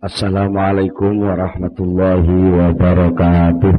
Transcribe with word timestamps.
Assalamualaikum 0.00 1.28
warahmatullahi 1.28 2.56
wabarakatuh. 2.56 3.76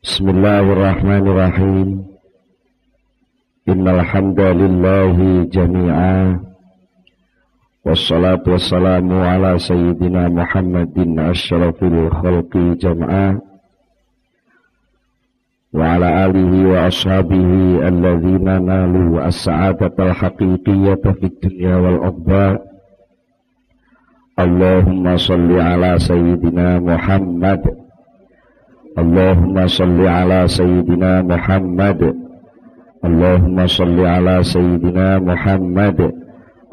Bismillahirrahmanirrahim. 0.00 2.08
Innal 3.68 4.00
hamdalillahi 4.00 5.44
jami'a. 5.52 6.40
Wassalatu 7.84 8.56
wassalamu 8.56 9.20
ala 9.20 9.60
sayyidina 9.60 10.32
Muhammadin 10.32 11.20
asyrafil 11.20 12.08
khalqi 12.16 12.80
jam'a. 12.80 13.36
وعلى 15.75 16.25
آله 16.25 16.51
وأصحابه 16.71 17.47
الذين 17.87 18.47
نالوا 18.65 19.27
السعادة 19.27 19.95
الحقيقية 19.99 20.95
في 21.19 21.23
الدنيا 21.31 21.75
والعقبى 21.75 22.57
اللهم 24.39 25.17
صل 25.17 25.51
على 25.59 25.99
سيدنا 25.99 26.79
محمد 26.79 27.61
اللهم 29.01 29.67
صل 29.67 29.99
على 30.07 30.47
سيدنا 30.47 31.21
محمد 31.21 32.01
اللهم 33.05 33.67
صل 33.67 33.99
على 34.05 34.43
سيدنا 34.43 35.19
محمد 35.19 35.99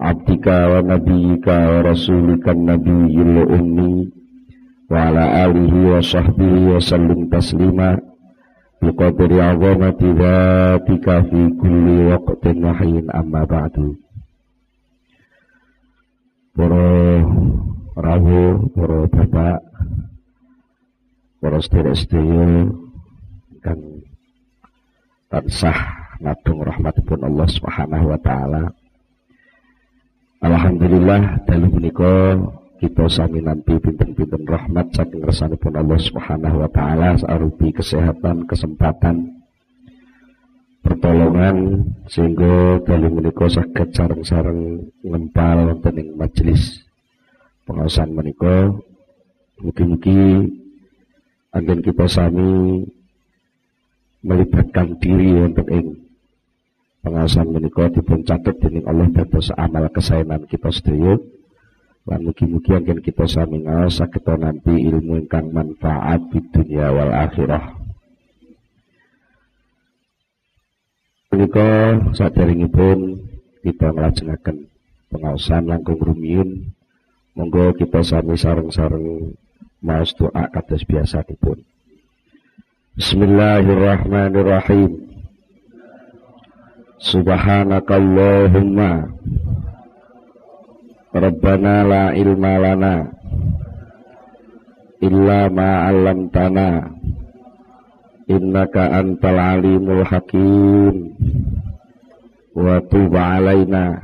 عبدك 0.01 0.47
ونبيك 0.73 1.47
ورسولك 1.47 2.49
النبي 2.49 3.15
الأمي 3.23 3.97
وعلى 4.91 5.25
آله 5.47 5.73
وصحبه 5.97 6.53
وسلم 6.75 7.29
تسليما 7.29 7.91
azamati 8.92 10.08
dzatika 10.12 11.24
fi 11.30 11.40
kulli 11.60 11.96
waqtin 12.12 12.58
wa 12.64 12.74
hayyin 12.76 13.08
amma 13.14 13.48
ba'du. 13.48 13.96
Para 16.54 16.86
rawuh 17.98 18.70
para 18.76 18.98
bapak 19.10 19.60
para 21.42 21.58
sedherek-sedherek 21.60 22.72
kang 23.64 23.82
tansah 25.32 25.80
nadung 26.22 26.62
rahmatipun 26.62 27.20
Allah 27.24 27.48
Subhanahu 27.50 28.06
wa 28.12 28.20
taala. 28.22 28.64
Alhamdulillah 30.44 31.48
dalu 31.48 31.68
menika 31.72 32.36
kita 32.84 33.08
sami 33.08 33.40
nanti 33.40 33.80
pinten-pinten 33.80 34.44
rahmat 34.44 34.92
saking 34.92 35.24
pun 35.56 35.72
Allah 35.72 35.96
Subhanahu 35.96 36.68
wa 36.68 36.68
taala 36.68 37.16
arupi 37.16 37.72
kesehatan, 37.72 38.44
kesempatan 38.44 39.40
pertolongan 40.84 41.88
sehingga 42.12 42.84
kali 42.84 43.08
menika 43.08 43.48
saged 43.48 43.96
sareng-sareng 43.96 44.92
ngempal 45.00 45.72
wonten 45.72 45.96
ing 45.96 46.20
majelis 46.20 46.84
pengawasan 47.64 48.12
menika. 48.12 48.76
Mugi-mugi 49.64 50.44
anggen 51.56 51.80
kita 51.88 52.04
sami 52.12 52.84
melibatkan 54.28 55.00
diri 55.00 55.32
wonten 55.40 55.68
ing 55.72 55.88
pengawasan 57.00 57.48
menika 57.48 57.88
dipun 57.96 58.28
catet 58.28 58.60
dening 58.60 58.84
Allah 58.92 59.08
dados 59.08 59.56
amal 59.56 59.88
kesaenan 59.88 60.44
kita 60.52 60.68
sedaya 60.68 61.16
Lan 62.04 62.28
mugi-mugi 62.28 62.76
akan 62.76 63.00
kita 63.00 63.24
sami 63.32 63.64
ngaos 63.64 64.04
kita 64.12 64.36
nanti 64.36 64.76
ilmu 64.76 65.24
ingkang 65.24 65.56
manfaat 65.56 66.20
di 66.36 66.44
dunia 66.52 66.92
wal 66.92 67.16
akhirah. 67.16 67.80
Menika 71.32 71.96
pun 72.70 73.00
kita 73.64 73.96
nglajengaken 73.96 74.68
pengaosan 75.08 75.72
langkung 75.72 75.98
rumiyin. 75.98 76.76
Monggo 77.34 77.74
kita 77.74 78.06
sami 78.06 78.38
sareng-sareng 78.38 79.34
maos 79.82 80.14
doa 80.14 80.46
kados 80.54 80.86
biasa 80.86 81.26
dipun. 81.26 81.66
Bismillahirrahmanirrahim. 82.94 85.10
Subhanakallahumma 87.02 89.10
Rabbana 91.14 91.86
la 91.86 92.04
ilma 92.18 92.58
lana 92.58 93.06
illa 94.98 95.46
ma 95.54 95.86
'allamtana 95.86 96.90
innaka 98.26 98.98
antal 98.98 99.38
alimul 99.38 100.02
hakim 100.10 101.14
wa 102.58 102.82
tub 102.90 103.14
'alaina 103.14 104.02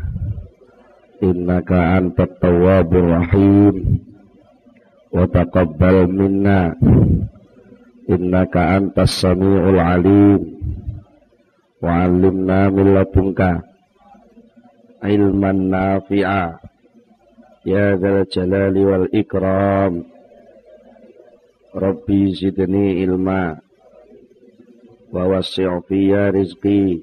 innaka 1.18 1.98
antat 1.98 2.38
tawwabur 2.38 3.10
rahim 3.26 4.06
wa 5.10 5.26
taqabbal 5.26 6.06
minna 6.14 6.78
innaka 8.06 8.78
antas 8.78 9.18
samiul 9.18 9.82
alim 9.82 10.62
wa 11.82 12.06
'allimna 12.06 12.70
min 12.70 12.94
ladunka 12.94 13.66
ilman 15.02 15.74
nafi'a 15.74 16.69
يا 17.67 17.97
ذا 17.97 18.21
الجلال 18.23 18.79
والإكرام 18.79 20.05
ربي 21.75 22.33
زدني 22.33 23.01
علما 23.03 23.57
ووسع 25.13 25.81
في 25.81 26.15
رزقي 26.15 26.99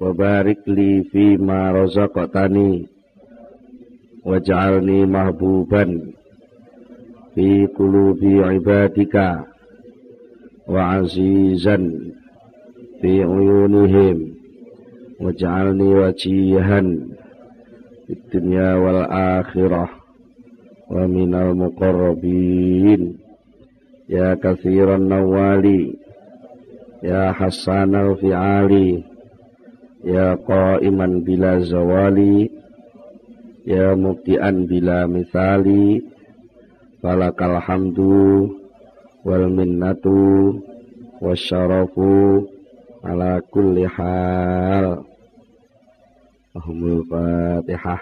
وبارك 0.00 0.58
لي 0.66 1.02
فيما 1.02 1.72
رزقتني 1.72 2.86
واجعلني 4.24 5.06
محبوبا 5.06 5.84
في 7.34 7.66
قلوب 7.66 8.18
عبادك 8.24 9.16
وعزيزا 10.68 11.76
في 13.00 13.22
عيونهم 13.22 14.34
واجعلني 15.20 15.82
وجيها 15.94 16.82
في 18.06 18.12
الدنيا 18.12 18.74
والآخرة 18.74 19.88
ومن 20.90 21.34
المقربين 21.34 23.18
يا 24.08 24.34
كثير 24.34 24.94
النوال 24.94 25.94
يا 27.02 27.32
حسان 27.32 27.94
الفعال 27.94 29.02
يا 30.04 30.34
قائما 30.34 31.06
بلا 31.26 31.58
زوال 31.58 32.48
يا 33.66 33.94
مبدئا 33.94 34.50
بلا 34.50 35.06
مثال 35.06 35.66
فلك 37.02 37.42
الحمد 37.42 37.98
والمنة 39.24 40.04
والشرف 41.22 41.94
على 43.04 43.42
كل 43.50 43.88
حال 43.88 44.98
Allahumul 46.53 47.01
Fatihah. 47.09 47.97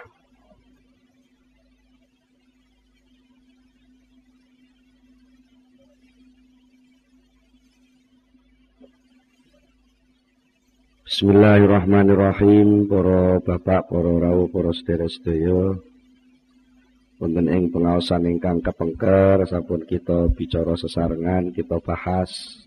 Bismillahirrahmanirrahim 11.08 12.92
para 12.92 13.40
bapak, 13.40 13.88
para 13.88 14.12
rawuh, 14.20 14.52
para 14.52 14.76
sedherek-sedaya. 14.76 15.80
Wonten 17.24 17.48
ing 17.48 17.72
pengaosan 17.72 18.28
ingkang 18.36 18.60
kepengker 18.60 19.48
sampun 19.48 19.88
kita 19.88 20.28
bicara 20.28 20.76
sesarengan, 20.76 21.56
kita 21.56 21.80
bahas 21.80 22.60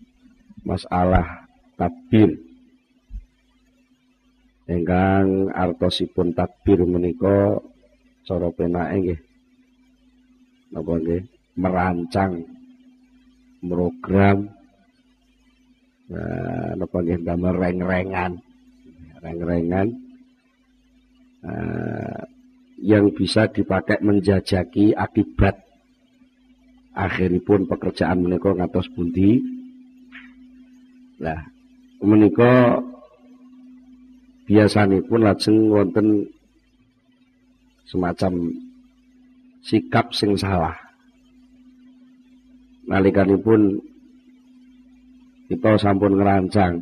masalah 0.66 1.46
tabir 1.78 2.45
ingkang 4.66 5.50
artosipun 5.54 6.34
takbir 6.34 6.82
menika 6.82 7.58
cara 8.26 8.50
penake 8.50 8.94
nggih. 8.98 9.20
Napa 10.74 10.92
nggih? 10.98 11.22
Merancang 11.56 12.32
program. 13.62 14.38
Nah, 16.10 16.70
napa 16.74 16.96
nggih? 17.00 17.22
Damel 17.22 17.54
reng-rengan. 17.54 18.32
Reng-rengan. 19.22 19.88
Uh, 21.46 22.22
yang 22.82 23.14
bisa 23.14 23.46
dipakai 23.48 24.02
menjajaki 24.02 24.92
akibat 24.92 25.62
akhiripun 26.92 27.70
pekerjaan 27.70 28.26
menika 28.26 28.50
ngatos 28.50 28.90
pundi? 28.92 29.40
Lah 31.22 31.40
menika 32.02 32.82
pun 34.46 35.20
lajeng 35.26 35.66
wonten 35.74 36.30
semacam 37.82 38.54
sikap 39.66 40.14
sing 40.14 40.38
salah. 40.38 40.78
Nalikanipun 42.86 43.82
kita 45.50 45.74
sampun 45.82 46.14
ngerancang 46.14 46.78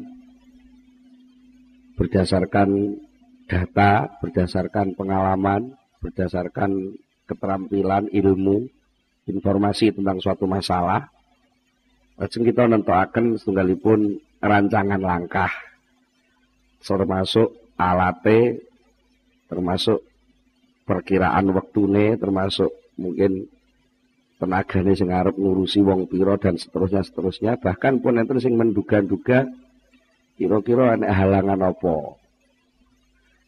berdasarkan 1.96 3.00
data, 3.48 4.12
berdasarkan 4.20 4.92
pengalaman, 4.92 5.72
berdasarkan 6.04 7.00
keterampilan, 7.24 8.12
ilmu, 8.12 8.68
informasi 9.24 9.96
tentang 9.96 10.20
suatu 10.20 10.44
masalah. 10.44 11.08
Lajeng 12.20 12.44
kita 12.44 12.68
nentuaken 12.68 13.40
setunggalipun 13.40 14.20
rancangan 14.44 15.00
langkah 15.00 15.50
termasuk 16.84 17.56
alate 17.80 18.60
termasuk 19.48 20.04
perkiraan 20.84 21.48
waktune 21.56 22.20
termasuk 22.20 22.68
mungkin 23.00 23.48
tenagane 24.38 24.92
sing 24.92 25.08
arep 25.08 25.34
ngurusi 25.40 25.80
wong 25.80 26.10
pira 26.10 26.36
dan 26.36 26.60
seterusnya 26.60 27.00
seterusnya. 27.00 27.52
Bahkan 27.56 28.04
pun 28.04 28.20
enten 28.20 28.38
sing 28.42 28.60
menduga-duga 28.60 29.48
kira-kira 30.36 30.98
ana 30.98 31.08
halangan 31.14 31.72
apa. 31.72 32.20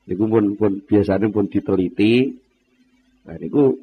Niku 0.06 0.25
pun 0.31 0.55
pun 0.55 0.73
biasanya 0.87 1.29
pun 1.29 1.50
diteliti. 1.50 2.33
Nah 3.29 3.37
niku 3.37 3.77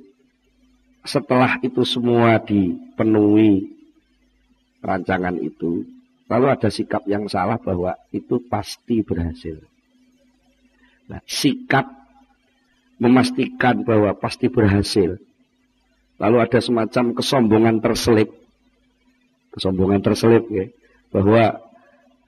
setelah 1.03 1.59
itu 1.59 1.83
semua 1.83 2.39
dipenuhi 2.39 3.67
rancangan 4.79 5.35
itu 5.37 5.83
lalu 6.33 6.49
ada 6.49 6.73
sikap 6.73 7.05
yang 7.05 7.29
salah 7.29 7.61
bahwa 7.61 7.93
itu 8.09 8.41
pasti 8.49 9.05
berhasil 9.05 9.61
nah, 11.05 11.21
sikap 11.29 11.85
memastikan 12.97 13.85
bahwa 13.85 14.17
pasti 14.17 14.49
berhasil 14.49 15.21
Lalu 16.23 16.37
ada 16.39 16.59
semacam 16.61 17.05
kesombongan 17.17 17.75
terselip. 17.81 18.29
Kesombongan 19.51 19.99
terselip 19.99 20.47
ya. 20.47 20.65
Bahwa 21.11 21.59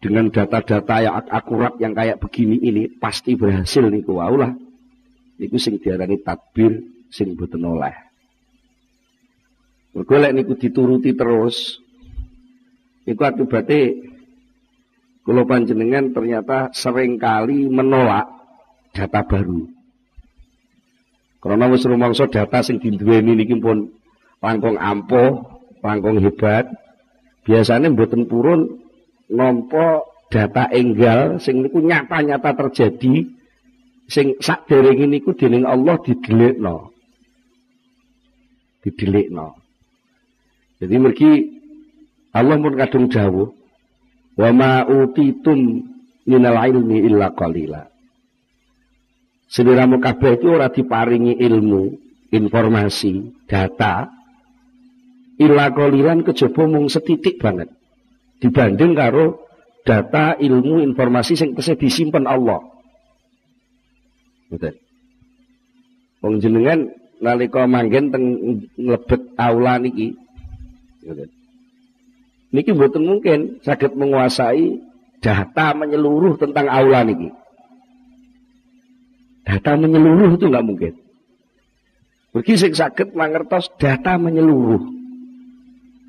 dengan 0.03 0.29
data-data 0.29 0.95
yang 1.01 1.15
akurat 1.31 1.73
yang 1.81 1.93
kayak 1.95 2.21
begini 2.21 2.59
ini 2.61 2.83
pasti 2.91 3.37
berhasil 3.37 3.87
niku 3.87 4.19
waulah. 4.19 4.51
Niku 5.39 5.55
sing 5.55 5.79
diarani 5.79 6.19
tadbir 6.19 6.81
sing 7.07 7.39
boten 7.39 7.63
oleh. 7.63 7.95
Niku 9.95 10.59
dituruti 10.59 11.15
terus 11.15 11.79
niku 13.05 13.21
akibatnya 13.21 13.93
kalau 15.25 15.41
panjenengan 15.49 16.13
ternyata 16.13 16.69
seringkali 16.69 17.65
menolak 17.73 18.29
data 18.93 19.25
baru. 19.25 19.65
Karena 21.41 21.65
wis 21.69 21.85
rumangsa 21.85 22.29
data 22.29 22.61
sing 22.61 22.77
diduweni 22.77 23.33
niki 23.33 23.57
pun 23.57 23.89
langkung 24.37 24.77
ampuh, 24.77 25.41
langkung 25.81 26.21
hebat. 26.21 26.69
Biasanya 27.45 27.93
mboten 27.93 28.25
purun 28.25 28.81
nampa 29.29 30.05
data 30.29 30.69
enggal 30.73 31.37
sing 31.41 31.61
niku 31.65 31.81
nyata-nyata 31.81 32.53
terjadi 32.53 33.29
sing 34.05 34.37
sakderenge 34.41 35.05
niku 35.09 35.33
dening 35.33 35.65
Allah 35.65 35.97
didelikno. 36.01 36.93
Didelikno. 38.85 39.57
Jadi 40.77 40.95
mergi 41.01 41.54
Allah 42.35 42.59
pun 42.59 42.75
kadung 42.75 43.07
dawuh 43.07 43.47
wa 44.35 44.49
ma 44.51 44.83
utitum 44.83 45.87
minal 46.27 46.59
ilmi 46.59 47.07
illa 47.07 47.31
qalila. 47.31 47.87
Sediramu 49.45 50.01
kabeh 50.01 50.41
itu 50.41 50.51
ora 50.51 50.67
diparingi 50.73 51.37
ilmu, 51.37 51.83
informasi, 52.33 53.45
data. 53.47 54.09
Ila 55.35 55.71
koliran 55.71 56.25
kejaba 56.25 56.65
mung 56.65 56.91
setitik 56.91 57.39
banget. 57.39 57.71
Dibanding 58.41 58.91
karo 58.97 59.47
data, 59.85 60.35
ilmu, 60.35 60.81
informasi 60.81 61.37
sing 61.37 61.53
tesih 61.53 61.77
disimpen 61.77 62.25
Allah. 62.25 62.63
Betul. 64.49 64.75
Wong 66.23 66.41
jenengan 66.41 66.89
nalika 67.21 67.69
manggen 67.69 68.09
teng 68.09 68.23
mlebet 68.79 69.21
aula 69.37 69.77
niki. 69.77 70.15
Betul. 71.05 71.34
Niki 72.55 72.71
mboten 72.71 73.03
mungkin 73.03 73.59
saged 73.67 73.99
menguasai 73.99 74.79
data 75.19 75.75
menyeluruh 75.75 76.39
tentang 76.39 76.71
aula 76.71 77.03
niki. 77.03 77.27
Data 79.43 79.75
menyeluruh 79.75 80.39
itu 80.39 80.47
nggak 80.47 80.63
mungkin. 80.63 80.93
Bagi 82.31 82.55
sing 82.55 82.71
sakit 82.71 83.11
mangertos 83.11 83.67
data 83.75 84.15
menyeluruh. 84.15 84.79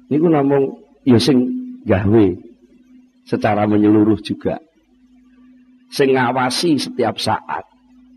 Ini 0.06 0.22
ku 0.22 0.28
namung 0.30 0.86
ya 1.02 1.18
sing 1.18 1.50
gawe 1.82 2.26
secara 3.26 3.66
menyeluruh 3.66 4.22
juga. 4.22 4.62
Sing 5.90 6.14
ngawasi 6.14 6.78
setiap 6.78 7.18
saat. 7.18 7.66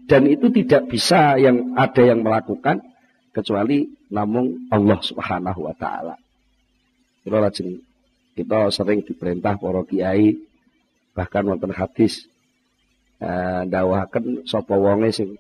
Dan 0.05 0.29
itu 0.29 0.53
tidak 0.53 0.89
bisa 0.89 1.37
yang 1.37 1.73
ada 1.77 2.01
yang 2.01 2.21
melakukan 2.21 2.81
kecuali 3.33 3.89
namun 4.13 4.69
Allah 4.69 5.01
Subhanahu 5.01 5.69
wa 5.69 5.73
taala. 5.77 6.17
Kita 7.25 7.37
kita 8.39 8.71
sering 8.71 9.03
diperintah 9.03 9.59
para 9.59 9.83
kiai 9.83 10.39
bahkan 11.12 11.44
wonten 11.44 11.75
hadis 11.75 12.24
eh, 13.19 13.68
dawahaken 13.68 14.47
sapa 14.47 14.80
wonge 14.80 15.12
sing 15.12 15.36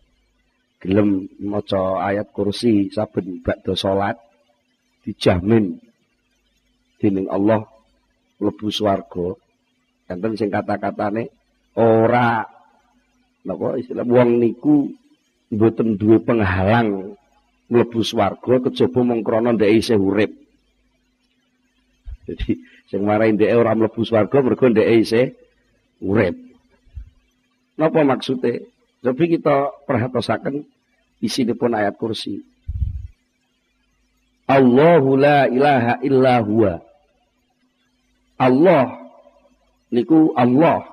gelem 0.83 1.31
maca 1.39 2.03
ayat 2.03 2.27
kursi 2.35 2.91
saben 2.91 3.39
bakda 3.39 3.75
salat 3.79 4.19
dijamin 5.07 5.79
dening 6.99 7.31
Allah 7.31 7.63
mlebu 8.39 8.67
swarga. 8.71 9.35
Enten 10.11 10.35
sing 10.35 10.49
kata-katane 10.51 11.31
ora 11.79 12.43
napa 13.47 13.79
istilah 13.79 14.03
wong 14.03 14.41
niku 14.41 14.91
mboten 15.53 15.95
duwe 15.95 16.19
penghalang 16.19 17.15
mlebu 17.71 17.99
swarga 18.03 18.67
kejaba 18.67 18.99
mung 19.05 19.23
krana 19.23 19.55
ndek 19.55 19.79
isih 19.79 19.99
urip. 19.99 20.31
Jadi 22.29 22.61
sing 22.85 23.01
marahi 23.01 23.33
ndek 23.33 23.57
ora 23.57 23.73
mlebu 23.73 24.05
swarga 24.05 24.37
mergo 24.45 24.69
ndek 24.69 24.89
isih 25.01 25.33
urip. 26.05 26.37
Napa 27.81 28.05
maksudnya? 28.05 28.61
Tapi 29.01 29.39
kita 29.39 29.71
perhatosaken 29.87 30.67
pun 31.57 31.71
ayat 31.73 31.95
kursi. 31.97 32.43
Allahu 34.49 35.17
la 35.17 35.49
ilaha 35.49 36.01
illa 36.05 36.41
huwa. 36.43 36.73
Allah 38.39 38.99
niku 39.89 40.35
Allah. 40.37 40.85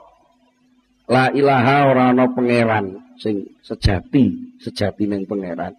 La 1.07 1.31
ilaha 1.31 1.77
ora 1.87 2.05
ana 2.11 2.27
pangeran 2.35 3.15
sing 3.23 3.47
sejati, 3.63 4.59
sejati 4.59 5.07
ning 5.07 5.27
pangeran. 5.27 5.75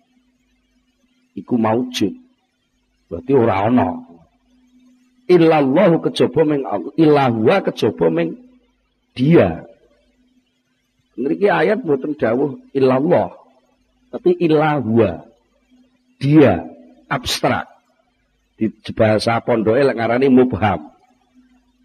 Iku 1.35 1.59
maujud. 1.59 2.13
Berarti 3.11 3.31
ora 3.35 3.67
ana. 3.67 4.16
Illallah 5.27 5.91
kejaba 6.07 6.41
ming 6.47 6.63
Allah. 6.63 6.91
Ilahwa 6.95 7.55
kejaba 7.67 8.07
ming 8.07 8.39
dia. 9.11 9.67
Niki 11.19 11.51
ayat 11.51 11.83
buatan 11.83 12.15
dawuh 12.15 12.55
illallah. 12.71 13.35
Tapi 14.15 14.39
ilahwa. 14.39 15.27
Dia 16.17 16.63
abstrak. 17.11 17.67
Di 18.57 18.71
bahasa 18.95 19.37
pondoke 19.43 19.83
lek 19.83 19.99
ngarani 19.99 20.31
mubham. 20.31 20.95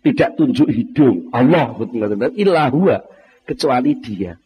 Tidak 0.03 0.39
tunjuk 0.39 0.71
hidung. 0.71 1.29
Allah 1.35 1.75
ilahwa 2.39 3.05
kecuali 3.45 3.93
dia. 3.99 4.39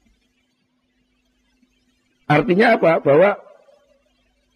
Artinya 2.26 2.75
apa? 2.75 2.99
Bahwa 2.99 3.38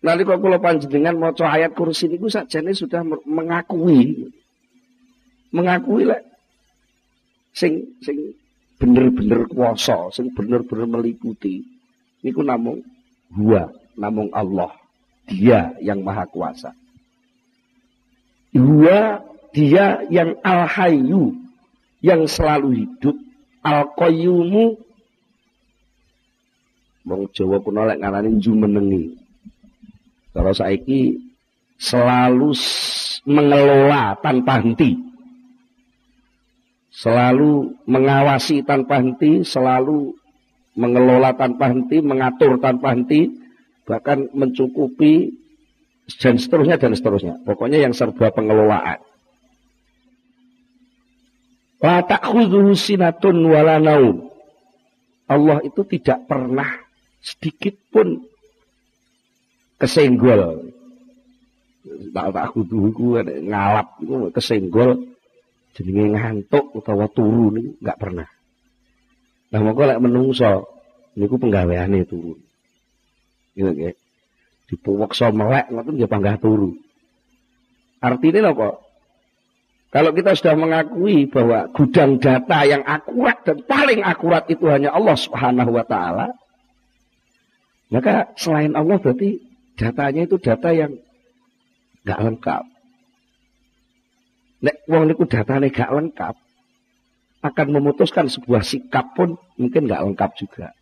nalika 0.01 0.41
kula 0.41 0.61
panjenengan 0.61 1.17
maca 1.17 1.45
ayat 1.49 1.77
kursi 1.77 2.09
niku 2.09 2.33
sajane 2.33 2.73
sudah 2.73 3.05
mengakui 3.29 4.33
mengakui 5.53 6.09
lek 6.09 6.25
sing 7.53 7.99
sing 8.01 8.41
bener-bener 8.81 9.45
kuasa, 9.45 10.09
sing 10.11 10.33
bener-bener 10.33 10.89
meliputi. 10.89 11.61
Niku 12.25 12.41
namung 12.41 12.81
huwa, 13.37 13.69
namung 13.95 14.33
Allah. 14.33 14.73
Dia 15.29 15.77
yang 15.85 16.01
maha 16.01 16.25
kuasa. 16.27 16.73
Huwa 18.57 19.21
dia 19.53 20.03
yang 20.09 20.41
al-hayyu, 20.43 21.39
yang 22.01 22.25
selalu 22.25 22.89
hidup, 22.89 23.15
al-qayyumu 23.63 24.81
Wong 27.01 27.33
Jawa 27.33 27.59
kuno 27.65 27.89
lek 27.89 27.97
ngarani 27.97 28.39
jumenengi. 28.39 29.20
Kalau 30.41 30.57
saiki 30.57 31.21
selalu 31.77 32.57
mengelola 33.29 34.17
tanpa 34.25 34.65
henti 34.65 35.11
selalu 37.01 37.81
mengawasi 37.89 38.61
tanpa 38.67 39.01
henti, 39.01 39.47
selalu 39.47 40.13
mengelola 40.77 41.33
tanpa 41.33 41.73
henti, 41.73 42.03
mengatur 42.05 42.61
tanpa 42.61 42.93
henti, 42.93 43.31
bahkan 43.89 44.29
mencukupi 44.37 45.33
dan 46.21 46.37
seterusnya 46.37 46.77
dan 46.77 46.93
seterusnya. 46.93 47.35
Pokoknya 47.47 47.81
yang 47.81 47.95
serba 47.95 48.29
pengelolaan. 48.35 49.01
La 51.81 52.05
ta'khudhuhu 52.05 52.77
sinatun 52.77 53.49
wala 53.49 53.81
naum. 53.81 54.29
Allah 55.31 55.65
itu 55.65 55.87
tidak 55.87 56.29
pernah 56.29 56.69
sedikit 57.23 57.79
pun 57.89 58.21
kesenggol. 59.81 60.71
Tak 62.13 62.37
tak 62.37 62.47
kudu 62.53 62.93
iku 62.93 63.25
ngalap 63.25 63.97
iku 64.05 64.29
kesenggol 64.31 65.11
jenenge 65.73 66.13
ngantuk 66.13 66.77
utawa 66.77 67.09
turu 67.09 67.55
niku 67.57 67.71
enggak 67.81 67.99
pernah. 67.99 68.29
Nah 69.51 69.61
monggo 69.65 69.83
lek 69.89 70.03
menungso 70.03 70.69
niku 71.17 71.41
penggaweane 71.41 72.05
turu. 72.05 72.37
Gitu 73.57 73.71
nggih. 73.73 73.97
Dipuweksa 74.71 75.33
melek 75.35 75.73
ngoten 75.73 75.99
ya 75.99 76.07
panggah 76.07 76.37
turu. 76.39 76.77
Artinya 78.01 78.55
apa? 78.55 78.81
Kalau 79.91 80.15
kita 80.15 80.39
sudah 80.39 80.55
mengakui 80.55 81.27
bahwa 81.27 81.67
gudang 81.75 82.23
data 82.23 82.63
yang 82.63 82.87
akurat 82.87 83.43
dan 83.43 83.67
paling 83.67 84.07
akurat 84.07 84.47
itu 84.47 84.71
hanya 84.71 84.95
Allah 84.95 85.19
Subhanahu 85.19 85.75
wa 85.75 85.83
taala, 85.83 86.39
maka 87.91 88.31
selain 88.39 88.79
Allah 88.79 89.03
berarti 89.03 89.50
datanya 89.81 90.29
itu 90.29 90.37
data 90.37 90.69
yang 90.77 90.93
gak 92.05 92.21
lengkap. 92.21 92.65
Nek 94.61 94.77
wong 94.85 95.09
niku 95.09 95.25
datane 95.25 95.73
gak 95.73 95.89
lengkap, 95.89 96.37
akan 97.41 97.67
memutuskan 97.73 98.29
sebuah 98.29 98.61
sikap 98.61 99.17
pun 99.17 99.41
mungkin 99.57 99.89
gak 99.89 100.05
lengkap 100.05 100.31
juga. 100.37 100.77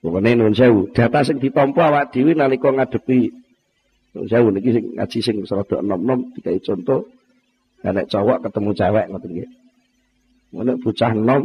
Pokoknya 0.00 0.32
nun 0.32 0.56
sewu, 0.56 0.88
data 0.96 1.20
sing 1.26 1.42
ditompo 1.42 1.84
awak 1.84 2.14
dhewe 2.14 2.32
nalika 2.32 2.72
ngadepi 2.72 3.28
nun 4.16 4.26
sewu 4.30 4.48
niki 4.48 4.72
sing 4.72 4.84
ngaji 4.96 5.18
sing 5.20 5.36
serada 5.44 5.76
enom-enom 5.82 6.32
dikai 6.32 6.56
contoh 6.64 7.04
nek 7.84 8.08
cowok 8.08 8.48
ketemu 8.48 8.70
cewek 8.72 9.06
ngoten 9.12 9.30
nggih. 9.34 9.50
Nek 10.56 10.78
bocah 10.80 11.12
enom 11.12 11.42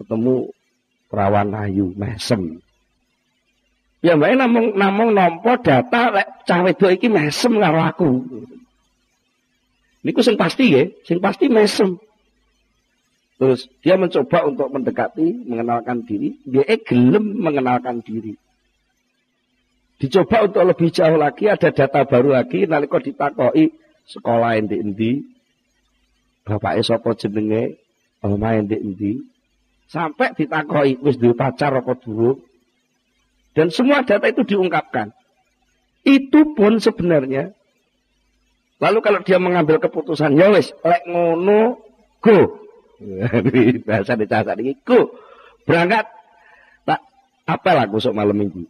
ketemu 0.00 0.34
perawan 1.06 1.54
ayu 1.54 1.92
mesem. 1.94 2.58
Ya 4.00 4.16
mbak 4.16 4.32
namung 4.32 4.72
namung 4.80 5.12
nampa 5.12 5.60
data 5.60 6.08
lek 6.08 6.48
cah 6.48 6.64
wedok 6.64 6.96
iki 6.96 7.12
mesem 7.12 7.52
karo 7.60 7.80
aku. 7.84 8.10
Niku 10.00 10.24
sing 10.24 10.40
pasti 10.40 10.72
ya, 10.72 10.88
sing 11.04 11.20
pasti 11.20 11.52
mesem. 11.52 12.00
Terus 13.36 13.68
dia 13.84 14.00
mencoba 14.00 14.48
untuk 14.48 14.68
mendekati, 14.72 15.48
mengenalkan 15.48 16.04
diri, 16.04 16.36
dia 16.44 16.64
eh 16.64 16.80
gelem 16.80 17.40
mengenalkan 17.40 18.00
diri. 18.00 18.36
Dicoba 20.00 20.48
untuk 20.48 20.64
lebih 20.64 20.88
jauh 20.88 21.20
lagi, 21.20 21.48
ada 21.48 21.68
data 21.68 22.08
baru 22.08 22.36
lagi, 22.36 22.64
nalika 22.64 23.00
ditakoi 23.00 23.68
sekolah 24.08 24.56
endi 24.56 24.80
endi, 24.80 25.12
bapak 26.44 26.80
sapa 26.80 27.12
jenenge, 27.16 27.76
omahe 28.24 28.64
endi 28.64 28.76
endi, 28.80 29.12
sampai 29.92 30.32
ditakoi 30.32 31.00
wis 31.04 31.20
duwe 31.20 31.36
pacar 31.36 31.76
apa 31.76 31.92
durung, 32.00 32.40
dan 33.54 33.68
semua 33.74 34.06
data 34.06 34.30
itu 34.30 34.46
diungkapkan. 34.46 35.10
Itu 36.06 36.54
pun 36.56 36.78
sebenarnya. 36.80 37.52
Lalu 38.80 38.98
kalau 39.04 39.20
dia 39.20 39.36
mengambil 39.36 39.76
keputusan, 39.76 40.40
ya 40.40 40.48
wis, 40.48 40.72
lek 40.80 41.04
ngono, 41.04 41.76
go. 42.24 42.38
Bahasa 43.84 44.16
di 44.16 44.24
bahasa 44.24 44.52
ini, 44.56 44.72
go. 44.80 45.12
Berangkat. 45.68 46.08
Tak, 46.88 47.00
apa 47.44 47.70
lah 47.76 47.84
sok 47.92 48.16
malam 48.16 48.40
minggu. 48.40 48.64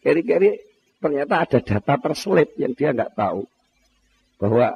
Kiri-kiri 0.00 0.56
ternyata 1.02 1.44
ada 1.44 1.58
data 1.60 1.94
terselip 2.00 2.56
yang 2.56 2.72
dia 2.72 2.96
nggak 2.96 3.12
tahu. 3.12 3.44
Bahwa 4.40 4.72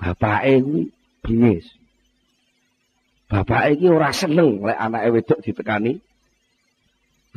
bapak 0.00 0.40
ini 0.50 0.90
bingis. 1.22 1.68
Bapak 3.30 3.78
ini 3.78 3.86
ora 3.86 4.10
seneng 4.10 4.62
lek 4.66 4.78
anak 4.78 5.06
wedok 5.14 5.42
ditekani 5.42 6.02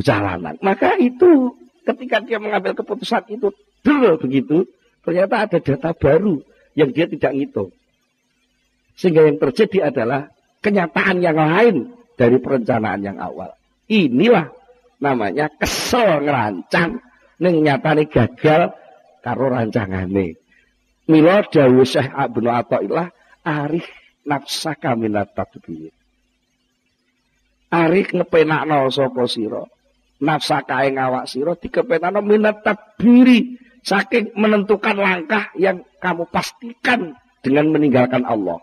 jalanan. 0.02 0.56
Maka 0.64 0.96
itu 1.00 1.56
ketika 1.84 2.24
dia 2.24 2.38
mengambil 2.40 2.76
keputusan 2.76 3.28
itu 3.32 3.52
dulu 3.84 4.20
begitu, 4.20 4.68
ternyata 5.04 5.48
ada 5.48 5.58
data 5.60 5.92
baru 5.96 6.40
yang 6.76 6.90
dia 6.94 7.06
tidak 7.10 7.32
ngitung. 7.36 7.72
Sehingga 9.00 9.28
yang 9.28 9.40
terjadi 9.40 9.92
adalah 9.92 10.28
kenyataan 10.60 11.24
yang 11.24 11.40
lain 11.40 11.96
dari 12.20 12.38
perencanaan 12.40 13.00
yang 13.00 13.18
awal. 13.20 13.56
Inilah 13.88 14.52
namanya 15.00 15.48
kesel 15.56 16.28
ngerancang 16.28 17.00
ning 17.40 17.64
nyatane 17.64 18.12
gagal 18.12 18.76
karo 19.24 19.46
rancangane. 19.50 20.36
Mila 21.10 21.42
dawuh 21.48 21.88
Syekh 21.88 22.12
Abdul 22.12 22.52
Athaillah 22.52 23.08
arif 23.42 23.88
nafsaka 24.28 24.94
minat 24.94 25.34
tadbir. 25.34 25.90
Arif 27.72 28.14
ngepenakno 28.14 28.92
sapa 28.94 29.26
sira 29.26 29.64
nafsakae 30.20 30.92
ngawak 30.96 31.26
sira 31.32 31.56
dikepetano 31.56 32.20
minat 32.20 32.62
tabiri 32.62 33.56
saking 33.84 34.36
menentukan 34.36 35.00
langkah 35.00 35.52
yang 35.56 35.88
kamu 36.04 36.28
pastikan 36.28 37.16
dengan 37.40 37.72
meninggalkan 37.72 38.28
Allah. 38.28 38.60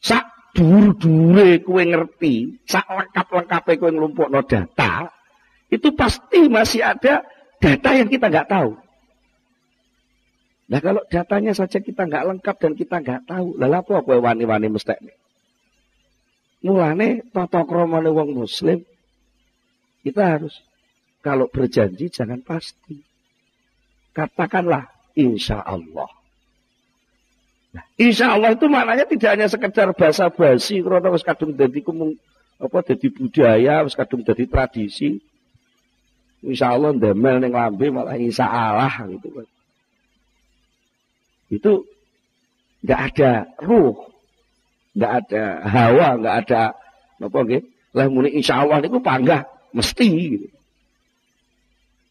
Sak 0.00 0.52
dur-dure 0.56 1.60
kue 1.64 1.84
ngerti, 1.84 2.64
sak 2.64 2.88
lengkap-lengkape 2.88 3.80
kue 3.80 3.92
no 3.92 4.40
data, 4.44 5.12
itu 5.68 5.88
pasti 5.96 6.48
masih 6.48 6.84
ada 6.84 7.24
data 7.60 7.90
yang 7.92 8.08
kita 8.08 8.28
nggak 8.28 8.48
tahu. 8.48 8.76
Nah 10.64 10.80
kalau 10.80 11.04
datanya 11.12 11.52
saja 11.52 11.76
kita 11.76 12.08
nggak 12.08 12.24
lengkap 12.24 12.56
dan 12.56 12.72
kita 12.72 12.96
nggak 13.04 13.22
tahu, 13.28 13.60
lalu 13.60 13.74
apa 13.76 13.94
kue 14.00 14.16
wani-wani 14.16 14.68
mesti 14.72 14.96
Mulane 16.64 17.28
tata 17.28 17.68
kromane 17.68 18.08
wong 18.08 18.40
muslim 18.40 18.80
kita 20.04 20.36
harus 20.36 20.60
kalau 21.24 21.48
berjanji 21.48 22.12
jangan 22.12 22.44
pasti. 22.44 23.00
Katakanlah 24.12 24.92
insya 25.16 25.64
Allah. 25.64 26.06
Nah, 27.74 27.84
insya 27.98 28.36
Allah 28.36 28.54
itu 28.54 28.68
maknanya 28.68 29.08
tidak 29.08 29.30
hanya 29.34 29.48
sekedar 29.48 29.90
bahasa 29.96 30.30
basi, 30.30 30.84
karena 30.84 31.10
wis 31.10 31.26
kadung 31.26 31.56
kumung 31.82 32.14
apa 32.60 32.78
jadi 32.86 33.08
budaya, 33.10 33.82
wis 33.82 33.96
kadung 33.96 34.22
jadi 34.22 34.44
tradisi. 34.46 35.18
Insya 36.44 36.76
Allah 36.76 36.92
ndemel 36.92 37.40
ning 37.40 37.56
lambe 37.56 37.88
malah 37.88 38.20
insya 38.20 38.44
Allah 38.46 38.92
gitu 39.08 39.32
kan. 39.32 39.48
Itu 41.48 41.72
nggak 42.84 43.00
ada 43.10 43.30
ruh, 43.64 43.96
nggak 44.92 45.12
ada 45.24 45.42
hawa, 45.64 46.08
nggak 46.20 46.36
ada 46.44 46.62
apa 47.18 47.38
nggih. 47.48 47.62
Lah 47.96 48.06
muni 48.12 48.36
insya 48.36 48.60
Allah 48.60 48.84
niku 48.84 49.00
panggah 49.00 49.53
Mesti 49.74 50.08
gitu. 50.38 50.48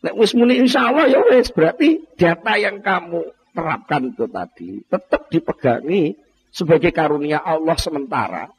Nek 0.03 0.20
wis 0.20 0.36
muni 0.36 0.60
insyaallah 0.60 1.08
ya 1.08 1.24
wis 1.32 1.48
berarti 1.55 2.03
data 2.20 2.60
yang 2.60 2.84
kamu 2.84 3.24
terapkan 3.55 4.12
itu 4.12 4.27
tadi 4.27 4.84
tetap 4.84 5.32
dipegangi 5.32 6.20
sebagai 6.51 6.91
karunia 6.91 7.39
Allah 7.39 7.79
sementara. 7.79 8.51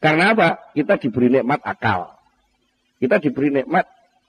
Karena 0.00 0.32
apa? 0.32 0.72
Kita 0.72 0.96
diberi 0.96 1.28
nikmat 1.28 1.60
akal. 1.64 2.16
Kita 2.96 3.20
diberi 3.20 3.60
nikmat 3.60 3.84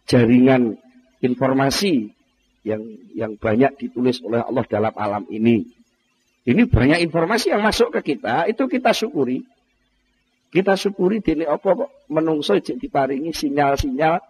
jaringan 0.07 0.75
informasi 1.23 2.11
yang 2.67 2.83
yang 3.15 3.39
banyak 3.39 3.77
ditulis 3.79 4.19
oleh 4.19 4.43
Allah 4.43 4.65
dalam 4.67 4.93
alam 4.97 5.23
ini. 5.31 5.63
Ini 6.45 6.69
banyak 6.69 6.99
informasi 7.09 7.49
yang 7.55 7.65
masuk 7.65 7.95
ke 7.99 8.15
kita, 8.15 8.45
itu 8.45 8.69
kita 8.69 8.93
syukuri. 8.93 9.41
Kita 10.53 10.77
syukuri 10.79 11.19
dene 11.19 11.49
apa 11.49 11.75
kok 11.75 11.91
menungso 12.11 12.55
jek 12.55 12.79
diparingi 12.79 13.31
sinyal-sinyal 13.35 14.21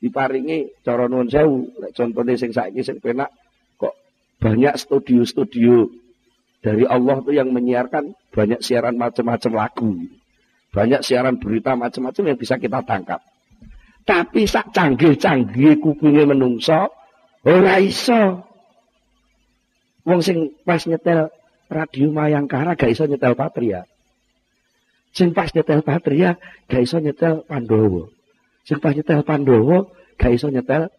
diparingi 0.00 0.80
cara 0.86 1.10
nuwun 1.10 1.28
sewu. 1.28 1.68
Lek 1.82 1.92
contone 1.92 2.38
sing 2.38 2.54
saiki 2.54 2.80
sing 2.80 3.02
penak 3.02 3.30
kok 3.76 3.94
banyak 4.38 4.74
studio-studio 4.78 5.90
dari 6.62 6.84
Allah 6.86 7.22
tuh 7.22 7.34
yang 7.34 7.54
menyiarkan 7.54 8.14
banyak 8.34 8.60
siaran 8.62 8.96
macam-macam 8.98 9.52
lagu. 9.54 9.92
Banyak 10.68 11.00
siaran 11.00 11.40
berita 11.40 11.74
macam-macam 11.74 12.22
yang 12.34 12.38
bisa 12.38 12.60
kita 12.60 12.84
tangkap. 12.84 13.24
Tapi 14.08 14.48
sak 14.48 14.72
canggih-canggih 14.72 15.80
kupinge 15.84 16.24
menungso 16.24 16.88
ora 17.44 17.76
iso. 17.76 18.44
Wong 20.08 20.24
sing 20.24 20.56
pas 20.64 20.80
nyetel 20.88 21.28
radio 21.68 22.08
Mayangkara 22.08 22.72
gak 22.72 22.88
iso 22.88 23.04
nyetel 23.04 23.36
Patria. 23.36 23.84
Sing 25.18 25.34
pas 25.34 25.50
nyetel 25.50 25.82
Patria 25.82 26.38
gak 26.70 26.78
iso 26.86 27.02
nyetel 27.02 27.42
Pandowo. 27.42 28.14
Sing 28.62 28.78
pas 28.78 28.94
nyetel 28.94 29.26
Pandowo 29.26 29.90
gak 30.14 30.30
iso 30.30 30.46
nyetel 30.46 30.94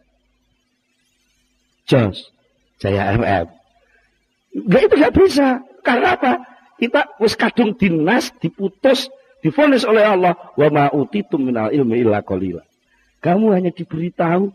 Jos 1.88 2.36
Jaya 2.84 3.16
FM. 3.16 3.48
Gak 4.68 4.82
itu 4.92 4.96
gak 5.00 5.16
bisa. 5.16 5.64
Karena 5.88 6.20
apa? 6.20 6.44
Kita 6.76 7.16
wis 7.24 7.40
kadung 7.40 7.80
dinas, 7.80 8.36
diputus, 8.44 9.08
difonis 9.40 9.88
oleh 9.88 10.04
Allah. 10.04 10.36
Wa 10.60 10.68
ma'utitum 10.68 11.40
minal 11.40 11.72
ilmi 11.72 12.04
illa 12.04 12.20
qalila. 12.20 12.68
Kamu 13.24 13.56
hanya 13.56 13.72
diberitahu 13.72 14.52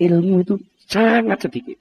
ilmu 0.00 0.34
itu 0.40 0.56
sangat 0.88 1.44
sedikit. 1.44 1.76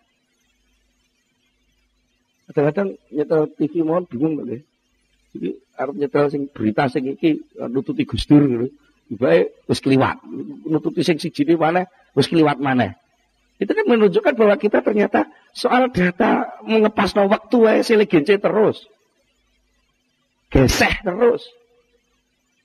Kadang-kadang 2.51 2.99
nyetel 3.07 3.41
TV 3.55 3.87
mohon 3.87 4.03
bingung 4.03 4.35
deh. 4.43 4.67
Iki 5.31 5.49
arep 5.79 5.95
nyetel 5.95 6.25
sing 6.27 6.41
berita 6.51 6.91
sing 6.91 7.07
iki 7.07 7.39
eh, 7.39 7.69
nututi 7.71 8.03
Gus 8.03 8.27
Dur 8.27 8.43
ngono. 8.43 8.67
Ibae 9.11 9.67
wis 9.67 9.79
kliwat. 9.83 10.23
Nututi 10.67 11.03
sing 11.03 11.19
siji 11.19 11.43
mana 11.55 11.87
wis 12.15 12.31
kliwat 12.31 12.59
mana. 12.59 12.95
Itu 13.61 13.77
kan 13.77 13.85
menunjukkan 13.85 14.33
bahwa 14.33 14.55
kita 14.57 14.81
ternyata 14.81 15.29
soal 15.53 15.91
data 15.93 16.57
mengepas 16.65 17.13
no 17.13 17.29
waktu 17.29 17.55
wae 17.61 17.79
selegence 17.85 18.33
terus. 18.39 18.87
Geseh 20.51 20.95
terus. 21.05 21.45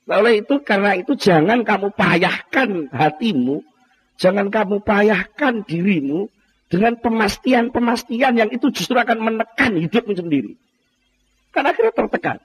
Oleh 0.07 0.39
itu 0.39 0.63
karena 0.63 0.95
itu 0.95 1.19
jangan 1.19 1.67
kamu 1.67 1.91
payahkan 1.91 2.89
hatimu, 2.95 3.59
jangan 4.15 4.47
kamu 4.47 4.79
payahkan 4.79 5.67
dirimu 5.67 6.31
dengan 6.71 6.95
pemastian-pemastian 6.95 8.39
yang 8.39 8.49
itu 8.51 8.71
justru 8.71 8.95
akan 8.95 9.19
menekan 9.19 9.75
hidupmu 9.75 10.15
sendiri. 10.15 10.55
Karena 11.51 11.75
akhirnya 11.75 11.91
tertekan 11.91 12.37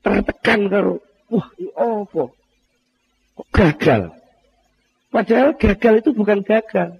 tertekan 0.00 0.68
karo 0.68 0.94
wah 1.30 1.48
apa? 1.76 2.24
Kok 3.40 3.48
gagal? 3.54 4.02
Padahal 5.10 5.58
gagal 5.58 5.94
itu 6.04 6.10
bukan 6.14 6.42
gagal. 6.46 6.98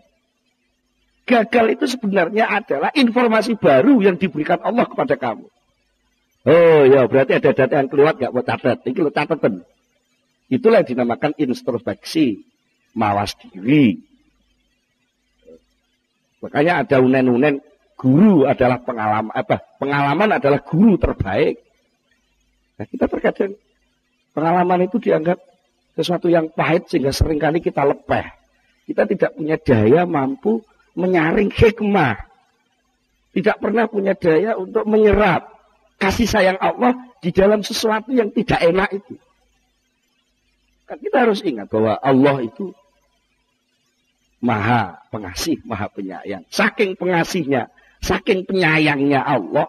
Gagal 1.28 1.66
itu 1.78 1.84
sebenarnya 1.86 2.48
adalah 2.50 2.90
informasi 2.90 3.54
baru 3.54 4.02
yang 4.02 4.18
diberikan 4.18 4.58
Allah 4.66 4.86
kepada 4.88 5.14
kamu. 5.14 5.46
Oh 6.48 6.82
ya 6.88 7.04
berarti 7.04 7.36
ada 7.36 7.52
data 7.52 7.74
yang 7.84 7.88
keluar 7.92 8.16
gak 8.16 8.32
mau 8.32 8.42
catat? 8.42 8.82
Ini 8.82 8.98
lo 9.04 9.12
catatan. 9.12 9.62
Itulah 10.50 10.82
yang 10.82 10.88
dinamakan 10.96 11.36
introspeksi. 11.38 12.42
Mawas 12.90 13.38
diri. 13.38 14.02
Makanya 16.42 16.82
ada 16.82 16.98
unen-unen 16.98 17.62
guru 17.94 18.48
adalah 18.48 18.82
pengalaman 18.82 19.30
apa? 19.30 19.62
Pengalaman 19.78 20.40
adalah 20.40 20.58
guru 20.64 20.98
terbaik 20.98 21.69
Nah, 22.80 22.88
kita 22.88 23.12
terkadang 23.12 23.52
pengalaman 24.32 24.88
itu 24.88 24.96
dianggap 24.96 25.36
sesuatu 25.92 26.32
yang 26.32 26.48
pahit 26.48 26.88
sehingga 26.88 27.12
sering 27.12 27.36
kali 27.36 27.60
kita 27.60 27.84
lepeh. 27.84 28.24
Kita 28.88 29.04
tidak 29.04 29.36
punya 29.36 29.60
daya 29.60 30.08
mampu 30.08 30.64
menyaring 30.96 31.52
hikmah. 31.52 32.16
Tidak 33.36 33.60
pernah 33.60 33.84
punya 33.84 34.16
daya 34.16 34.56
untuk 34.56 34.88
menyerap 34.88 35.52
kasih 36.00 36.24
sayang 36.24 36.56
Allah 36.56 36.96
di 37.20 37.28
dalam 37.36 37.60
sesuatu 37.60 38.16
yang 38.16 38.32
tidak 38.32 38.64
enak 38.64 38.88
itu. 38.96 39.20
Kan 40.88 41.04
kita 41.04 41.28
harus 41.28 41.44
ingat 41.44 41.68
bahwa 41.68 42.00
Allah 42.00 42.48
itu 42.48 42.72
maha 44.40 45.04
pengasih, 45.12 45.60
maha 45.68 45.92
penyayang. 45.92 46.48
Saking 46.48 46.96
pengasihnya, 46.96 47.68
saking 48.00 48.48
penyayangnya 48.48 49.20
Allah, 49.20 49.68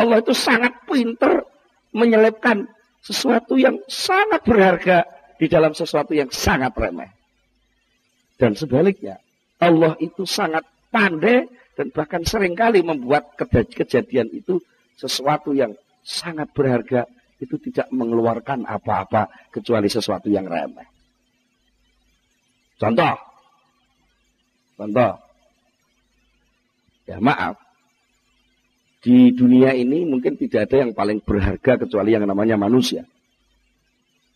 Allah 0.00 0.24
itu 0.24 0.32
sangat 0.32 0.72
pinter 0.88 1.49
menyelipkan 1.96 2.68
sesuatu 3.00 3.56
yang 3.56 3.80
sangat 3.88 4.44
berharga 4.44 5.08
di 5.40 5.46
dalam 5.48 5.72
sesuatu 5.72 6.12
yang 6.12 6.28
sangat 6.28 6.76
remeh. 6.76 7.10
Dan 8.36 8.56
sebaliknya, 8.56 9.20
Allah 9.60 9.96
itu 10.00 10.24
sangat 10.24 10.64
pandai 10.92 11.48
dan 11.76 11.92
bahkan 11.92 12.24
sering 12.24 12.52
kali 12.52 12.84
membuat 12.84 13.36
kejadian 13.72 14.28
itu 14.32 14.60
sesuatu 15.00 15.56
yang 15.56 15.72
sangat 16.04 16.52
berharga 16.52 17.08
itu 17.40 17.56
tidak 17.56 17.88
mengeluarkan 17.88 18.68
apa-apa 18.68 19.32
kecuali 19.48 19.88
sesuatu 19.88 20.28
yang 20.28 20.44
remeh. 20.44 20.88
Contoh. 22.76 23.16
Contoh. 24.76 25.12
Ya 27.08 27.16
maaf, 27.20 27.56
di 29.00 29.32
dunia 29.32 29.72
ini 29.72 30.04
mungkin 30.04 30.36
tidak 30.36 30.68
ada 30.68 30.84
yang 30.84 30.92
paling 30.92 31.24
berharga 31.24 31.80
kecuali 31.80 32.12
yang 32.12 32.28
namanya 32.28 32.60
manusia. 32.60 33.08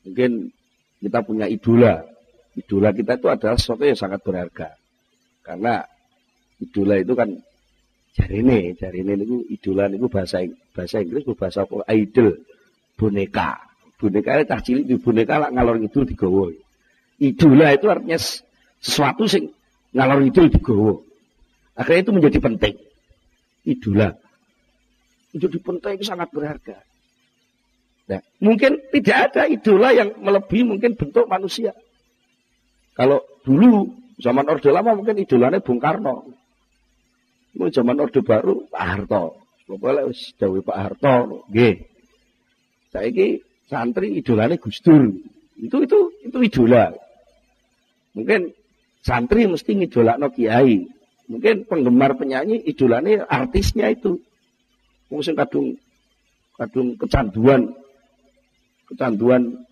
Mungkin 0.09 0.49
kita 1.04 1.21
punya 1.21 1.44
idola. 1.44 2.00
Idola 2.56 2.97
kita 2.97 3.21
itu 3.21 3.28
adalah 3.28 3.61
sesuatu 3.61 3.85
yang 3.85 3.99
sangat 4.00 4.25
berharga. 4.25 4.73
Karena 5.44 5.85
idola 6.64 6.96
itu 6.96 7.12
kan 7.12 7.29
jari 8.16 8.40
ini, 8.40 8.72
jari 8.72 9.05
ini 9.05 9.12
itu 9.20 9.37
idola 9.53 9.92
itu 9.92 10.09
bahasa 10.09 10.40
bahasa 10.72 11.05
Inggris 11.05 11.29
bahasa 11.37 11.68
apa? 11.68 11.85
Idol, 11.92 12.40
boneka. 12.96 13.61
Boneka 14.00 14.40
itu 14.40 14.44
cah 14.48 14.61
cilik 14.64 14.85
di 14.88 14.96
boneka 14.96 15.44
lah 15.44 15.53
ngalor 15.53 15.77
itu 15.85 16.09
digowo. 16.09 16.48
Idola 17.20 17.68
itu 17.77 17.92
artinya 17.92 18.16
sesuatu 18.81 19.29
sing 19.29 19.53
ngalor 19.92 20.24
itu 20.24 20.48
digowo. 20.48 21.05
Akhirnya 21.77 22.00
itu 22.09 22.12
menjadi 22.16 22.38
penting. 22.40 22.81
Idola 23.68 24.23
untuk 25.35 25.51
dipentai 25.51 25.99
itu 25.99 26.07
sangat 26.07 26.31
berharga. 26.31 26.79
Nah, 28.05 28.20
mungkin 28.38 28.79
tidak 28.92 29.33
ada 29.33 29.51
idola 29.51 29.90
yang 29.90 30.14
melebihi 30.20 30.62
mungkin 30.62 30.94
bentuk 30.94 31.27
manusia. 31.27 31.73
Kalau 32.94 33.25
dulu 33.42 33.90
zaman 34.23 34.47
Orde 34.47 34.70
Lama 34.70 34.94
mungkin 34.94 35.18
idolanya 35.18 35.59
Bung 35.59 35.83
Karno. 35.83 36.31
Mau 37.55 37.70
zaman 37.70 37.99
Orde 37.99 38.23
Baru 38.23 38.70
Pak 38.70 38.83
Harto. 38.83 39.42
Pokoknya 39.64 40.12
dawuh 40.37 40.62
Pak 40.62 40.79
Harto 40.79 41.42
nggih. 41.51 41.75
Saiki 42.92 43.42
santri 43.66 44.20
idolanya 44.20 44.61
Gus 44.61 44.79
Dur. 44.85 45.11
Itu 45.59 45.83
itu 45.83 45.99
itu 46.23 46.38
idola. 46.44 46.94
Mungkin 48.14 48.55
santri 49.03 49.51
mesti 49.51 49.75
ngidolakno 49.75 50.31
kiai. 50.31 50.87
Mungkin 51.25 51.64
penggemar 51.64 52.20
penyanyi 52.20 52.62
idolanya 52.68 53.27
artisnya 53.27 53.88
itu. 53.90 54.20
Wong 55.12 55.20
sing 55.20 55.36
kadung 55.36 55.76
kadung 56.54 56.94
kecanduan 56.96 57.74
kecanduan 58.88 59.64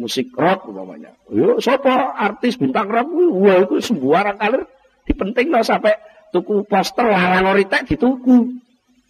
musik 0.00 0.32
rock 0.32 0.70
umpamanya. 0.72 1.12
Yo 1.28 1.60
sapa 1.60 2.16
artis 2.16 2.56
bintang 2.56 2.88
rock 2.88 3.08
wah 3.12 3.60
itu 3.60 3.76
sembarang 3.84 4.40
kalir 4.40 4.62
dipentingno 5.04 5.60
sampai 5.60 5.94
tuku 6.32 6.64
poster 6.64 7.04
larang 7.04 7.52
oritek 7.52 7.84
dituku. 7.90 8.56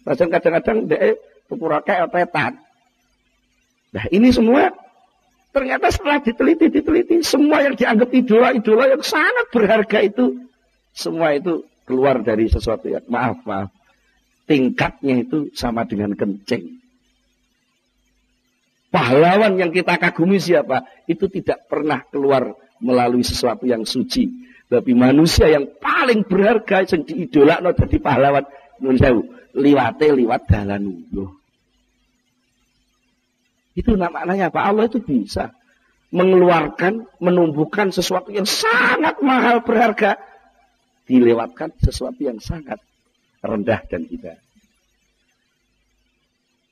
Bahkan 0.03 0.27
kadang-kadang 0.27 0.89
dek 0.89 1.21
tuku 1.47 1.63
rokek 1.63 1.97
otetan. 2.09 2.59
Nah 3.91 4.05
ini 4.11 4.33
semua 4.33 4.71
ternyata 5.51 5.91
setelah 5.91 6.23
diteliti 6.23 6.71
diteliti 6.71 7.19
semua 7.23 7.63
yang 7.63 7.75
dianggap 7.75 8.09
idola-idola 8.11 8.87
yang 8.87 9.03
sangat 9.03 9.45
berharga 9.51 9.99
itu 9.99 10.47
semua 10.95 11.35
itu 11.35 11.63
keluar 11.83 12.23
dari 12.23 12.47
sesuatu 12.47 12.87
yang 12.87 13.03
maaf 13.11 13.43
maaf 13.43 13.67
tingkatnya 14.45 15.23
itu 15.23 15.49
sama 15.53 15.85
dengan 15.85 16.13
kencing. 16.17 16.81
Pahlawan 18.91 19.55
yang 19.55 19.71
kita 19.71 19.95
kagumi 19.95 20.35
siapa? 20.35 20.83
Itu 21.07 21.31
tidak 21.31 21.71
pernah 21.71 22.03
keluar 22.03 22.51
melalui 22.83 23.23
sesuatu 23.23 23.63
yang 23.63 23.87
suci. 23.87 24.27
Tapi 24.67 24.91
manusia 24.91 25.47
yang 25.47 25.67
paling 25.79 26.27
berharga 26.27 26.83
yang 26.83 27.03
diidolakno 27.07 27.71
jadi 27.71 27.97
pahlawan 28.03 28.45
nun 28.83 28.99
liwate 29.55 30.07
liwat 30.11 30.47
dalan 30.47 31.07
Itu 33.71 33.95
namanya 33.95 34.51
apa? 34.51 34.67
Allah 34.67 34.91
itu 34.91 34.99
bisa 34.99 35.55
mengeluarkan, 36.11 37.07
menumbuhkan 37.23 37.95
sesuatu 37.95 38.35
yang 38.35 38.43
sangat 38.43 39.23
mahal 39.23 39.63
berharga 39.63 40.19
dilewatkan 41.07 41.71
sesuatu 41.79 42.19
yang 42.19 42.43
sangat 42.43 42.83
rendah 43.41 43.81
dan 43.89 44.05
hina. 44.05 44.37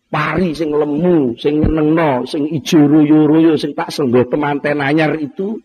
Pari 0.09 0.57
sing 0.57 0.73
lemu, 0.73 1.37
sing 1.37 1.61
nyenengno, 1.61 2.25
sing 2.25 2.49
ijo 2.49 2.81
royo-royo, 2.81 3.53
sing 3.61 3.77
tak 3.77 3.93
senggo 3.93 4.25
temanten 4.25 4.81
anyar 4.81 5.13
itu 5.21 5.61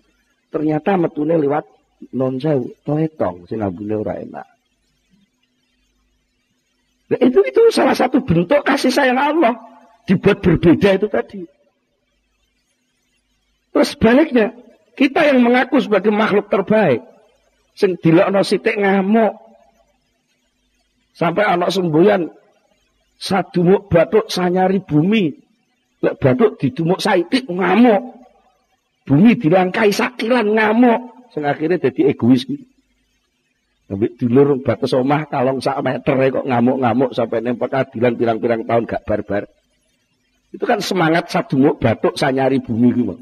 ternyata 0.52 1.00
metune 1.00 1.40
lewat 1.40 1.64
non 2.12 2.36
sewu, 2.36 2.68
toetong 2.84 3.48
sing 3.48 3.64
ambune 3.64 3.96
ora 3.96 4.20
enak. 4.20 4.44
Nah, 7.04 7.20
itu 7.20 7.40
itu 7.40 7.62
salah 7.72 7.96
satu 7.96 8.20
bentuk 8.20 8.64
kasih 8.64 8.92
sayang 8.92 9.16
Allah 9.16 9.56
dibuat 10.04 10.44
berbeda 10.44 10.96
itu 10.96 11.08
tadi. 11.08 11.40
Terus 13.72 13.88
sebaliknya, 13.96 14.54
kita 14.94 15.26
yang 15.26 15.42
mengaku 15.42 15.82
sebagai 15.82 16.14
makhluk 16.14 16.52
terbaik, 16.52 17.02
sing 17.74 17.96
dilokno 17.98 18.44
sithik 18.46 18.78
ngamuk, 18.78 19.34
Sampai 21.14 21.46
anak 21.46 21.70
semboyan 21.70 22.34
sadumuk 23.22 23.86
batuk 23.86 24.26
sanyari 24.26 24.82
bumi. 24.82 25.30
Lek 26.02 26.18
batuk 26.18 26.58
didumuk 26.58 26.98
saitik 26.98 27.46
ngamuk. 27.46 28.18
Bumi 29.06 29.38
dilangkai 29.38 29.94
sakilan 29.94 30.52
ngamuk. 30.58 31.30
Sing 31.30 31.46
akhirnya 31.46 31.78
jadi 31.78 32.14
egois 32.14 32.42
gitu. 32.44 32.66
Sampai 33.84 34.10
dulur 34.16 34.64
batas 34.64 34.96
omah 34.96 35.28
kalong 35.28 35.60
sak 35.60 35.84
meter 35.84 36.16
kok 36.32 36.48
ngamuk-ngamuk 36.48 37.12
sampai 37.12 37.44
nempel 37.44 37.68
adilan 37.68 38.16
pirang-pirang 38.16 38.64
tahun 38.64 38.88
gak 38.88 39.04
barbar. 39.04 39.44
Itu 40.50 40.64
kan 40.64 40.80
semangat 40.80 41.28
sadumuk 41.28 41.78
batuk 41.78 42.16
sanyari 42.16 42.64
bumi 42.64 42.88
gitu. 42.96 43.14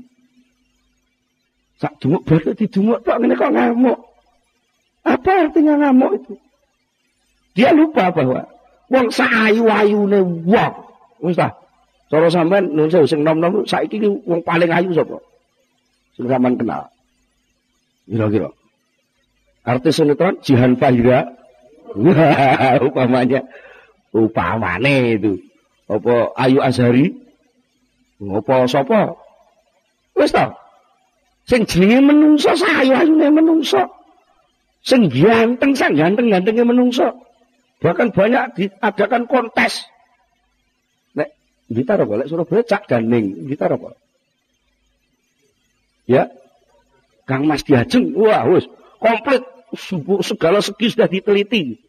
Sadumuk 1.82 2.22
batuk 2.24 2.54
didumuk 2.54 3.02
tok 3.02 3.20
kok 3.20 3.52
ngamuk. 3.52 3.98
Apa 5.02 5.50
artinya 5.50 5.82
ngamuk 5.82 6.12
itu? 6.22 6.34
Dia 7.52 7.70
lupa 7.76 8.08
bahwa 8.12 8.48
wong 8.88 9.08
saayu-ayune 9.12 10.20
wong 10.44 10.72
wis 11.24 11.36
ta 11.36 11.52
Cara 12.12 12.28
sampean 12.28 12.76
nun 12.76 12.92
sing 12.92 13.24
nom-nom 13.24 13.64
saiki 13.64 13.96
ki 13.96 14.08
wong 14.28 14.44
paling 14.44 14.68
ayu 14.68 14.92
sapa? 14.92 15.16
Sing 16.12 16.28
sampean 16.28 16.60
kenal. 16.60 16.92
Kira-kira. 18.04 18.52
Artis 19.64 19.96
sinetron 19.96 20.36
Jihan 20.44 20.76
Fahira. 20.76 21.32
upamanya 22.84 23.40
upamane 24.12 25.16
itu. 25.16 25.40
Apa 25.88 26.36
Ayu 26.36 26.60
Azhari? 26.60 27.16
Apa 28.20 28.68
sapa? 28.68 29.16
Wis 30.12 30.36
ta? 30.36 30.52
Sing 31.48 31.64
jenenge 31.64 32.04
menungso 32.04 32.52
sayu-ayune 32.52 33.32
menungso. 33.32 33.88
Sing 34.84 35.08
ganteng 35.08 35.72
sang 35.72 35.96
ganteng-gantenge 35.96 36.60
menungso. 36.60 37.08
Bahkan 37.82 38.14
banyak 38.14 38.44
diadakan 38.54 39.26
kontes 39.26 39.90
Gitar 41.72 42.04
apa? 42.04 42.12
Lek 42.20 42.28
Surabaya 42.28 42.62
cak 42.62 42.84
ganing. 42.84 43.48
Gitar 43.48 43.72
apa? 43.72 43.96
Ya. 46.04 46.28
Kang 47.24 47.48
Mas 47.48 47.64
Diajeng. 47.64 48.12
Wah, 48.12 48.44
wis 48.52 48.68
komplit 49.00 49.40
segala 50.20 50.60
segi 50.60 50.92
sudah 50.92 51.08
diteliti. 51.08 51.80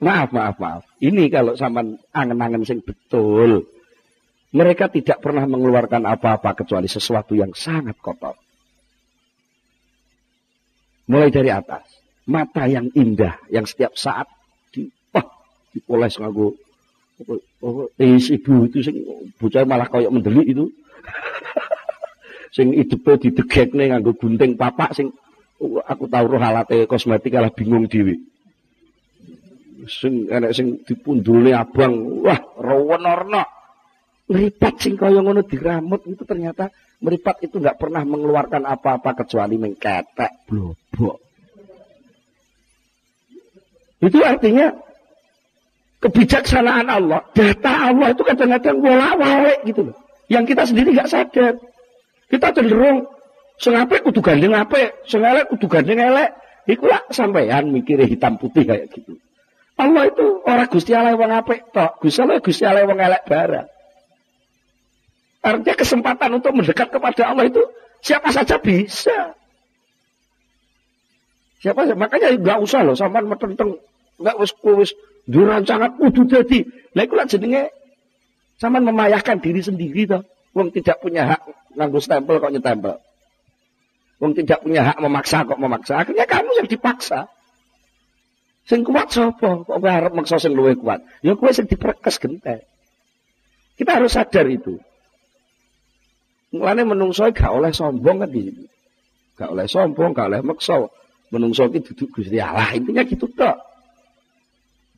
Maaf, 0.00 0.32
maaf, 0.32 0.56
maaf. 0.62 0.82
Ini 1.02 1.28
kalau 1.28 1.58
sama 1.58 1.82
angen-angen 2.14 2.64
sing 2.64 2.80
betul. 2.80 3.66
Mereka 4.50 4.90
tidak 4.90 5.22
pernah 5.22 5.46
mengeluarkan 5.46 6.06
apa-apa 6.06 6.58
kecuali 6.58 6.90
sesuatu 6.90 7.38
yang 7.38 7.54
sangat 7.54 7.98
kotor. 7.98 8.34
Mulai 11.10 11.30
dari 11.34 11.50
atas. 11.50 11.86
Mata 12.30 12.66
yang 12.66 12.90
indah. 12.94 13.38
Yang 13.50 13.74
setiap 13.74 13.92
saat 13.98 14.26
dipoles 15.74 16.18
ngaku 16.18 16.56
Oh, 17.60 17.92
eh, 18.00 18.16
ibu 18.16 18.64
itu 18.72 18.80
sing 18.80 18.96
bocah 19.36 19.68
malah 19.68 19.88
koyok 19.92 20.12
mendelik 20.12 20.56
itu. 20.56 20.72
sing 22.56 22.72
hidupe 22.74 23.20
didegekne 23.20 23.92
nganggo 23.92 24.16
gunting 24.16 24.56
papak 24.56 24.96
sing 24.96 25.12
oh, 25.60 25.84
aku 25.84 26.08
tahu 26.08 26.24
roh 26.34 26.42
alate 26.42 26.88
kosmetik 26.88 27.36
kalah 27.36 27.52
bingung 27.52 27.84
dhewe. 27.92 28.16
Sing 29.84 30.32
enek 30.32 30.56
sing 30.56 30.80
dipundulne 30.88 31.52
abang, 31.52 32.24
wah 32.24 32.40
rawan-warna. 32.56 33.44
Meripat 34.30 34.80
sing 34.80 34.96
kaya 34.96 35.20
ngono 35.20 35.44
diramut 35.44 36.06
itu 36.08 36.24
ternyata 36.24 36.72
meripat 37.04 37.44
itu 37.44 37.60
nggak 37.60 37.76
pernah 37.76 38.06
mengeluarkan 38.06 38.64
apa-apa 38.64 39.24
kecuali 39.24 39.60
mengketek 39.60 40.48
blobok. 40.48 41.18
Itu 44.00 44.24
artinya 44.24 44.72
kebijaksanaan 46.00 46.88
Allah, 46.88 47.20
data 47.36 47.92
Allah 47.92 48.16
itu 48.16 48.24
kadang-kadang 48.24 48.80
bolak-balik 48.80 49.60
gitu 49.68 49.92
loh. 49.92 49.96
Yang 50.32 50.56
kita 50.56 50.62
sendiri 50.72 50.88
nggak 50.96 51.10
sadar. 51.12 51.54
Kita 52.30 52.54
cenderung 52.56 53.10
sengape 53.60 54.00
kudu 54.00 54.24
gandeng 54.24 54.56
apa, 54.56 55.04
sengalek 55.04 55.52
kudu 55.52 55.66
gandeng 55.68 56.00
elek. 56.00 56.32
Iku 56.64 56.88
lah 56.88 57.04
sampean 57.10 57.74
mikirnya 57.74 58.06
hitam 58.08 58.38
putih 58.40 58.64
kayak 58.64 58.88
gitu. 58.94 59.18
Allah 59.80 60.12
itu 60.12 60.44
orang 60.44 60.68
Gusti 60.68 60.92
Allah 60.92 61.16
wong 61.16 61.32
apik 61.32 61.72
tok, 61.72 61.98
Gusti 62.04 62.20
Allah 62.20 62.38
Gusti 62.38 62.64
Allah 62.68 62.84
wong 62.84 63.00
elek 63.00 63.24
barang. 63.26 63.68
Artinya 65.40 65.74
kesempatan 65.76 66.30
untuk 66.36 66.52
mendekat 66.52 66.92
kepada 66.92 67.32
Allah 67.32 67.48
itu 67.48 67.64
siapa 68.04 68.28
saja 68.28 68.60
bisa. 68.60 69.34
Siapa 71.64 71.88
saja. 71.88 71.96
Makanya 71.96 72.36
nggak 72.36 72.58
usah 72.60 72.84
loh 72.84 72.94
sampean 72.94 73.26
metenteng 73.26 73.80
nggak 74.20 74.36
wis 74.36 74.52
wis 74.62 74.92
dirancangan 75.26 75.98
kudu 75.98 76.28
dadi. 76.28 76.64
Lah 76.96 77.02
iku 77.04 77.14
lak 77.18 77.28
jenenge 77.32 77.72
sampean 78.60 78.86
memayahkan 78.86 79.40
diri 79.40 79.60
sendiri 79.60 80.08
toh. 80.08 80.22
Wong 80.56 80.74
tidak 80.74 80.98
punya 80.98 81.36
hak 81.36 81.42
nganggo 81.78 82.02
stempel 82.02 82.42
kok 82.42 82.50
nyetempel. 82.50 82.98
Wong 84.20 84.32
tidak 84.36 84.60
punya 84.60 84.92
hak 84.92 84.98
memaksa 85.00 85.46
kok 85.46 85.60
memaksa. 85.60 86.02
Akhirnya 86.02 86.26
kamu 86.26 86.50
yang 86.60 86.68
dipaksa. 86.68 87.30
Sing 88.66 88.84
kuat 88.84 89.08
sapa? 89.10 89.64
Kok 89.64 89.78
kowe 89.80 89.90
arep 89.90 90.12
maksa 90.12 90.36
sing 90.38 90.52
luwih 90.52 90.76
kuat? 90.76 91.00
Ya 91.24 91.34
kowe 91.34 91.50
sing 91.50 91.66
diperkes 91.70 92.20
gentek. 92.20 92.68
Kita 93.78 93.96
harus 93.96 94.12
sadar 94.12 94.44
itu. 94.50 94.76
Mulane 96.50 96.82
menungso 96.82 97.30
gak 97.30 97.48
oleh 97.48 97.70
sombong 97.70 98.26
kan 98.26 98.30
di 98.30 98.50
Gak 99.38 99.56
oleh 99.56 99.64
sombong, 99.64 100.12
gak 100.12 100.28
oleh 100.34 100.42
maksa. 100.44 100.76
Menungso 101.30 101.70
iki 101.70 101.80
duduk 101.80 102.20
Gusti 102.20 102.36
Allah. 102.42 102.74
Intinya 102.74 103.06
gitu 103.06 103.30
tok. 103.30 103.69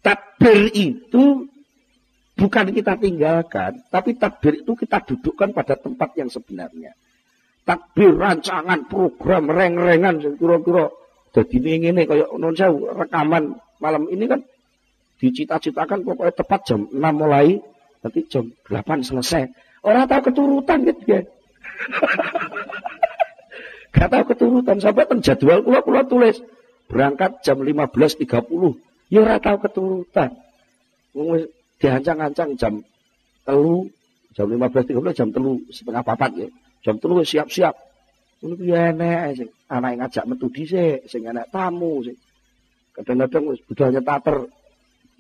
Takbir 0.03 0.75
itu 0.75 1.47
bukan 2.35 2.75
kita 2.75 2.99
tinggalkan, 2.99 3.87
tapi 3.87 4.19
takbir 4.19 4.67
itu 4.67 4.75
kita 4.75 4.99
dudukkan 5.07 5.55
pada 5.55 5.79
tempat 5.79 6.11
yang 6.19 6.27
sebenarnya. 6.27 6.91
Takbir 7.63 8.19
rancangan 8.19 8.91
program 8.91 9.47
reng-rengan 9.47 10.19
kira-kira 10.35 10.91
jadi 11.33 11.57
ini 11.63 11.95
ini 11.95 12.03
kayak 12.05 12.29
non 12.37 12.53
rekaman 12.99 13.57
malam 13.81 14.05
ini 14.13 14.29
kan 14.29 14.45
dicita-citakan 15.17 16.05
pokoknya 16.05 16.35
tepat 16.35 16.61
jam 16.67 16.91
6 16.91 16.99
mulai 16.99 17.63
nanti 18.05 18.21
jam 18.27 18.51
8 18.69 19.07
selesai. 19.07 19.49
Orang 19.87 20.11
tahu 20.11 20.29
keturutan 20.29 20.83
gitu 20.85 21.03
ya. 21.07 21.23
Gak 23.95 24.11
tahu 24.11 24.25
keturutan 24.35 24.83
sampai 24.83 25.07
jadwal 25.23 25.63
kula 25.63 25.81
kula 25.87 26.03
tulis 26.11 26.43
berangkat 26.91 27.39
jam 27.47 27.63
15.30 27.63 28.27
Ya 29.13 29.21
ora 29.21 29.37
tau 29.37 29.61
keturutan. 29.61 30.33
Wong 31.13 31.45
diancang-ancang 31.77 32.57
jam 32.57 32.81
telu, 33.45 33.85
jam 34.33 34.49
15.30 34.49 35.13
jam 35.13 35.29
telu 35.29 35.61
setengah 35.69 36.01
papat 36.01 36.33
ya. 36.33 36.49
Jam 36.81 36.97
telu 36.97 37.21
siap-siap. 37.21 37.77
Ngono 38.41 38.57
kuwi 38.57 38.73
enek 38.73 39.37
sing 39.37 39.49
anake 39.69 39.95
ngajak 40.01 40.25
metu 40.25 40.49
dhisik, 40.49 41.05
sing 41.07 41.29
enek 41.29 41.53
tamu 41.53 42.01
sing 42.03 42.17
kadang-kadang 42.97 43.53
wis 43.53 43.61
budalnya 43.69 44.01
tater 44.01 44.49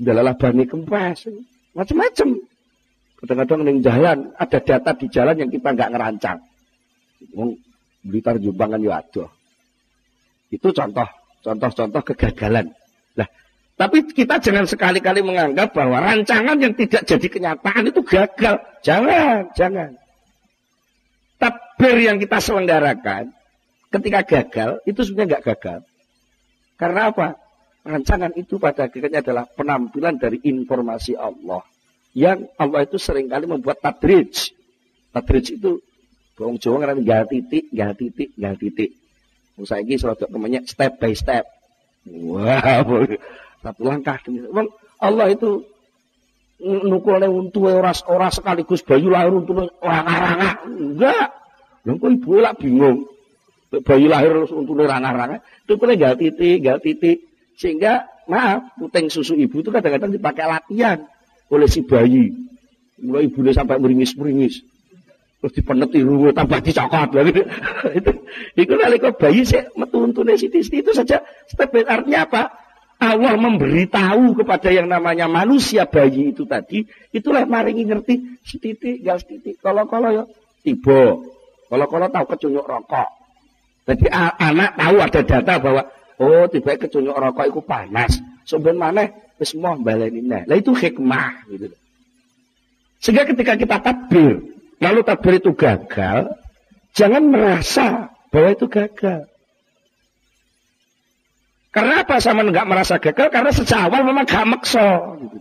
ndalalah 0.00 0.34
bani 0.40 0.64
kempes 0.64 1.28
macam-macam. 1.76 2.28
Kadang-kadang 3.22 3.60
ning 3.62 3.78
jalan 3.84 4.18
ada 4.34 4.58
data 4.58 4.90
di 4.96 5.06
jalan 5.12 5.36
yang 5.36 5.50
kita 5.52 5.68
nggak 5.68 5.90
ngerancang. 5.92 6.40
Wong 7.36 7.60
Blitar 8.02 8.40
Jombang 8.42 8.74
kan 8.74 8.82
ya. 8.82 8.98
Itu 10.50 10.68
contoh, 10.74 11.08
contoh-contoh 11.46 12.02
kegagalan. 12.02 12.74
Lah, 13.14 13.28
tapi 13.76 14.04
kita 14.04 14.38
jangan 14.38 14.68
sekali-kali 14.68 15.24
menganggap 15.24 15.72
bahwa 15.72 15.98
rancangan 15.98 16.60
yang 16.60 16.76
tidak 16.76 17.02
jadi 17.08 17.26
kenyataan 17.26 17.88
itu 17.88 18.00
gagal. 18.04 18.60
Jangan, 18.84 19.50
jangan. 19.56 19.90
Tabir 21.40 21.96
yang 21.98 22.20
kita 22.22 22.38
selenggarakan 22.38 23.32
ketika 23.90 24.20
gagal 24.22 24.70
itu 24.86 25.00
sebenarnya 25.02 25.28
nggak 25.36 25.44
gagal. 25.56 25.80
Karena 26.76 27.10
apa? 27.10 27.28
Rancangan 27.82 28.32
itu 28.38 28.62
pada 28.62 28.86
akhirnya 28.86 29.24
adalah 29.24 29.48
penampilan 29.50 30.14
dari 30.14 30.38
informasi 30.46 31.18
Allah. 31.18 31.66
Yang 32.14 32.52
Allah 32.60 32.86
itu 32.86 32.96
sering 33.00 33.26
kali 33.26 33.50
membuat 33.50 33.82
tadrij. 33.82 34.54
Tadrij 35.10 35.58
itu 35.58 35.82
Bawang 36.32 36.56
Jawa 36.56 36.76
ngerti 36.80 37.02
gak 37.04 37.24
titik, 37.28 37.64
gak 37.70 37.92
titik, 38.00 38.30
gak 38.38 38.56
titik. 38.56 38.90
Saya 39.62 39.84
ini 39.84 39.94
sudah 40.00 40.16
namanya 40.32 40.64
step 40.64 40.96
by 40.96 41.12
step. 41.12 41.44
Wow. 42.08 43.04
Satu 43.62 43.82
langkah 43.86 44.18
demi 44.26 44.42
Wong 44.50 44.68
Allah 44.98 45.30
itu 45.30 45.62
nukule 46.62 47.26
untu 47.26 47.66
ora 47.66 47.90
ora 48.06 48.28
sekaligus 48.30 48.86
bayu 48.86 49.10
lahir 49.10 49.34
untu 49.34 49.66
rangah-rangah. 49.82 50.54
Enggak. 50.66 51.26
Lha 51.82 51.92
kok 51.98 52.10
ibu 52.10 52.30
lak 52.38 52.54
bingung. 52.62 52.98
Bayi 53.82 54.06
lahir 54.06 54.46
untu 54.46 54.72
rangah-rangah, 54.78 55.42
itu 55.42 55.74
kene 55.74 55.94
enggak 55.98 56.16
titik, 56.22 56.56
enggak 56.62 56.78
titik. 56.84 57.18
Sehingga 57.58 58.06
maaf, 58.30 58.78
puting 58.78 59.10
susu 59.10 59.34
ibu 59.34 59.62
itu 59.62 59.70
kadang-kadang 59.74 60.14
dipakai 60.14 60.46
latihan 60.46 60.98
oleh 61.50 61.66
si 61.66 61.82
bayi. 61.82 62.30
Mulai 63.02 63.26
ibunya 63.26 63.50
sampai 63.50 63.82
meringis-meringis. 63.82 64.62
Terus 65.42 65.58
dipeneti 65.58 65.98
rungu 66.06 66.30
tambah 66.30 66.62
dicokot 66.62 67.18
gitu. 67.18 67.42
itu 67.98 68.12
itu 68.54 68.72
nalika 68.78 69.10
bayi 69.10 69.42
sih 69.42 69.58
metu 69.74 69.98
untune 69.98 70.38
siti 70.38 70.62
itu 70.62 70.94
saja 70.94 71.18
step 71.50 71.74
artinya 71.82 72.30
apa? 72.30 72.61
Allah 73.02 73.34
memberitahu 73.34 74.38
kepada 74.38 74.70
yang 74.70 74.86
namanya 74.86 75.26
manusia 75.26 75.90
bayi 75.90 76.30
itu 76.30 76.46
tadi, 76.46 76.86
itulah 77.10 77.42
maringi 77.42 77.82
ngerti 77.82 78.38
setitik, 78.46 79.02
gas 79.02 79.26
titik. 79.26 79.58
Kalau-kalau 79.58 80.14
ya 80.14 80.24
tiba. 80.62 81.18
Kalau-kalau 81.66 82.06
tahu 82.14 82.24
kecunyuk 82.30 82.62
rokok. 82.62 83.08
Jadi 83.82 84.06
anak 84.14 84.78
tahu 84.78 84.96
ada 85.02 85.20
data 85.26 85.54
bahwa 85.58 85.82
oh 86.22 86.46
tiba 86.46 86.78
kecunyuk 86.78 87.18
rokok 87.18 87.50
itu 87.50 87.60
panas. 87.66 88.22
Sebenarnya 88.46 88.78
mana 88.78 89.04
semua 89.42 89.74
baleni 89.74 90.22
nah. 90.22 90.46
Lah 90.46 90.54
itu 90.54 90.70
hikmah 90.70 91.50
gitu. 91.50 91.74
Sehingga 93.02 93.26
ketika 93.26 93.58
kita 93.58 93.82
tabir, 93.82 94.54
lalu 94.78 95.00
tabir 95.02 95.42
itu 95.42 95.50
gagal, 95.58 96.38
jangan 96.94 97.26
merasa 97.26 98.14
bahwa 98.30 98.54
itu 98.54 98.70
gagal. 98.70 99.31
Karena 101.72 102.04
apa 102.04 102.20
sama 102.20 102.44
nggak 102.44 102.68
merasa 102.68 103.00
gagal? 103.00 103.32
Karena 103.32 103.48
sejak 103.48 103.88
awal 103.88 104.04
memang 104.04 104.28
gak 104.28 104.44
makso. 104.44 105.16
Gitu. 105.24 105.38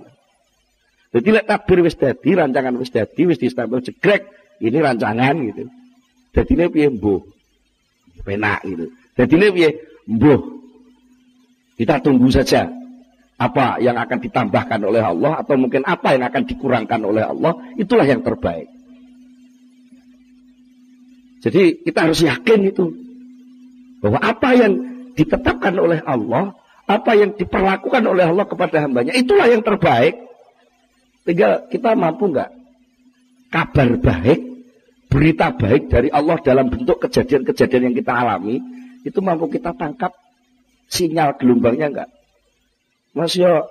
Jadi 1.12 1.28
lek 1.36 1.46
takbir 1.46 1.84
wis 1.84 2.00
dadi, 2.00 2.40
rancangan 2.40 2.72
wis 2.80 2.88
dadi, 2.88 3.28
wis 3.28 3.36
distempel 3.36 3.84
jegrek, 3.84 4.32
ini 4.64 4.80
rancangan 4.80 5.36
gitu. 5.44 5.68
Jadi 6.32 6.52
ini 6.56 6.66
piye 6.72 6.88
mbuh. 6.88 7.22
Penak 8.24 8.64
gitu. 8.64 8.96
Jadi 9.20 9.34
ini 9.36 9.48
piye 9.52 9.70
mbuh. 10.08 10.42
Kita 11.76 12.00
tunggu 12.00 12.32
saja 12.32 12.72
apa 13.36 13.82
yang 13.84 14.00
akan 14.00 14.24
ditambahkan 14.24 14.80
oleh 14.88 15.04
Allah 15.04 15.44
atau 15.44 15.60
mungkin 15.60 15.84
apa 15.84 16.16
yang 16.16 16.24
akan 16.24 16.48
dikurangkan 16.48 17.02
oleh 17.04 17.28
Allah, 17.28 17.60
itulah 17.76 18.08
yang 18.08 18.24
terbaik. 18.24 18.72
Jadi 21.42 21.82
kita 21.82 22.06
harus 22.08 22.22
yakin 22.22 22.70
itu 22.70 22.86
bahwa 24.00 24.22
apa 24.22 24.54
yang 24.54 24.91
ditetapkan 25.16 25.76
oleh 25.78 26.00
Allah, 26.04 26.56
apa 26.88 27.12
yang 27.16 27.36
diperlakukan 27.36 28.04
oleh 28.04 28.26
Allah 28.28 28.46
kepada 28.48 28.84
hambanya, 28.84 29.16
itulah 29.16 29.48
yang 29.48 29.64
terbaik. 29.64 30.18
Tinggal 31.22 31.70
kita 31.70 31.94
mampu 31.94 32.34
nggak 32.34 32.50
kabar 33.54 33.90
baik, 34.02 34.40
berita 35.12 35.54
baik 35.54 35.92
dari 35.92 36.10
Allah 36.10 36.40
dalam 36.42 36.72
bentuk 36.72 36.98
kejadian-kejadian 37.04 37.92
yang 37.92 37.96
kita 37.96 38.14
alami, 38.16 38.58
itu 39.06 39.20
mampu 39.22 39.52
kita 39.52 39.76
tangkap 39.78 40.16
sinyal 40.92 41.38
gelombangnya 41.40 41.88
enggak? 41.92 42.10
Mas 43.12 43.36
yo 43.36 43.68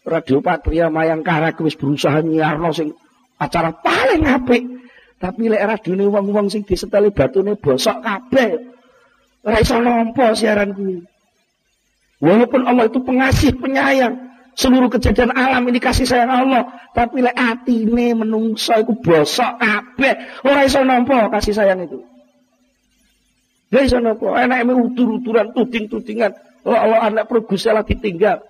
Radio 0.00 0.40
Patria 0.40 0.88
Mayangkara 0.88 1.52
wis 1.60 1.76
berusaha 1.76 2.24
nyiarno 2.24 2.72
sing 2.72 2.96
acara 3.36 3.76
paling 3.76 4.24
apik. 4.24 4.64
Tapi 5.20 5.52
lek 5.52 5.60
radine 5.60 6.08
wong-wong 6.08 6.48
sing 6.48 6.64
diseteli 6.64 7.12
batune 7.12 7.60
bosok 7.60 8.00
kabeh. 8.00 8.79
Ora 9.40 9.56
iso 9.60 9.76
siaran 10.36 10.76
kuwi. 10.76 11.04
Walaupun 12.20 12.68
Allah 12.68 12.92
itu 12.92 13.00
pengasih, 13.00 13.56
penyayang, 13.56 14.30
Seluruh 14.58 14.90
kejadian 14.90 15.30
alam 15.30 15.62
ini 15.70 15.78
kasih 15.78 16.04
sayang 16.04 16.28
Allah. 16.28 16.68
Tapi 16.90 17.22
lek 17.22 17.32
atine 17.32 18.18
menungso 18.18 18.74
iku 18.74 18.98
bosok 18.98 19.56
kabeh. 19.62 20.14
Ora 20.42 20.66
iso 20.66 20.82
nampa 20.82 21.30
kasih 21.30 21.54
sayang 21.54 21.86
itu. 21.86 22.02
Gak 23.70 23.86
iso 23.86 24.02
nampa. 24.02 24.36
Enake 24.42 24.74
utur-uturan, 24.74 25.54
tuding-tudingan. 25.54 26.34
Oh 26.66 26.76
Allah 26.76 27.08
anak 27.08 27.30
pergusa 27.30 27.72
lah 27.72 27.86
ditinggal. 27.86 28.42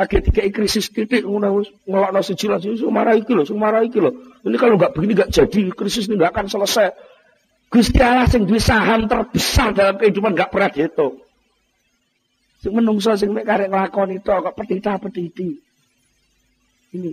Akhir 0.00 0.24
tiga 0.24 0.48
krisis 0.48 0.88
titik 0.88 1.28
ngono 1.28 1.68
ngelakno 1.84 2.24
siji 2.24 2.48
lan 2.48 2.64
siji 2.64 2.88
marah 2.88 3.12
iki 3.12 3.36
lho, 3.36 3.44
marah 3.52 3.84
iki 3.84 4.00
lho. 4.00 4.16
Ini 4.40 4.56
kalau 4.56 4.80
nggak 4.80 4.96
begini 4.96 5.12
nggak 5.12 5.30
jadi 5.30 5.68
krisis 5.76 6.08
ini 6.08 6.16
nggak 6.16 6.32
akan 6.32 6.48
selesai. 6.48 6.96
Gusti 7.72 8.04
Allah 8.04 8.28
sing 8.28 8.44
duwe 8.44 8.60
saham 8.60 9.08
terbesar 9.08 9.72
dalam 9.72 9.96
kehidupan 9.96 10.36
nggak 10.36 10.52
pernah 10.52 10.68
dihitung. 10.68 11.24
Sing 12.60 12.72
menungso 12.76 13.16
sing 13.16 13.32
mek 13.32 13.48
karek 13.48 13.72
nglakoni 13.72 14.20
tok 14.20 14.52
kok 14.52 14.56
petita-petiti. 14.60 15.56
Ini. 16.92 17.10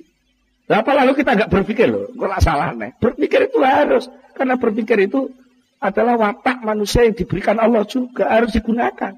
Apa 0.67 0.91
lalu 0.99 1.15
kita 1.15 1.39
nggak 1.39 1.49
berpikir 1.49 1.87
loh, 1.87 2.11
kok 2.11 2.43
salah 2.43 2.75
nih. 2.75 2.91
Berpikir 2.99 3.47
itu 3.47 3.63
harus, 3.63 4.11
karena 4.35 4.59
berpikir 4.59 5.07
itu 5.07 5.31
adalah 5.79 6.19
watak 6.19 6.59
manusia 6.59 7.07
yang 7.07 7.15
diberikan 7.15 7.55
Allah 7.55 7.87
juga 7.87 8.27
harus 8.27 8.51
digunakan. 8.51 9.15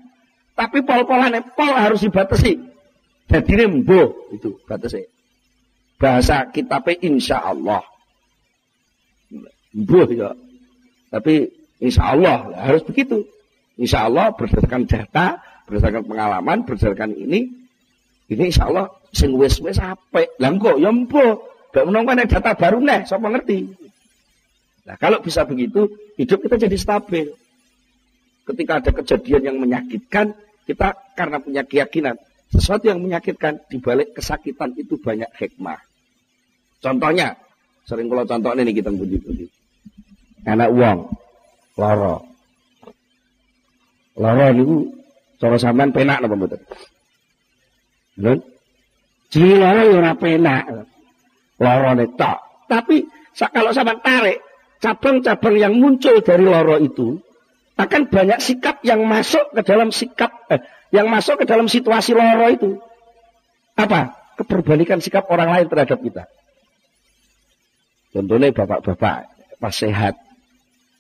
Tapi 0.54 0.78
pol-polan 0.86 1.42
pol 1.58 1.74
harus 1.74 2.06
dibatasi. 2.06 2.62
Jadi 3.26 3.52
rembo 3.58 4.30
itu 4.30 4.62
batasi. 4.70 5.10
Bahasa 5.98 6.46
kita 6.54 6.86
pe 6.86 7.02
insya 7.02 7.42
Allah. 7.42 7.82
Mbuh 9.74 10.10
ya. 10.14 10.38
Tapi 11.12 11.52
insya 11.84 12.16
Allah 12.16 12.56
harus 12.56 12.82
begitu. 12.88 13.28
Insya 13.76 14.08
Allah 14.08 14.32
berdasarkan 14.32 14.88
data, 14.88 15.44
berdasarkan 15.68 16.08
pengalaman, 16.08 16.64
berdasarkan 16.64 17.12
ini, 17.20 17.52
ini 18.32 18.44
insya 18.48 18.72
Allah 18.72 18.96
sing 19.12 19.36
wis 19.36 19.60
wis 19.60 19.76
apik. 19.78 20.32
Lah 20.40 20.56
kok 20.56 20.80
ya. 20.80 20.92
Gak 21.72 21.88
menunggu 21.88 22.12
ada 22.12 22.28
data 22.28 22.52
baru 22.52 22.84
nih, 22.84 23.08
siapa 23.08 23.32
ngerti. 23.32 23.64
Nah 24.88 24.96
kalau 25.00 25.24
bisa 25.24 25.48
begitu, 25.48 25.88
hidup 26.20 26.44
kita 26.44 26.60
jadi 26.60 26.76
stabil. 26.76 27.32
Ketika 28.44 28.84
ada 28.84 28.92
kejadian 28.92 29.42
yang 29.48 29.58
menyakitkan, 29.62 30.36
kita 30.68 31.00
karena 31.16 31.40
punya 31.40 31.64
keyakinan, 31.64 32.20
sesuatu 32.52 32.92
yang 32.92 33.00
menyakitkan, 33.00 33.64
dibalik 33.72 34.12
kesakitan 34.12 34.76
itu 34.76 35.00
banyak 35.00 35.32
hikmah. 35.40 35.80
Contohnya, 36.84 37.40
sering 37.88 38.12
kalau 38.12 38.28
contoh 38.28 38.52
ini 38.52 38.76
kita 38.76 38.92
budi-budi. 38.92 39.48
Anak 40.48 40.70
uang, 40.74 41.00
loro. 41.78 42.16
Loro 44.18 44.46
itu 44.52 45.02
Cara 45.42 45.58
sampean 45.58 45.90
penak 45.90 46.22
napa 46.22 46.38
mboten? 46.38 46.62
Lho. 48.22 48.38
Jadi 49.34 49.58
lara 49.58 49.82
ya 49.90 49.98
ora 49.98 50.14
penak. 50.14 50.86
Larane 51.58 52.06
tok. 52.14 52.38
Tapi 52.70 53.10
kalau 53.34 53.74
sampean 53.74 54.06
tarik 54.06 54.38
cabang-cabang 54.78 55.58
yang 55.58 55.74
muncul 55.74 56.22
dari 56.22 56.46
loro 56.46 56.78
itu 56.78 57.18
akan 57.74 58.14
banyak 58.14 58.38
sikap 58.38 58.86
yang 58.86 59.02
masuk 59.02 59.50
ke 59.58 59.66
dalam 59.66 59.90
sikap 59.90 60.30
eh, 60.54 60.62
yang 60.94 61.10
masuk 61.10 61.42
ke 61.42 61.46
dalam 61.50 61.66
situasi 61.66 62.14
loro 62.14 62.46
itu. 62.54 62.78
Apa? 63.74 64.14
Keperbalikan 64.38 65.02
sikap 65.02 65.26
orang 65.34 65.58
lain 65.58 65.66
terhadap 65.74 65.98
kita. 66.06 66.30
Contohnya 68.14 68.54
bapak-bapak 68.54 69.26
pas 69.58 69.74
sehat 69.74 70.14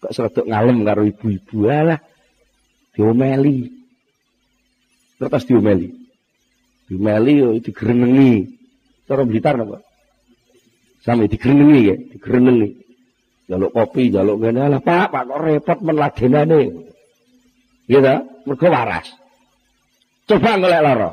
kok 0.01 0.11
seretuk 0.11 0.49
ngalem 0.49 0.81
karo 0.81 1.05
ibu-ibu 1.05 1.69
lah 1.69 2.01
diomeli 2.97 3.81
kertas 5.21 5.45
diomeli. 5.45 5.93
Diomeli 6.89 7.33
yo 7.37 7.53
digerenengi. 7.61 8.57
Cara 9.05 9.21
Blitar 9.21 9.53
napa? 9.61 9.85
Sami 11.05 11.29
digerenengi 11.29 11.81
ya, 11.85 11.95
digerenengi. 12.17 12.69
Jaluk 13.45 13.69
kopi, 13.69 14.09
jaluk 14.09 14.41
ngene 14.41 14.71
lah 14.71 14.81
Pak, 14.81 15.13
Pak 15.13 15.23
kok 15.29 15.41
repot 15.43 15.79
men 15.85 15.95
ladenane. 15.99 16.61
Iya 17.85 17.99
ta? 18.01 18.15
Mergo 18.47 18.67
waras. 18.71 19.11
Coba 20.25 20.57
golek 20.57 20.81
lara. 20.81 21.11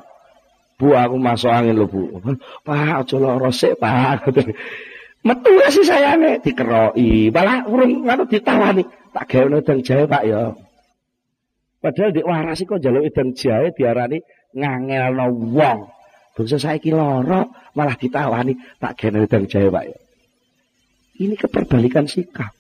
Bu 0.78 0.94
aku 0.94 1.18
masuk 1.18 1.50
angin 1.50 1.74
lho 1.74 1.90
Bu. 1.90 2.22
Pak 2.66 3.04
aja 3.04 3.16
lara 3.18 3.50
sik 3.50 3.76
Pak. 3.82 4.30
Metu 5.26 5.50
sih 5.74 5.82
sayane 5.82 6.38
dikeroi, 6.38 7.34
malah 7.34 7.66
urung 7.66 8.06
ngono 8.06 8.24
ditawani. 8.30 8.86
Tak 9.10 9.24
gawe 9.26 9.48
nang 9.50 9.80
jahe 9.82 10.04
Pak 10.06 10.22
ya. 10.24 10.54
Padahal 11.78 12.10
di 12.14 12.22
waras 12.22 12.62
kok 12.62 12.78
jaluk 12.78 13.06
edang 13.06 13.34
jahe 13.34 13.74
diarani 13.74 14.22
ngangelno 14.54 15.26
wong. 15.54 15.80
Bangsa 16.38 16.58
saiki 16.62 16.94
lara 16.94 17.50
malah 17.74 17.98
ditawani 17.98 18.54
tak 18.78 18.94
gene 18.94 19.26
edang 19.26 19.50
jahe 19.50 19.66
Pak 19.66 19.84
ya. 19.90 19.98
Ini 21.18 21.34
keperbalikan 21.34 22.06
sikap. 22.06 22.54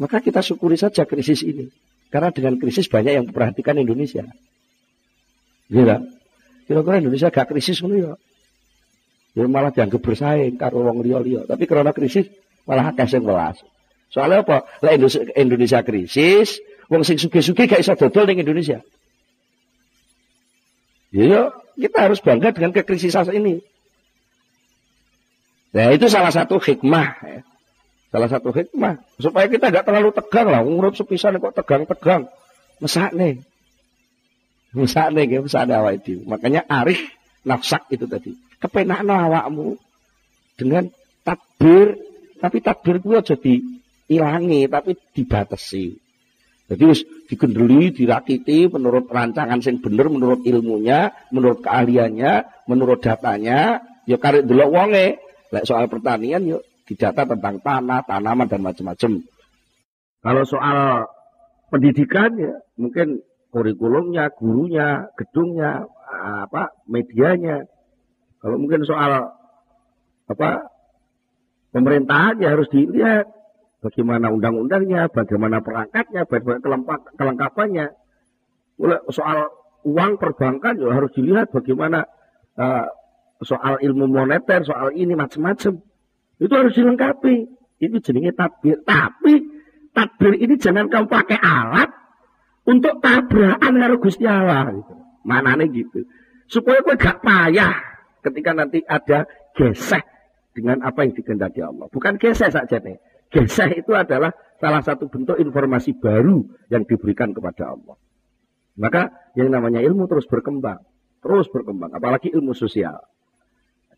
Maka 0.00 0.24
kita 0.24 0.40
syukuri 0.40 0.80
saja 0.80 1.04
krisis 1.04 1.44
ini. 1.44 1.68
Karena 2.08 2.32
dengan 2.32 2.56
krisis 2.56 2.88
banyak 2.88 3.12
yang 3.12 3.24
memperhatikan 3.28 3.76
Indonesia. 3.76 4.24
Iya 5.68 6.02
Kira-kira 6.64 7.04
Indonesia 7.04 7.28
gak 7.28 7.52
krisis 7.52 7.84
ngono 7.84 7.96
ya. 8.00 8.12
Ya 9.34 9.50
malah 9.50 9.74
dianggap 9.74 9.98
bersaing 9.98 10.54
karo 10.56 10.86
wong 10.86 11.02
liya-liya. 11.02 11.46
Tapi 11.50 11.66
karena 11.66 11.90
krisis 11.90 12.30
malah 12.64 12.94
akeh 12.94 13.06
sing 13.10 13.26
welas. 13.26 13.58
Soalnya 14.14 14.46
apa? 14.46 14.62
Lah 14.78 14.94
Indonesia 15.34 15.82
krisis, 15.82 16.62
Wong 16.92 17.02
sing 17.04 17.16
suge-suge 17.16 17.64
gak 17.64 17.80
iso 17.80 17.96
dodol 17.96 18.28
ning 18.28 18.44
Indonesia. 18.44 18.84
Ya, 21.14 21.54
kita 21.78 21.98
harus 22.10 22.18
bangga 22.20 22.50
dengan 22.50 22.74
kekrisisan 22.74 23.30
ini. 23.32 23.62
Nah, 25.74 25.94
itu 25.94 26.06
salah 26.10 26.34
satu 26.34 26.58
hikmah. 26.58 27.08
Ya. 27.22 27.40
Salah 28.10 28.30
satu 28.30 28.50
hikmah. 28.50 29.02
Supaya 29.18 29.46
kita 29.46 29.70
nggak 29.70 29.86
terlalu 29.86 30.10
tegang 30.14 30.50
lah. 30.50 30.62
Ngurut 30.62 30.94
sepisan 30.98 31.38
kok 31.38 31.54
tegang-tegang. 31.54 32.30
Mesak 32.82 33.14
nih. 33.14 33.42
Mesak 34.74 35.14
nih, 35.14 35.38
mesak 35.38 35.70
awak 35.70 36.02
itu. 36.02 36.22
Makanya 36.26 36.66
arif 36.66 36.98
nafsak 37.46 37.86
itu 37.94 38.06
tadi. 38.10 38.34
Kepenak 38.64 39.04
awakmu. 39.04 39.76
Dengan 40.56 40.88
takbir. 41.20 42.00
Tapi 42.40 42.56
takbir 42.64 43.04
itu 43.04 43.12
jadi 43.20 43.54
ilangi. 44.08 44.64
Tapi 44.64 44.96
dibatasi. 45.12 46.00
Jadi 46.64 46.82
wis 46.88 47.04
dikendeli, 47.28 47.92
dirakiti 47.92 48.72
menurut 48.72 49.04
rancangan 49.12 49.60
sing 49.60 49.84
bener, 49.84 50.08
menurut 50.08 50.48
ilmunya, 50.48 51.12
menurut 51.28 51.60
keahliannya, 51.60 52.64
menurut 52.64 53.04
datanya, 53.04 53.84
ya 54.08 54.16
karek 54.16 54.48
delok 54.48 54.72
wonge. 54.72 55.20
Lek 55.52 55.68
soal 55.68 55.92
pertanian 55.92 56.42
yuk 56.48 56.64
didata 56.88 57.28
tentang 57.28 57.60
tanah, 57.60 58.00
tanaman 58.08 58.48
dan 58.48 58.64
macam-macam. 58.64 59.12
Kalau 60.24 60.42
soal 60.48 61.04
pendidikan 61.68 62.32
ya 62.40 62.56
mungkin 62.80 63.20
kurikulumnya, 63.52 64.32
gurunya, 64.32 65.12
gedungnya, 65.20 65.84
apa 66.16 66.72
medianya. 66.88 67.68
Kalau 68.44 68.60
mungkin 68.60 68.84
soal 68.84 69.32
apa 70.28 70.50
pemerintahan 71.72 72.44
ya 72.44 72.52
harus 72.52 72.68
dilihat 72.68 73.24
bagaimana 73.80 74.28
undang-undangnya, 74.28 75.08
bagaimana 75.08 75.64
perangkatnya, 75.64 76.28
bagaimana 76.28 76.60
kelengkapannya. 77.16 77.88
Soal 79.08 79.48
uang 79.88 80.20
perbankan 80.20 80.76
juga 80.76 80.92
harus 80.92 81.12
dilihat 81.16 81.56
bagaimana 81.56 82.04
uh, 82.60 82.84
soal 83.40 83.80
ilmu 83.80 84.12
moneter, 84.12 84.60
soal 84.60 84.92
ini 84.92 85.16
macam-macam. 85.16 85.80
Itu 86.36 86.52
harus 86.52 86.76
dilengkapi. 86.76 87.36
Itu 87.80 87.96
jenenge 88.04 88.36
tabir. 88.36 88.84
Tapi 88.84 89.34
tabir 89.96 90.36
ini 90.36 90.60
jangan 90.60 90.92
kamu 90.92 91.08
pakai 91.08 91.40
alat 91.40 91.88
untuk 92.68 93.00
tabrakan 93.00 93.72
karo 93.72 93.96
Gusti 93.96 94.28
Allah. 94.28 94.68
Gitu. 94.68 94.94
nih 95.24 95.68
gitu. 95.72 96.00
Supaya 96.44 96.84
kau 96.84 96.92
gak 96.92 97.24
payah 97.24 97.93
ketika 98.24 98.56
nanti 98.56 98.80
ada 98.88 99.28
gesek 99.52 100.02
dengan 100.56 100.80
apa 100.80 101.04
yang 101.04 101.12
dikehendaki 101.12 101.60
Allah. 101.60 101.86
Bukan 101.92 102.16
gesek 102.16 102.48
saja 102.48 102.80
nih. 102.80 102.96
Gesek 103.28 103.84
itu 103.84 103.92
adalah 103.92 104.32
salah 104.56 104.80
satu 104.80 105.10
bentuk 105.10 105.36
informasi 105.36 105.98
baru 105.98 106.40
yang 106.72 106.88
diberikan 106.88 107.36
kepada 107.36 107.76
Allah. 107.76 107.98
Maka 108.80 109.12
yang 109.36 109.50
namanya 109.52 109.82
ilmu 109.82 110.06
terus 110.08 110.24
berkembang. 110.30 110.80
Terus 111.20 111.50
berkembang. 111.50 111.92
Apalagi 111.92 112.30
ilmu 112.30 112.54
sosial. 112.54 113.02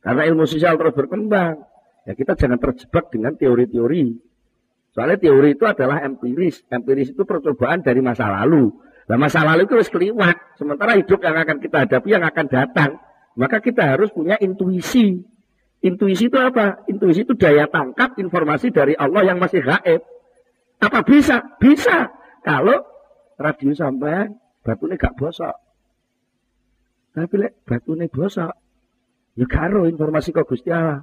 Karena 0.00 0.24
ilmu 0.26 0.48
sosial 0.48 0.80
terus 0.80 0.96
berkembang. 0.96 1.62
Ya 2.06 2.14
kita 2.14 2.38
jangan 2.38 2.58
terjebak 2.62 3.12
dengan 3.12 3.34
teori-teori. 3.34 4.04
Soalnya 4.96 5.18
teori 5.20 5.52
itu 5.52 5.64
adalah 5.68 6.00
empiris. 6.06 6.64
Empiris 6.72 7.12
itu 7.12 7.22
percobaan 7.28 7.84
dari 7.84 8.00
masa 8.00 8.32
lalu. 8.32 8.72
Nah 9.06 9.16
masa 9.20 9.44
lalu 9.44 9.68
itu 9.68 9.74
harus 9.76 9.90
keliwat. 9.92 10.56
Sementara 10.56 10.96
hidup 10.96 11.20
yang 11.20 11.36
akan 11.36 11.56
kita 11.60 11.76
hadapi 11.84 12.08
yang 12.08 12.24
akan 12.24 12.46
datang. 12.48 12.90
Maka 13.36 13.60
kita 13.60 13.84
harus 13.84 14.08
punya 14.10 14.40
intuisi. 14.40 15.20
Intuisi 15.84 16.32
itu 16.32 16.38
apa? 16.40 16.82
Intuisi 16.88 17.22
itu 17.22 17.36
daya 17.36 17.68
tangkap 17.68 18.16
informasi 18.16 18.72
dari 18.72 18.96
Allah 18.96 19.28
yang 19.28 19.36
masih 19.36 19.60
gaib. 19.60 20.00
Apa 20.80 21.04
bisa? 21.04 21.44
Bisa. 21.60 22.08
Kalau 22.40 22.80
radio 23.36 23.76
sampai 23.76 24.32
batunya 24.64 24.96
gak 24.96 25.14
bosok. 25.14 25.56
Tapi 27.12 27.34
lek 27.40 27.64
batunya 27.64 28.08
bosok, 28.12 28.52
ya 29.40 29.46
karo 29.48 29.88
informasi 29.88 30.36
kok 30.36 30.48
Gusti 30.48 30.68
Allah. 30.68 31.00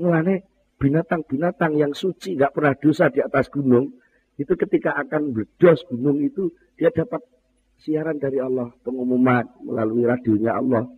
Mulane 0.00 0.44
binatang-binatang 0.80 1.76
yang 1.76 1.92
suci 1.92 2.36
gak 2.36 2.56
pernah 2.56 2.72
dosa 2.76 3.12
di 3.12 3.20
atas 3.20 3.52
gunung, 3.52 3.92
itu 4.40 4.52
ketika 4.56 4.96
akan 4.96 5.36
berdos 5.36 5.84
gunung 5.88 6.20
itu 6.24 6.52
dia 6.80 6.88
dapat 6.88 7.20
siaran 7.78 8.16
dari 8.16 8.40
Allah, 8.40 8.72
pengumuman 8.80 9.44
melalui 9.60 10.08
radionya 10.08 10.56
Allah. 10.56 10.88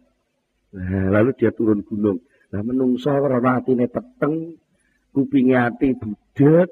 Nah, 0.77 1.09
lalu 1.09 1.33
dia 1.41 1.51
turun 1.57 1.81
gunung. 1.81 2.21
Nah 2.53 2.61
menungso 2.62 3.11
karena 3.11 3.59
atine 3.59 3.89
peteng, 3.89 4.61
kupingnya 5.11 5.73
hati 5.73 5.97
budet, 5.97 6.69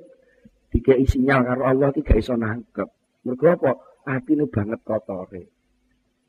tiga 0.71 0.95
sinyal 1.01 1.41
karo 1.43 1.63
Allah 1.65 1.91
tiga 1.91 2.15
iso 2.15 2.37
nangkep. 2.37 2.89
Mergo 3.25 3.47
apa? 3.49 3.73
Atine 4.05 4.45
banget 4.47 4.85
kotore. 4.85 5.43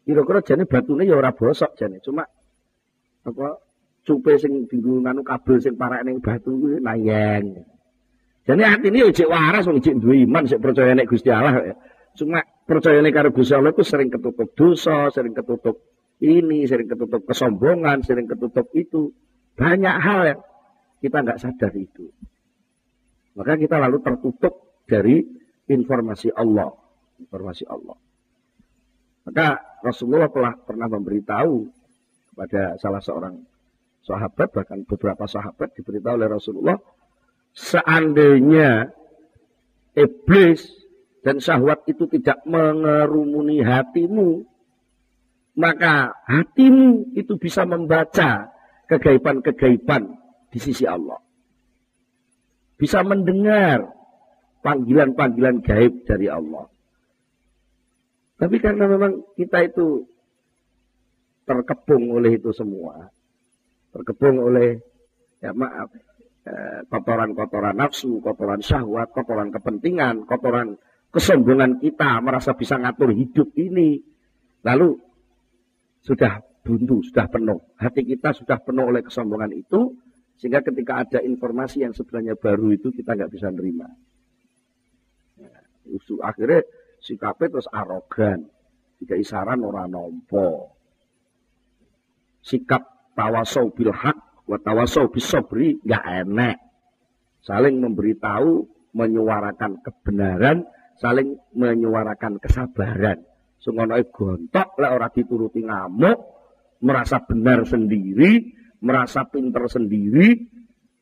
Kira-kira 0.07 0.39
jane 0.45 0.63
batune 0.63 1.03
ya 1.03 1.17
ora 1.19 1.35
bosok 1.35 1.75
jane, 1.75 1.99
cuma 1.99 2.23
apa 3.25 3.47
cupe 4.05 4.37
sing 4.37 4.69
dinggo 4.69 5.01
kabel 5.25 5.57
sing 5.59 5.75
parak 5.75 6.05
ning 6.05 6.21
batu 6.23 6.55
kuwi 6.55 6.79
nayeng. 6.79 7.65
Jane 8.47 8.63
atine 8.63 9.03
ya 9.03 9.11
jek 9.11 9.27
waras 9.27 9.67
wong 9.67 9.83
jek 9.83 9.97
duwe 9.99 10.23
iman 10.23 10.47
sik 10.47 10.61
percaya 10.61 10.95
nek 10.95 11.09
Gusti 11.09 11.27
Allah. 11.33 11.75
Cuma 12.15 12.39
percaya 12.63 13.03
nek 13.03 13.11
karo 13.11 13.29
Gusti 13.35 13.51
Allah 13.51 13.75
itu 13.75 13.83
sering 13.83 14.07
ketutup 14.07 14.47
dosa, 14.55 15.11
sering 15.11 15.35
ketutup 15.35 15.94
ini, 16.23 16.63
sering 16.63 16.87
ketutup 16.87 17.27
kesombongan, 17.27 18.05
sering 18.05 18.27
ketutup 18.29 18.71
itu. 18.71 19.11
Banyak 19.55 19.95
hal 19.99 20.19
yang 20.27 20.41
kita 20.99 21.23
nggak 21.23 21.39
sadar 21.39 21.71
itu. 21.75 22.11
Maka 23.35 23.59
kita 23.59 23.79
lalu 23.79 23.99
tertutup 23.99 24.83
dari 24.87 25.23
informasi 25.67 26.31
Allah. 26.31 26.71
Informasi 27.19 27.63
Allah. 27.67 27.97
Maka 29.25 29.47
Rasulullah 29.83 30.29
telah 30.29 30.53
pernah 30.55 30.87
memberitahu 30.87 31.55
kepada 32.31 32.77
salah 32.77 33.01
seorang 33.01 33.35
sahabat, 34.05 34.53
bahkan 34.53 34.85
beberapa 34.85 35.25
sahabat 35.25 35.73
diberitahu 35.73 36.13
oleh 36.21 36.29
Rasulullah, 36.29 36.77
seandainya 37.57 38.93
iblis 39.97 40.69
dan 41.25 41.41
syahwat 41.41 41.89
itu 41.89 42.05
tidak 42.05 42.45
mengerumuni 42.45 43.65
hatimu, 43.65 44.45
maka 45.55 46.11
hatimu 46.27 47.15
itu 47.15 47.39
bisa 47.39 47.63
membaca 47.63 48.51
kegaiban-kegaiban 48.91 50.19
di 50.51 50.59
sisi 50.59 50.83
Allah. 50.83 51.19
Bisa 52.75 53.01
mendengar 53.07 53.87
panggilan-panggilan 54.59 55.63
gaib 55.63 56.03
dari 56.03 56.27
Allah. 56.27 56.67
Tapi 58.35 58.59
karena 58.59 58.83
memang 58.83 59.23
kita 59.39 59.63
itu 59.63 60.03
terkepung 61.47 62.11
oleh 62.11 62.35
itu 62.35 62.51
semua. 62.51 63.07
Terkepung 63.95 64.43
oleh, 64.43 64.75
ya 65.39 65.55
maaf, 65.55 65.87
eh, 66.43 66.83
kotoran-kotoran 66.91 67.79
nafsu, 67.79 68.19
kotoran 68.19 68.59
syahwat, 68.59 69.15
kotoran 69.15 69.55
kepentingan, 69.55 70.27
kotoran 70.27 70.75
kesombongan 71.15 71.79
kita 71.79 72.19
merasa 72.19 72.51
bisa 72.59 72.75
ngatur 72.75 73.15
hidup 73.15 73.55
ini. 73.55 74.03
Lalu 74.67 75.04
sudah 76.05 76.37
buntu, 76.61 77.01
sudah 77.01 77.25
penuh. 77.25 77.57
Hati 77.81 78.05
kita 78.05 78.29
sudah 78.37 78.61
penuh 78.61 78.93
oleh 78.93 79.01
kesombongan 79.01 79.57
itu, 79.57 79.97
sehingga 80.37 80.61
ketika 80.61 81.01
ada 81.01 81.19
informasi 81.25 81.81
yang 81.81 81.97
sebenarnya 81.97 82.37
baru 82.37 82.69
itu 82.69 82.93
kita 82.93 83.17
nggak 83.17 83.31
bisa 83.33 83.49
nerima. 83.49 83.89
Ya, 85.41 85.65
akhirnya 86.21 86.61
sikapnya 87.01 87.57
terus 87.57 87.65
arogan, 87.73 88.45
jika 89.01 89.17
isaran 89.17 89.65
orang 89.65 89.89
nompo. 89.89 90.77
Sikap 92.45 93.13
tawasau 93.17 93.73
bil 93.73 93.89
hak, 93.89 94.45
wa 94.45 94.61
tawasau 94.61 95.09
nggak 95.09 96.05
enak. 96.21 96.57
Saling 97.41 97.81
memberitahu, 97.81 98.65
menyuarakan 98.93 99.81
kebenaran, 99.81 100.69
saling 101.01 101.41
menyuarakan 101.57 102.37
kesabaran. 102.37 103.25
Sungono 103.65 103.97
gontok 104.13 104.77
lek 104.77 104.91
ora 104.93 105.09
dituruti 105.09 105.65
ngamuk, 105.65 106.17
merasa 106.85 107.17
benar 107.25 107.65
sendiri, 107.65 108.53
merasa 108.85 109.25
pinter 109.25 109.65
sendiri, 109.65 110.37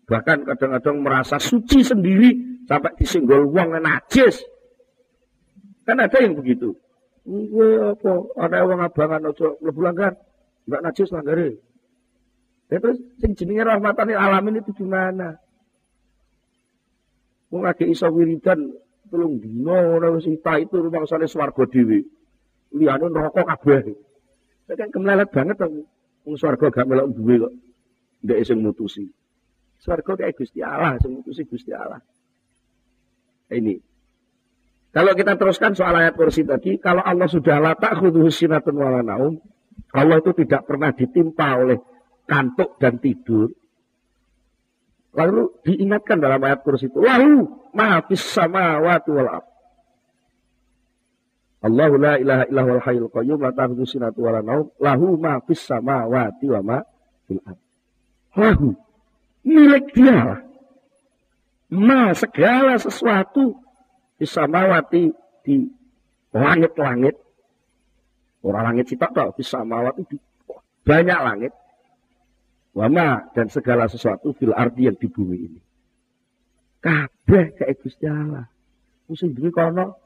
bahkan 0.08 0.47
kadang-kadang 0.47 1.04
merasa 1.04 1.43
suci 1.43 1.84
sendiri 1.84 2.63
sampai 2.63 2.95
disinggol 2.95 3.52
uang 3.52 3.84
najis. 3.84 4.47
Kan 5.84 5.99
ada 5.99 6.15
yang 6.23 6.39
begitu. 6.39 6.71
Iya 7.28 7.99
apa? 7.99 8.32
Ada 8.39 8.63
uang 8.63 8.80
abangan 8.80 9.28
ojo 9.36 9.60
lebu 9.60 9.84
langgar, 9.84 10.15
enggak 10.63 10.82
najis 10.88 11.12
langgare. 11.12 11.60
Ya 12.71 12.80
terus 12.80 13.04
sing 13.19 13.36
jenenge 13.36 13.67
rahmatan 13.67 14.15
alamin 14.15 14.63
itu 14.63 14.71
gimana? 14.71 15.36
Wong 17.52 17.67
lagi 17.67 17.91
iso 17.91 18.08
wiridan 18.08 18.71
dino 19.12 19.78
ora 19.99 20.15
wis 20.15 20.26
itu 20.32 20.76
rumah 20.80 21.04
sale 21.12 21.28
swarga 21.28 21.67
dhewe. 21.67 22.23
Liyane 22.74 23.06
neraka 23.10 23.42
kabeh. 23.46 23.94
Saya 24.66 24.76
kan 24.80 24.90
kemelelet 24.90 25.30
banget 25.30 25.56
dong. 25.62 25.86
Wong 26.26 26.36
swarga 26.40 26.72
gak 26.74 26.88
melok 26.90 27.14
duwe 27.14 27.36
kok. 27.46 27.54
Ndek 28.24 28.40
sing 28.48 28.58
mutusi. 28.64 29.06
Swarga 29.78 30.16
kayak 30.16 30.40
Gusti 30.40 30.64
Allah, 30.64 30.98
sing 31.04 31.20
mutusi 31.20 31.44
Gusti 31.44 31.72
Allah. 31.76 32.00
Ini. 33.52 33.76
Kalau 34.94 35.12
kita 35.18 35.36
teruskan 35.36 35.74
soal 35.74 35.98
ayat 35.98 36.14
kursi 36.14 36.46
tadi, 36.46 36.78
kalau 36.78 37.02
Allah 37.02 37.26
sudah 37.26 37.58
latak 37.58 37.98
khuduhu 37.98 38.30
sinatun 38.30 38.78
wala 38.78 39.02
naum, 39.02 39.42
Allah 39.94 40.22
itu 40.22 40.32
tidak 40.38 40.70
pernah 40.70 40.94
ditimpa 40.94 41.60
oleh 41.60 41.82
kantuk 42.30 42.78
dan 42.78 43.02
tidur. 43.02 43.50
Lalu 45.14 45.62
diingatkan 45.66 46.22
dalam 46.22 46.42
ayat 46.42 46.62
kursi 46.66 46.90
itu, 46.90 47.02
lahu 47.02 47.46
maafis 47.74 48.22
sama 48.22 48.82
watu 48.82 49.18
wal 49.18 49.53
Allahu 51.63 51.95
la 51.95 52.19
ilaha 52.19 52.43
illa 52.52 52.62
huwal 52.67 52.84
hayyul 52.84 53.08
qayyum 53.08 53.39
la 53.39 53.56
ta'khudhuhu 53.56 53.88
sinatun 53.88 54.19
wa 54.19 54.32
la 54.36 54.41
naum 54.43 54.67
lahu 54.84 55.15
ma 55.15 55.39
fis 55.47 55.63
samawati 55.63 56.45
wa 56.52 56.60
ma 56.60 56.78
fil 57.23 57.39
ard. 57.47 57.62
Lahu 58.36 58.76
milik 59.47 59.95
dia 59.95 60.18
lah. 60.28 60.41
Ma 61.72 62.11
segala 62.11 62.76
sesuatu 62.76 63.55
di 64.20 64.28
samawati 64.28 65.03
di 65.47 65.55
langit-langit. 66.36 67.16
Orang 68.43 68.76
langit 68.76 68.91
sitok 68.91 69.11
tau 69.16 69.30
di 69.32 69.43
samawati 69.47 70.03
di 70.03 70.20
banyak 70.84 71.20
langit. 71.24 71.53
Wama 72.76 73.32
dan 73.32 73.47
segala 73.47 73.88
sesuatu 73.88 74.36
fil 74.36 74.51
ardi 74.51 74.91
yang 74.91 74.97
di 74.99 75.07
bumi 75.07 75.38
ini. 75.39 75.61
Kabeh 76.84 77.55
kayak 77.55 77.80
Gusti 77.80 78.03
Allah. 78.09 78.49
Musim 79.07 79.32
duwe 79.32 79.53
kono 79.53 80.03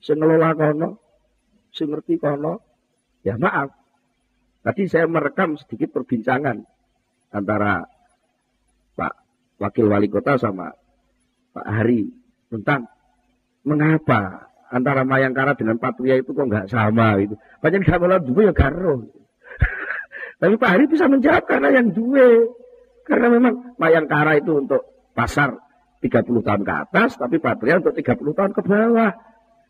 sing 0.00 0.16
ngelola 0.20 0.56
kono, 0.56 0.98
sing 1.72 1.92
ngerti 1.92 2.16
kono, 2.20 2.60
ya 3.24 3.36
maaf. 3.36 3.72
Tadi 4.60 4.84
saya 4.88 5.08
merekam 5.08 5.56
sedikit 5.56 5.96
perbincangan 5.96 6.60
antara 7.32 7.88
Pak 8.92 9.12
Wakil 9.56 9.88
Wali 9.88 10.08
Kota 10.12 10.36
sama 10.36 10.68
Pak 11.56 11.64
Hari 11.64 12.12
tentang 12.52 12.84
mengapa 13.64 14.52
antara 14.68 15.02
Mayangkara 15.02 15.56
dengan 15.56 15.80
Patria 15.80 16.20
itu 16.20 16.36
kok 16.36 16.44
nggak 16.44 16.68
sama 16.68 17.16
itu. 17.20 17.40
Banyak 17.64 17.88
gamelan 17.88 18.20
dulu 18.20 18.40
ya 18.44 18.52
karo. 18.52 19.08
Tapi 20.40 20.54
Pak 20.60 20.70
Hari 20.76 20.84
bisa 20.92 21.08
menjawab 21.08 21.44
karena 21.48 21.68
yang 21.80 21.88
dua. 21.92 22.52
Karena 23.08 23.26
memang 23.32 23.74
Mayangkara 23.80 24.38
itu 24.38 24.60
untuk 24.60 24.84
pasar 25.16 25.56
30 26.00 26.46
tahun 26.46 26.62
ke 26.64 26.72
atas, 26.72 27.20
tapi 27.20 27.36
Patria 27.36 27.76
untuk 27.76 27.92
30 27.92 28.16
tahun 28.32 28.52
ke 28.56 28.62
bawah. 28.64 29.12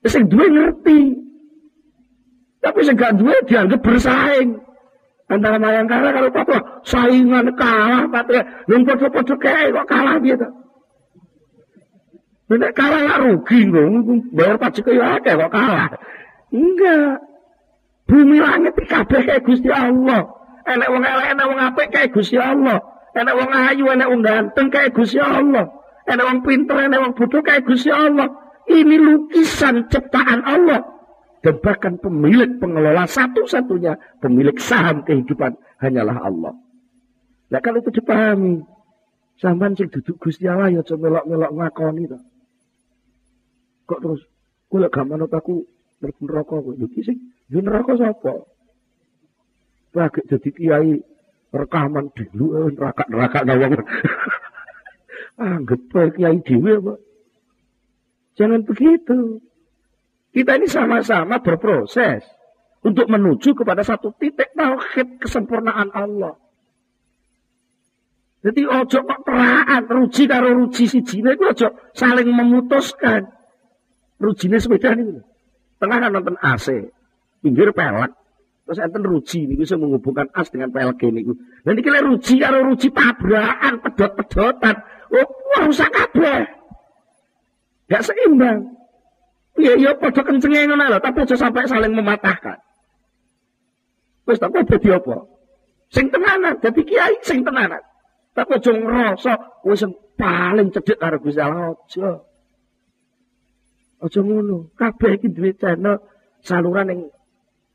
Terus 0.00 0.14
yang 0.16 0.26
dua 0.32 0.46
ngerti. 0.48 1.00
Tapi 2.60 2.78
yang 2.84 2.96
gak 2.96 3.14
dua 3.16 3.34
dianggap 3.44 3.80
bersaing. 3.80 4.50
Antara 5.30 5.62
Mayangkara 5.62 6.10
kalau 6.10 6.30
Papua 6.34 6.60
saingan 6.82 7.54
kalah 7.54 8.10
Patria. 8.10 8.42
Yang 8.66 8.82
podo-podo 8.90 9.34
kayak 9.38 9.72
kok 9.76 9.86
kalah 9.86 10.16
gitu. 10.20 10.48
Nek 12.50 12.74
kalah 12.74 13.00
gak 13.06 13.20
rugi 13.22 13.60
loh, 13.70 14.18
bayar 14.34 14.58
pajak 14.58 14.90
ya 14.90 15.22
akeh 15.22 15.38
kok 15.38 15.52
kalah. 15.54 15.88
Enggak. 16.50 17.22
Bumi 18.10 18.42
langit 18.42 18.74
kabeh 18.90 19.22
kayak 19.22 19.46
Gusti 19.46 19.70
Allah. 19.70 20.26
Enak 20.66 20.88
wong 20.90 21.06
elek, 21.06 21.30
enak 21.30 21.46
wong 21.46 21.60
apik 21.62 21.88
kayak 21.94 22.10
Gusti 22.10 22.36
Allah. 22.42 22.82
Enak 23.14 23.34
wong 23.38 23.50
ayu, 23.54 23.84
enak 23.86 24.08
wong 24.10 24.22
ganteng 24.26 24.66
kayak 24.66 24.90
Gusti 24.98 25.22
Allah. 25.22 25.70
Enak 26.10 26.26
wong 26.26 26.40
pinter, 26.42 26.74
enak 26.90 26.98
wong 26.98 27.12
bodoh 27.14 27.38
kayak 27.38 27.62
Gusti 27.62 27.94
Allah. 27.94 28.26
Ini 28.70 28.96
lukisan 29.02 29.90
ciptaan 29.90 30.46
Allah. 30.46 30.80
Dan 31.40 31.56
bahkan 31.58 31.96
pemilik 31.98 32.60
pengelola 32.60 33.08
satu-satunya 33.08 34.20
pemilik 34.20 34.54
saham 34.60 35.02
kehidupan 35.02 35.56
hanyalah 35.80 36.20
Allah. 36.22 36.52
Nah 37.50 37.60
kalau 37.64 37.80
itu 37.80 37.90
dipahami, 37.96 38.60
sampean 39.40 39.72
sing 39.72 39.88
duduk 39.88 40.20
Gusti 40.20 40.44
Allah 40.46 40.68
ya 40.68 40.84
coba 40.84 41.08
melok-melok 41.08 41.50
ngakoni 41.56 42.12
to. 42.12 42.18
Kok 43.88 44.00
terus 44.04 44.22
kula 44.68 44.92
gak 44.92 45.08
manut 45.08 45.32
aku 45.32 45.64
mlebu 46.04 46.22
neraka 46.28 46.54
kok. 46.60 46.74
Lho 46.76 46.86
ki 46.92 47.00
sing 47.02 47.18
yo 47.48 47.58
neraka 47.64 47.96
sapa? 47.96 48.34
Jadi 49.96 50.48
kiai 50.54 50.92
rekaman 51.50 52.12
dulu 52.14 52.68
neraka-neraka 52.70 53.48
nawang. 53.48 53.80
Anggap 55.40 55.80
baik 55.90 56.20
kiai 56.20 56.38
dewi 56.44 56.78
apa? 56.78 56.94
Jangan 58.38 58.62
begitu. 58.66 59.42
Kita 60.30 60.58
ini 60.58 60.70
sama-sama 60.70 61.42
berproses 61.42 62.22
untuk 62.86 63.10
menuju 63.10 63.52
kepada 63.52 63.82
satu 63.82 64.14
titik 64.14 64.54
tauhid 64.54 65.18
kesempurnaan 65.18 65.90
Allah. 65.90 66.38
Jadi 68.40 68.64
ojo 68.64 68.98
kok 69.04 69.20
teraan, 69.28 69.84
ruji 69.84 70.24
karo 70.24 70.56
ruji 70.56 70.88
si 70.88 71.04
jine 71.04 71.36
itu 71.36 71.44
ojo 71.44 71.68
saling 71.92 72.30
memutuskan. 72.30 73.28
Rujine 74.16 74.56
sepeda 74.56 74.96
ini. 74.96 75.20
Tengah 75.80 75.96
kan 75.96 76.12
nonton 76.12 76.36
AC, 76.40 76.92
pinggir 77.40 77.72
pelek. 77.72 78.12
Terus 78.64 78.86
enten 78.86 79.02
ruji 79.02 79.48
ini 79.48 79.58
bisa 79.60 79.74
menghubungkan 79.76 80.28
as 80.36 80.48
dengan 80.52 80.72
pelek 80.72 81.04
ini. 81.04 81.26
Dan 81.66 81.74
ini 81.74 81.82
kira 81.84 82.00
ruji 82.04 82.38
karo 82.38 82.64
ruji 82.64 82.88
tabrakan, 82.94 83.82
pedot-pedotan. 83.82 84.76
Oh, 85.10 85.26
wah 85.26 85.60
rusak 85.66 85.90
kabeh. 85.90 86.59
Gak 87.90 88.06
seimbang. 88.06 88.70
Ya 89.58 89.74
ya 89.74 89.92
padha 89.98 90.22
kencenge 90.22 90.70
ngono 90.70 90.88
lho, 90.88 90.98
tapi 91.02 91.26
aja 91.26 91.36
sampai 91.36 91.66
saling 91.66 91.92
mematahkan. 91.92 92.62
Wis 94.24 94.38
tak 94.38 94.54
dadi 94.54 94.94
apa? 94.94 95.26
Sing 95.90 96.06
tenanan, 96.08 96.54
dadi 96.62 96.86
kiai 96.86 97.18
sing 97.26 97.42
tenanan. 97.42 97.82
Tapi 98.30 98.56
aja 98.56 98.70
ngrasa 98.70 99.34
wis 99.66 99.82
paling 100.14 100.70
cedhek 100.70 101.02
karo 101.02 101.18
Allah 101.18 101.74
aja. 101.74 102.22
Aja 104.00 104.20
ngono. 104.22 104.70
Kabeh 104.78 105.18
iki 105.18 105.28
duwe 105.34 105.52
channel 105.58 105.98
saluran 106.40 106.94
yang 106.94 107.00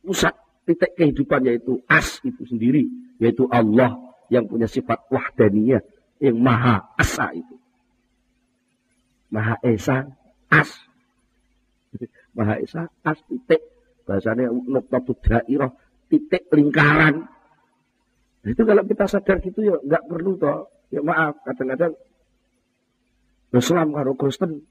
pusat 0.02 0.34
titik 0.66 0.96
kehidupan 0.96 1.44
yaitu 1.46 1.84
as 1.92 2.24
itu 2.24 2.42
sendiri, 2.48 2.88
yaitu 3.20 3.46
Allah 3.52 3.94
yang 4.32 4.48
punya 4.50 4.66
sifat 4.66 5.06
wahdaniyah 5.12 5.84
yang 6.24 6.40
maha 6.40 6.82
asa 6.98 7.36
itu. 7.36 7.55
Maha 9.36 9.60
Esa 9.68 10.08
as. 10.48 10.72
Maha 12.32 12.56
Esa 12.64 12.88
as 13.04 13.20
titik. 13.28 13.60
Bahasanya 14.08 14.48
nuktatu 14.48 15.12
dairah 15.20 15.76
titik 16.08 16.48
lingkaran. 16.56 17.28
Nah, 18.46 18.50
itu 18.54 18.62
kalau 18.64 18.84
kita 18.88 19.12
sadar 19.12 19.44
gitu 19.44 19.60
ya 19.60 19.76
nggak 19.84 20.08
perlu 20.08 20.40
toh. 20.40 20.72
Ya 20.94 21.04
maaf 21.04 21.42
kadang-kadang 21.44 21.98
Islam 23.52 23.92
karo 23.92 24.14
Kristen 24.16 24.64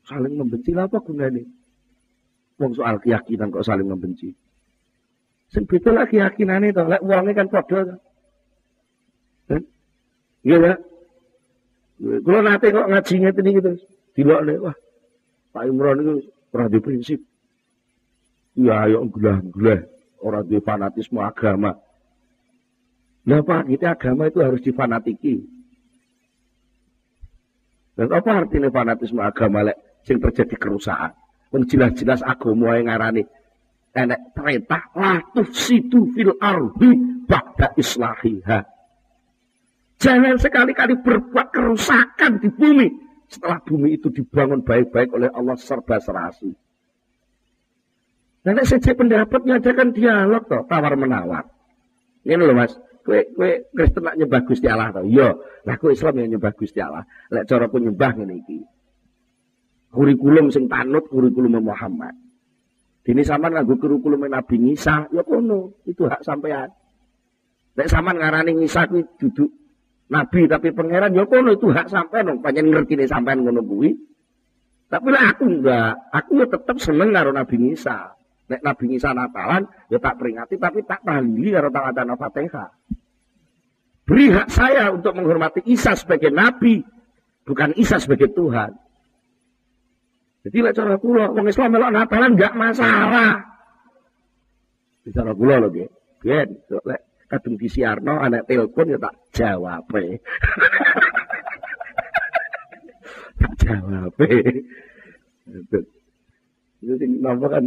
Saling 0.00 0.34
membenci 0.34 0.72
lah 0.72 0.88
apa 0.88 0.98
gunanya? 1.04 1.44
Wong 2.56 2.72
soal 2.72 2.98
keyakinan 3.04 3.52
kok 3.52 3.62
saling 3.62 3.86
membenci. 3.86 4.32
Sing 5.52 5.68
beda 5.68 5.92
lah 5.92 6.08
keyakinane 6.08 6.72
to, 6.72 6.82
lek 6.88 7.04
wonge 7.04 7.36
kan 7.36 7.52
padha. 7.52 8.00
Iya 10.40 10.56
ya. 10.56 10.74
Kalau 12.00 12.40
nanti 12.40 12.72
kok 12.72 12.88
ngaji 12.88 13.14
ngeten 13.20 13.50
iki 13.52 13.60
terus 13.60 13.82
dilokne 14.20 14.60
wah 14.60 14.76
Pak 15.50 15.64
Imron 15.64 15.98
itu 16.04 16.14
di 16.52 16.78
prinsip. 16.84 17.20
Ya 18.58 18.84
ayo 18.84 19.08
gelah-gelah 19.08 19.88
orang 20.20 20.44
di 20.44 20.58
fanatisme 20.60 21.24
agama. 21.24 21.72
Nah 23.24 23.40
Pak, 23.40 23.70
kita 23.70 23.96
agama 23.96 24.28
itu 24.28 24.42
harus 24.42 24.60
difanatiki. 24.60 25.40
Dan 27.94 28.08
apa 28.12 28.44
artinya 28.44 28.68
fanatisme 28.68 29.20
agama 29.24 29.64
lek 29.64 30.04
sing 30.04 30.20
terjadi 30.20 30.56
kerusakan. 30.56 31.12
Wong 31.50 31.66
jelas-jelas 31.66 32.22
agama 32.22 32.78
yang 32.78 32.86
ngarani 32.86 33.22
enek 33.90 34.20
perintah 34.36 34.86
la 34.94 35.18
tufsidu 35.34 36.14
fil 36.14 36.38
ardi 36.38 36.90
ba'da 37.26 37.74
islahiha. 37.74 38.60
Jangan 40.00 40.40
sekali-kali 40.40 40.96
berbuat 41.02 41.52
kerusakan 41.52 42.40
di 42.40 42.48
bumi 42.48 42.88
setelah 43.30 43.62
bumi 43.62 43.94
itu 43.94 44.10
dibangun 44.10 44.66
baik-baik 44.66 45.14
oleh 45.14 45.30
Allah 45.30 45.54
serba 45.54 46.02
serasi. 46.02 46.50
Nanti 48.40 48.62
saja 48.66 48.90
pendapat 48.96 49.46
kan 49.62 49.94
dialog 49.94 50.42
toh, 50.50 50.66
tawar 50.66 50.98
menawar. 50.98 51.46
Ini 52.26 52.40
loh 52.40 52.56
mas, 52.56 52.74
kue 53.06 53.30
kue 53.36 53.70
Kristen 53.70 54.02
nak 54.02 54.18
nyembah 54.18 54.42
Gusti 54.42 54.66
Allah 54.66 54.90
toh, 54.90 55.06
iya. 55.06 55.38
Lah 55.62 55.76
kue 55.78 55.94
Islam 55.94 56.18
yang 56.18 56.36
nyembah 56.36 56.52
Gusti 56.58 56.82
Allah. 56.82 57.06
Lek 57.30 57.46
cara 57.46 57.70
pun 57.70 57.86
nyembah 57.86 58.12
ini 58.18 58.42
iki 58.42 58.58
kurikulum 59.90 60.54
sing 60.54 60.70
tanut 60.70 61.06
kurikulum 61.10 61.60
Muhammad. 61.60 62.14
Dini 63.02 63.26
sampean 63.26 63.58
nganggo 63.58 63.76
kurikulum 63.76 64.26
Nabi 64.30 64.56
Isa, 64.70 65.10
ya 65.10 65.22
kono, 65.26 65.82
itu 65.86 66.06
hak 66.06 66.22
sampean. 66.22 66.70
Nek 67.74 67.90
sampean 67.90 68.18
ngarani 68.18 68.56
Isa 68.62 68.86
kuwi 68.86 69.02
duduk 69.18 69.59
nabi 70.10 70.50
tapi 70.50 70.74
pangeran 70.74 71.14
ya 71.14 71.24
kono 71.24 71.54
itu 71.54 71.70
hak 71.70 71.86
sampean 71.86 72.26
dong, 72.26 72.38
panjen 72.42 72.68
ngerti 72.68 72.98
nih 72.98 73.06
sampean 73.06 73.46
ngono 73.46 73.62
kuwi. 73.62 73.94
Tapi 74.90 75.06
lah 75.06 75.30
aku 75.30 75.46
enggak, 75.46 75.94
aku 76.10 76.30
ya 76.42 76.46
tetap 76.50 76.76
seneng 76.82 77.14
karo 77.14 77.30
Nabi 77.30 77.56
Isa. 77.70 78.10
Nek 78.50 78.66
Nabi 78.66 78.98
Isa 78.98 79.14
Natalan, 79.14 79.62
ya 79.86 80.02
tak 80.02 80.18
peringati 80.18 80.58
tapi 80.58 80.82
tak 80.82 81.06
tahlili 81.06 81.54
karo 81.54 81.70
tak 81.70 81.94
ada 81.94 82.18
Fatihah. 82.18 82.74
Beri 84.02 84.26
hak 84.34 84.50
saya 84.50 84.90
untuk 84.90 85.14
menghormati 85.14 85.62
Isa 85.70 85.94
sebagai 85.94 86.34
nabi, 86.34 86.82
bukan 87.46 87.78
Isa 87.78 88.02
sebagai 88.02 88.34
Tuhan. 88.34 88.74
Jadi 90.42 90.58
lek 90.58 90.74
cara 90.74 90.98
kula 90.98 91.30
wong 91.30 91.46
Islam 91.46 91.70
melok 91.70 91.94
Natalan 91.94 92.34
enggak 92.34 92.58
masalah. 92.58 93.46
Bicara 95.06 95.30
kula 95.38 95.62
lho 95.62 95.68
nggih. 95.70 95.88
Biyen 96.18 96.48
lek 96.66 97.00
kadung 97.30 97.54
disiarno 97.54 98.18
anak 98.18 98.50
telepon 98.50 98.90
ya 98.90 98.98
tak 98.98 99.14
jawab. 99.30 99.86
tak 103.38 103.52
jawab. 103.62 104.12
Itu 106.82 106.92
sing 106.98 107.22
napa 107.22 107.46
kan 107.46 107.64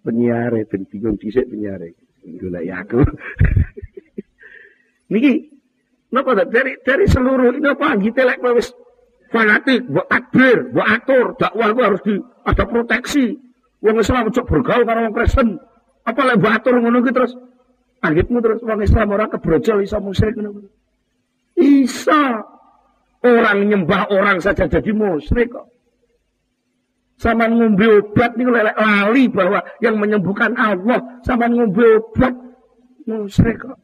penyiar 0.00 0.56
ben 0.66 0.82
bingung 0.88 1.20
dhisik 1.20 1.44
penyiar. 1.52 1.84
Golek 2.24 2.64
aku. 2.72 3.04
Niki 5.12 5.52
napa 6.08 6.48
dari 6.48 6.80
dari 6.80 7.04
seluruh 7.04 7.52
ini 7.52 7.68
apa 7.68 8.00
nggih 8.00 8.16
telek 8.16 8.40
wis 8.56 8.72
fanatik, 9.34 9.82
buat 9.90 10.06
takbir, 10.06 10.70
buat 10.70 10.86
atur, 10.86 11.34
dakwah 11.34 11.74
itu 11.74 11.82
harus 11.82 12.00
di, 12.06 12.14
ada 12.46 12.64
proteksi. 12.70 13.34
Wong 13.82 13.98
Islam 13.98 14.30
cok 14.30 14.46
bergaul 14.46 14.86
karo 14.86 15.10
wong 15.10 15.14
Kristen. 15.18 15.58
Apa 16.06 16.20
lek 16.22 16.38
buat 16.38 16.62
atur 16.62 16.78
ngono 16.78 17.02
ki 17.02 17.10
terus 17.10 17.34
anggitmu 18.04 18.38
terus 18.44 18.60
wong 18.60 18.84
Islam 18.84 19.08
orang 19.16 19.32
kebrojol 19.32 19.80
iso 19.80 19.96
musyrik 20.04 20.36
ngono. 20.36 20.68
Isa 21.56 22.44
orang 23.24 23.58
nyembah 23.64 24.12
orang 24.12 24.44
saja 24.44 24.68
jadi 24.68 24.92
musyrik 24.92 25.56
kok. 25.56 25.72
Sama 27.16 27.48
ngombe 27.48 28.04
obat 28.04 28.36
nih 28.36 28.44
lelek 28.44 28.76
lali 28.76 29.24
bahwa 29.30 29.62
yang 29.80 29.96
menyembuhkan 29.96 30.52
Allah 30.58 31.00
sama 31.24 31.48
ngombe 31.48 32.04
obat 32.04 32.34
musyrik 33.08 33.64
kok. 33.64 33.78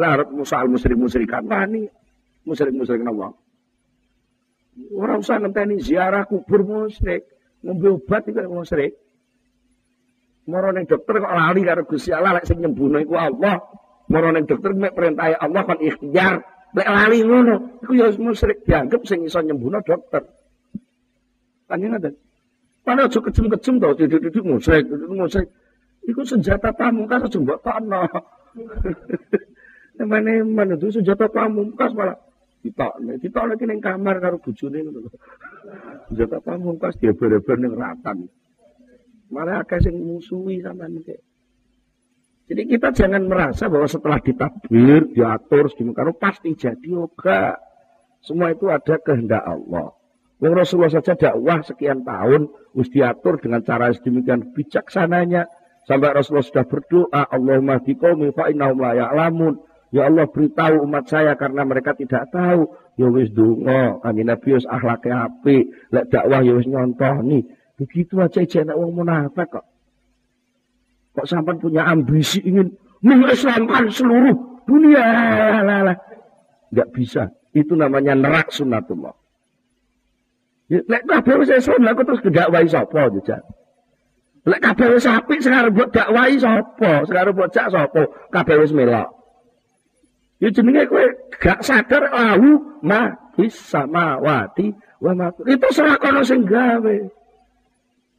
Lah 0.00 0.24
musal 0.32 0.64
musyrik 0.72 0.96
musyrikan 0.96 1.44
wani 1.44 1.84
musyrik 2.48 2.72
musyrik 2.72 3.04
Allah. 3.04 3.36
Orang 4.96 5.20
usah 5.20 5.36
ngenteni 5.36 5.76
ziarah 5.76 6.24
kubur 6.24 6.64
musyrik. 6.64 7.28
Ngombe 7.60 8.00
obat 8.00 8.24
itu 8.24 8.40
musyrik. 8.48 8.96
Moro 10.50 10.74
ning 10.74 10.90
dokter 10.90 11.22
kok 11.22 11.30
lali 11.30 11.62
karo 11.62 11.86
Gusti 11.86 12.10
Allah 12.10 12.42
lek 12.42 12.46
sing 12.50 12.58
nyembuhno 12.58 12.98
iku 12.98 13.14
Allah. 13.14 13.62
Moro 14.10 14.28
ning 14.34 14.50
dokter 14.50 14.74
mek 14.74 14.98
perintah 14.98 15.30
Allah 15.38 15.62
kon 15.62 15.78
ikhtiar, 15.78 16.34
lek 16.74 16.88
lali 16.90 17.22
ngono, 17.22 17.78
iku 17.86 17.92
ya 17.94 18.10
musyrik 18.18 18.66
dianggap 18.66 19.06
sing 19.06 19.22
iso 19.22 19.38
nyembuhno 19.38 19.78
dokter. 19.86 20.26
Kan 21.70 21.78
ngoten. 21.78 22.14
Padahal 22.82 23.06
aja 23.06 23.18
kejem-kejem 23.22 23.74
to, 23.76 23.88
didik-didik 24.02 24.42
musyrik, 24.42 24.88
musyrik. 24.90 25.46
Iku 26.08 26.26
senjata 26.26 26.74
pamungkas 26.74 27.28
aja 27.28 27.38
mbok 27.38 27.60
tokno. 27.62 28.02
Nemane 30.00 30.42
mana 30.48 30.74
itu 30.74 30.88
senjata 30.90 31.28
pamungkas 31.28 31.92
malah 31.92 32.18
ditokne. 32.64 33.20
Ditokne 33.20 33.54
ki 33.60 33.68
ning 33.68 33.78
kamar 33.84 34.16
karo 34.18 34.40
bojone 34.40 34.80
ngono. 34.80 35.12
Senjata 36.10 36.40
pamungkas 36.40 36.96
dia 36.98 37.12
beber 37.12 37.56
ning 37.60 37.76
ratan. 37.76 38.26
Malah 39.30 39.62
akeh 39.62 39.78
sing 39.78 39.94
musuhi 39.94 40.58
sampean 40.58 40.98
iki. 40.98 41.16
Jadi 42.50 42.66
kita 42.66 42.90
jangan 42.90 43.30
merasa 43.30 43.70
bahwa 43.70 43.86
setelah 43.86 44.18
ditakbir, 44.18 45.14
diatur, 45.14 45.70
dimungkaro 45.70 46.18
pasti 46.18 46.58
jadi 46.58 46.82
yoga. 46.82 47.54
Semua 48.26 48.50
itu 48.50 48.66
ada 48.66 48.98
kehendak 48.98 49.46
Allah. 49.46 49.94
Wong 50.42 50.52
Rasulullah 50.58 50.90
saja 50.90 51.14
dakwah 51.14 51.62
sekian 51.62 52.02
tahun, 52.02 52.50
harus 52.50 52.88
diatur 52.90 53.38
dengan 53.38 53.62
cara 53.62 53.94
sedemikian 53.94 54.50
bijaksananya. 54.50 55.46
Sampai 55.86 56.10
Rasulullah 56.10 56.42
sudah 56.42 56.66
berdoa, 56.66 57.22
Allahumma 57.30 57.78
dikomi 57.86 58.34
fa'innahum 58.34 58.82
la. 58.82 58.98
Ya 59.90 60.06
Allah 60.06 60.26
beritahu 60.26 60.86
umat 60.86 61.06
saya 61.06 61.38
karena 61.38 61.62
mereka 61.62 61.94
tidak 61.94 62.34
tahu. 62.34 62.66
Ya 62.98 63.06
wis 63.10 63.30
dungo, 63.30 64.02
kanji 64.02 64.22
Nabi 64.26 64.58
api. 64.58 65.56
Lek 65.94 66.04
dakwah 66.10 66.42
ya 66.42 66.52
wis 66.58 66.66
nyontoni. 66.66 67.59
Begitu 67.80 68.20
aja 68.20 68.44
jenak 68.44 68.76
wong 68.76 68.92
munafik 69.00 69.48
kok. 69.48 69.64
Kok 71.16 71.26
sampai 71.26 71.56
punya 71.56 71.88
ambisi 71.88 72.44
ingin 72.44 72.76
mengislamkan 73.00 73.88
seluruh 73.88 74.36
dunia. 74.68 75.00
Lah, 75.64 75.96
Nggak 76.70 76.88
bisa. 76.92 77.32
Itu 77.56 77.74
namanya 77.74 78.14
nerak 78.14 78.52
sunatullah. 78.52 79.16
Ya, 80.70 80.78
lek 80.86 81.02
kabeh 81.02 81.42
wis 81.42 81.50
Islam 81.50 81.82
aku 81.82 82.06
terus 82.06 82.22
gedakwahi 82.22 82.70
sapa 82.70 83.10
jejak. 83.10 83.42
Lek 84.46 84.62
kabeh 84.62 84.86
wis 84.94 85.08
apik 85.08 85.42
sing 85.42 85.50
arep 85.50 85.74
mbok 85.74 85.90
dakwahi 85.90 86.38
sapa? 86.38 87.02
Sing 87.10 87.16
arep 87.18 87.34
mbok 87.34 87.50
jak 87.50 87.74
sapa? 87.74 88.06
Kabeh 88.30 88.56
wis 88.62 88.70
melok. 88.70 89.10
Ya 90.38 90.48
jenenge 90.54 90.86
kowe 90.86 91.04
gak 91.42 91.60
sadar 91.66 92.06
lahu 92.14 92.80
ma 92.86 93.12
bisa 93.34 93.84
mawati 93.84 94.72
wa 95.02 95.12
ma 95.12 95.28
itu 95.44 95.68
salah 95.74 95.98
kono 95.98 96.22
sing 96.22 96.46
gawe. 96.46 96.96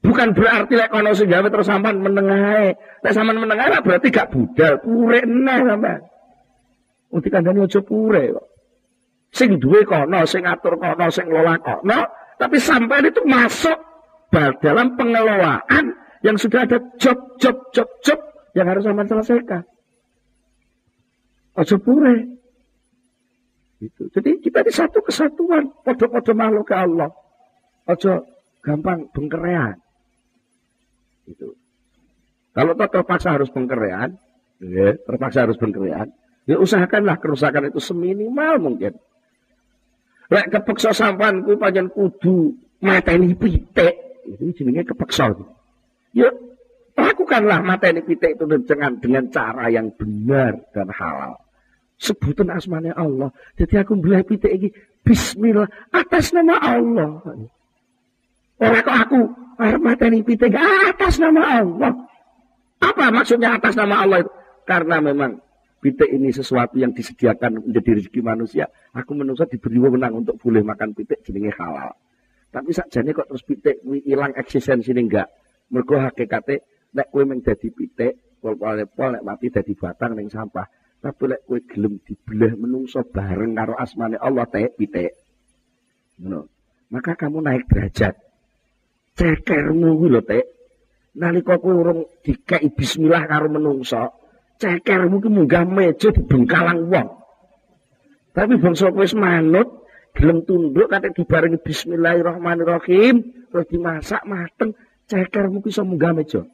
Bukan 0.02 0.34
berarti 0.34 0.74
lek 0.74 0.90
kono 0.90 1.14
sing 1.14 1.30
gawe 1.30 1.46
terus 1.46 1.70
sampean 1.70 2.02
menengahe. 2.02 2.74
Lek 3.06 3.14
sampean 3.14 3.38
berarti 3.86 4.08
gak 4.10 4.34
budal, 4.34 4.82
pure 4.82 5.22
neh 5.30 5.60
sampean. 5.62 6.02
Uti 7.14 7.28
kandhane 7.30 7.70
aja 7.70 7.82
pure 7.86 8.34
kok. 8.34 8.48
Sing 9.32 9.62
duwe 9.62 9.86
kono, 9.86 10.26
sing 10.26 10.44
atur 10.50 10.82
kono, 10.82 11.06
sing 11.14 11.30
lola 11.30 11.56
kono, 11.62 12.10
tapi 12.42 12.58
sampai 12.58 13.06
itu 13.06 13.22
masuk 13.30 13.78
dalam 14.64 14.98
pengelolaan 14.98 15.94
yang 16.26 16.40
sudah 16.40 16.66
ada 16.66 16.82
job, 16.98 17.38
job, 17.38 17.58
job, 17.70 17.88
job 18.02 18.20
yang 18.58 18.66
harus 18.66 18.82
sampean 18.82 19.06
selesaikan. 19.06 19.64
Aja 21.62 21.76
pure. 21.78 22.16
Itu. 23.82 24.10
Jadi 24.14 24.42
kita 24.42 24.66
di 24.66 24.74
satu 24.74 25.02
kesatuan, 25.06 25.70
podo-podo 25.86 26.34
makhluk 26.34 26.66
ke 26.70 26.76
Allah. 26.78 27.10
Aja 27.86 28.22
gampang 28.66 29.10
bengkerean. 29.14 29.78
Itu. 31.28 31.56
Kalau 32.52 32.76
toh 32.76 32.90
terpaksa 32.92 33.40
harus 33.40 33.48
pengkerean, 33.48 34.20
ya, 34.60 34.96
terpaksa 35.08 35.48
harus 35.48 35.56
pengkerean, 35.56 36.12
ya 36.44 36.60
usahakanlah 36.60 37.18
kerusakan 37.24 37.72
itu 37.72 37.80
seminimal 37.80 38.60
mungkin. 38.60 38.94
Lek 40.32 40.48
kepeksa 40.52 40.92
sampanku 40.96 41.56
panjen 41.60 41.92
kudu 41.92 42.56
mateni 42.84 43.36
pitik, 43.36 44.24
itu 44.28 44.52
jenenge 44.56 44.88
kepeksa. 44.92 45.32
Ya 46.12 46.28
lakukanlah 47.00 47.64
mateni 47.64 48.04
pitik 48.04 48.36
itu 48.36 48.44
dengan 48.68 49.00
dengan 49.00 49.24
cara 49.32 49.72
yang 49.72 49.92
benar 49.96 50.60
dan 50.76 50.92
halal. 50.92 51.40
Sebutan 52.02 52.50
asmanya 52.52 52.98
Allah. 52.98 53.30
Jadi 53.56 53.78
aku 53.78 53.96
beli 53.96 54.26
pitik 54.26 54.52
ini 54.52 54.68
Bismillah 55.02 55.66
atas 55.90 56.30
nama 56.34 56.62
Allah. 56.62 57.22
Orang 58.62 58.82
kok 58.86 58.98
aku 59.10 59.20
arep 59.62 59.82
mateni 59.82 60.26
pitik 60.26 60.58
atas 60.58 61.22
nama 61.22 61.62
Allah. 61.62 61.94
Apa 62.82 63.14
maksudnya 63.14 63.56
atas 63.56 63.78
nama 63.78 64.02
Allah 64.02 64.26
itu? 64.26 64.32
Karena 64.66 64.98
memang 64.98 65.38
pitik 65.82 66.10
ini 66.10 66.34
sesuatu 66.34 66.82
yang 66.82 66.94
disediakan 66.94 67.62
menjadi 67.70 68.02
rezeki 68.02 68.22
manusia. 68.26 68.66
Aku 68.98 69.14
menungso 69.14 69.46
diberi 69.46 69.78
wewenang 69.78 70.26
untuk 70.26 70.42
boleh 70.42 70.66
makan 70.66 70.98
pitik 70.98 71.22
jenenge 71.22 71.54
halal. 71.58 71.94
Tapi 72.52 72.70
sakjane 72.74 73.14
kok 73.14 73.30
terus 73.30 73.46
pitik 73.46 73.80
hilang 74.06 74.34
eksistensi 74.34 74.92
ini 74.92 75.08
enggak. 75.08 75.30
Mergo 75.72 76.02
hakikate 76.02 76.90
nek 76.92 77.08
kowe 77.14 77.24
mung 77.24 77.40
dadi 77.40 77.72
pitik, 77.72 78.42
pol-pol 78.44 78.84
nek 78.84 79.24
mati 79.24 79.48
dadi 79.48 79.74
batang 79.78 80.18
ning 80.18 80.28
sampah. 80.28 80.66
Tapi 81.02 81.24
lek 81.32 81.46
kowe 81.48 81.58
gelem 81.64 82.02
dibelah 82.02 82.54
menungso 82.58 83.06
bareng 83.08 83.54
karo 83.56 83.78
asmane 83.78 84.18
Allah 84.18 84.50
teh 84.50 84.74
pitik. 84.74 85.14
Ngono. 86.22 86.50
Maka 86.92 87.16
kamu 87.16 87.40
naik 87.40 87.72
derajat 87.72 88.31
cekermu 89.22 90.02
kuwi 90.02 90.10
lho 90.10 90.22
Tek. 90.26 90.46
Nalika 91.12 91.60
kowe 91.60 91.76
urung 91.76 92.08
dikeki 92.24 92.72
bismillah 92.72 93.28
karo 93.28 93.52
menungso, 93.52 94.16
cekermu 94.58 95.20
ki 95.20 95.30
munggah 95.30 95.68
meja 95.68 96.08
dibengkalang 96.10 96.88
wong. 96.88 97.08
Tapi 98.32 98.56
bangsa 98.56 98.96
kowe 98.96 99.04
wis 99.04 99.12
manut, 99.12 99.68
gelem 100.16 100.48
tunduk 100.48 100.88
kate 100.88 101.12
dibarengi 101.12 101.60
bismillahirrahmanirrahim, 101.60 103.28
terus 103.52 103.68
dimasak 103.68 104.24
mateng, 104.24 104.72
cekermu 105.12 105.60
ki 105.60 105.70
iso 105.70 105.84
munggah 105.84 106.16
meja. 106.16 106.48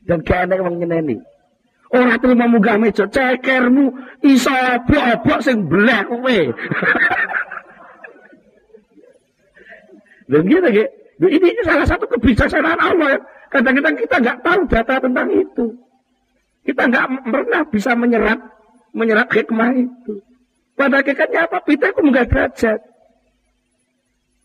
Dan 0.00 0.24
gak 0.24 0.48
enek 0.48 0.64
wong 0.64 0.80
nyeneni. 0.80 1.20
Ora 1.92 2.16
terima 2.16 2.48
munggah 2.48 2.80
meja, 2.80 3.04
cekermu 3.04 4.16
iso 4.24 4.48
obok-obok 4.48 5.44
sing 5.44 5.68
belah 5.68 6.08
kowe. 6.08 6.40
Lha 10.30 10.38
ngene 10.46 10.70
ini, 11.28 11.52
ini 11.52 11.62
salah 11.68 11.84
satu 11.84 12.08
kebijaksanaan 12.08 12.80
Allah. 12.80 13.20
Kadang-kadang 13.52 13.92
kita 14.00 14.16
nggak 14.24 14.38
tahu 14.40 14.60
data 14.72 14.94
tentang 15.04 15.28
itu. 15.28 15.66
Kita 16.64 16.82
nggak 16.88 17.06
pernah 17.28 17.62
bisa 17.68 17.92
menyerap 17.92 18.40
menyerap 18.96 19.28
hikmah 19.28 19.76
itu. 19.76 20.24
Pada 20.72 21.04
hakikatnya 21.04 21.44
apa? 21.44 21.60
Pitek 21.60 21.92
itu 21.92 22.00
nggak 22.08 22.26
derajat. 22.32 22.80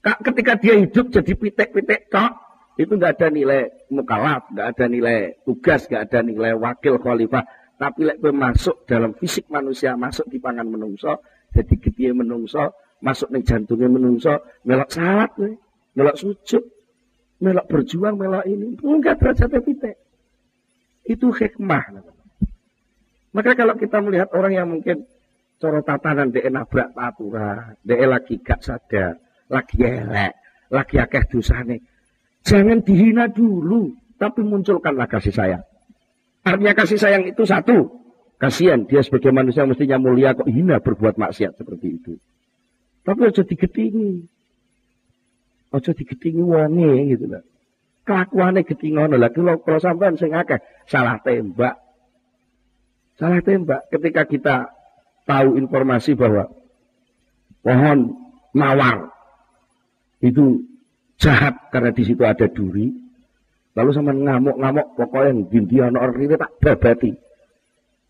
Ketika 0.04 0.54
dia 0.60 0.76
hidup 0.84 1.06
jadi 1.10 1.32
pitek-pitek 1.34 2.12
tok, 2.12 2.32
itu 2.76 2.92
nggak 2.92 3.24
ada 3.24 3.28
nilai 3.32 3.72
mukalaf, 3.88 4.52
nggak 4.52 4.68
ada 4.76 4.86
nilai 4.92 5.18
tugas, 5.48 5.88
nggak 5.88 6.12
ada 6.12 6.20
nilai 6.28 6.54
wakil 6.60 7.00
khalifah. 7.00 7.48
Tapi 7.80 8.00
lek 8.04 8.20
masuk 8.20 8.84
dalam 8.84 9.16
fisik 9.16 9.48
manusia, 9.48 9.96
masuk 9.96 10.28
di 10.28 10.44
pangan 10.44 10.68
menungso, 10.68 11.24
jadi 11.56 11.76
gede 11.76 12.12
menungso, 12.12 12.72
masuk 13.00 13.32
nih 13.32 13.44
jantungnya 13.44 13.88
menungso, 13.92 14.44
melok 14.64 14.92
salat 14.92 15.32
nih 15.40 15.56
melok 15.96 16.16
sujud, 16.20 16.64
melok 17.42 17.66
berjuang, 17.72 18.16
melok 18.20 18.46
ini. 18.46 18.76
Enggak 18.84 19.24
derajatnya 19.24 19.60
kita. 19.64 19.92
Itu 21.08 21.32
hikmah. 21.32 22.04
Maka 23.36 23.52
kalau 23.56 23.76
kita 23.76 24.00
melihat 24.00 24.32
orang 24.32 24.54
yang 24.56 24.68
mungkin 24.72 25.08
coro 25.60 25.84
tatanan 25.84 26.32
dia 26.32 26.48
nabrak 26.52 26.96
tatura, 26.96 27.76
dia 27.84 28.08
lagi 28.08 28.40
gak 28.40 28.64
sadar, 28.64 29.20
lagi 29.52 29.84
elek, 29.84 30.34
lagi 30.72 30.96
akeh 31.00 31.24
dosane. 31.32 31.84
Jangan 32.46 32.86
dihina 32.86 33.28
dulu, 33.28 33.92
tapi 34.16 34.46
munculkanlah 34.46 35.10
kasih 35.10 35.34
sayang. 35.34 35.64
Artinya 36.46 36.78
kasih 36.78 37.00
sayang 37.02 37.24
itu 37.26 37.42
satu, 37.42 37.90
kasihan 38.38 38.86
dia 38.86 39.02
sebagai 39.02 39.34
manusia 39.34 39.66
mestinya 39.66 39.98
mulia 39.98 40.38
kok 40.38 40.46
hina 40.46 40.78
berbuat 40.78 41.18
maksiat 41.18 41.58
seperti 41.58 41.88
itu. 41.98 42.14
Tapi 43.02 43.20
aja 43.26 43.42
digetingi. 43.42 44.30
Ojo 45.76 45.92
digetingi 45.92 46.40
wonge 46.40 47.12
gitu 47.12 47.28
loh. 47.28 47.44
Kelakuane 48.08 48.64
getingono 48.64 49.20
lah 49.20 49.34
kalau 49.34 49.60
kalau 49.60 49.80
sampean 49.82 50.16
sing 50.16 50.32
akeh 50.32 50.62
salah 50.88 51.20
tembak. 51.20 51.76
Salah 53.20 53.42
tembak 53.44 53.92
ketika 53.92 54.24
kita 54.24 54.56
tahu 55.28 55.60
informasi 55.60 56.16
bahwa 56.16 56.48
pohon 57.66 58.14
mawar 58.56 59.10
itu 60.24 60.64
jahat 61.20 61.58
karena 61.74 61.92
di 61.92 62.04
situ 62.08 62.24
ada 62.24 62.48
duri. 62.48 62.94
Lalu 63.76 63.92
sama 63.92 64.16
ngamuk-ngamuk 64.16 64.96
pokoknya 64.96 65.84
ana 65.84 66.00
orang 66.00 66.24
ini 66.24 66.40
tak 66.40 66.56
babati. 66.64 67.12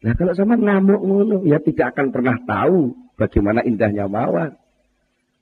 Nah 0.05 0.13
kalau 0.13 0.37
sama 0.37 0.53
ngamuk 0.53 1.01
ngono 1.01 1.41
ya 1.49 1.57
tidak 1.57 1.97
akan 1.97 2.13
pernah 2.13 2.37
tahu 2.45 2.93
bagaimana 3.17 3.65
indahnya 3.65 4.05
mawar. 4.05 4.53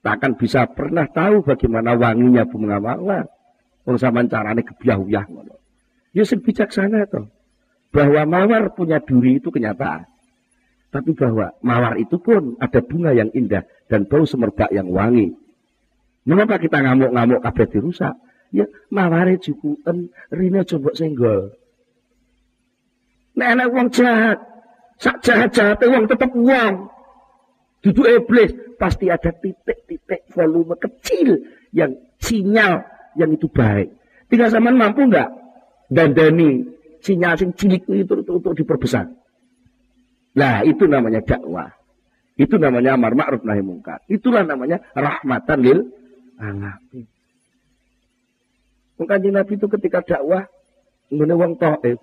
Tak 0.04 0.20
akan 0.20 0.36
bisa 0.36 0.68
pernah 0.68 1.08
tahu 1.08 1.48
bagaimana 1.48 1.96
wanginya 1.96 2.44
bunga 2.44 2.78
mawar. 2.84 3.26
Wong 3.88 3.96
sampean 3.96 4.28
carane 4.28 4.60
gebyah-uyah 4.68 5.26
ngono. 5.32 5.56
Ya 6.12 6.28
sing 6.28 6.44
bijaksana 6.44 7.08
to. 7.08 7.32
Bahwa 7.96 8.28
mawar 8.28 8.76
punya 8.76 9.00
duri 9.00 9.40
itu 9.40 9.48
kenyataan. 9.48 10.04
Tapi 10.92 11.16
bahwa 11.16 11.56
mawar 11.64 11.96
itu 11.98 12.20
pun 12.20 12.60
ada 12.60 12.84
bunga 12.84 13.16
yang 13.16 13.32
indah 13.32 13.64
dan 13.88 14.06
bau 14.06 14.28
semerbak 14.28 14.70
yang 14.76 14.92
wangi. 14.92 15.34
Mengapa 16.28 16.60
kita 16.60 16.84
ngamuk-ngamuk 16.84 17.40
kabeh 17.40 17.66
dirusak? 17.72 18.16
Ya 18.54 18.70
maware 18.94 19.42
cukupen 19.42 20.14
rine 20.30 20.62
coba 20.68 20.94
senggol. 20.94 21.58
Nek 23.34 23.50
ana 23.58 23.66
wong 23.66 23.90
jahat, 23.90 24.38
sak 25.02 25.26
jahat-jahate 25.26 25.90
wong 25.90 26.06
tetep 26.06 26.30
wong. 26.38 26.93
Duduk 27.84 28.08
iblis, 28.08 28.56
pasti 28.80 29.12
ada 29.12 29.36
titik-titik 29.36 30.32
volume 30.32 30.80
kecil 30.80 31.44
yang 31.76 32.00
sinyal 32.16 32.88
yang 33.20 33.36
itu 33.36 33.52
baik. 33.52 33.92
Tinggal 34.32 34.50
zaman 34.56 34.80
mampu 34.80 35.04
enggak 35.04 35.30
dandani 35.92 36.64
sinyal 37.04 37.36
sing 37.36 37.52
cilik 37.52 37.84
itu 37.92 38.24
untuk, 38.24 38.40
untuk 38.40 38.56
diperbesar. 38.56 39.12
Nah, 40.34 40.64
itu 40.64 40.88
namanya 40.88 41.20
dakwah. 41.22 41.76
Itu 42.34 42.58
namanya 42.58 42.98
amar 42.98 43.14
ma'ruf 43.14 43.46
nahi 43.46 43.62
mungkar. 43.62 44.02
Itulah 44.10 44.42
namanya 44.48 44.82
rahmatan 44.98 45.60
lil 45.62 45.80
alamin. 46.42 47.06
Mungkin 48.98 49.30
Nabi 49.36 49.54
itu 49.60 49.68
ketika 49.70 50.00
dakwah 50.02 50.48
ngene 51.12 51.36
wong 51.36 51.60
taif. 51.60 52.00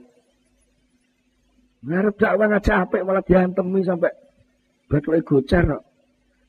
Ngarep 1.82 2.14
dakwah 2.20 2.46
nggak 2.46 2.66
capek 2.68 3.02
malah 3.02 3.24
diantemi 3.24 3.80
sampai 3.82 4.12
bathuke 4.90 5.22
gocar 5.22 5.62
kok. 5.62 5.82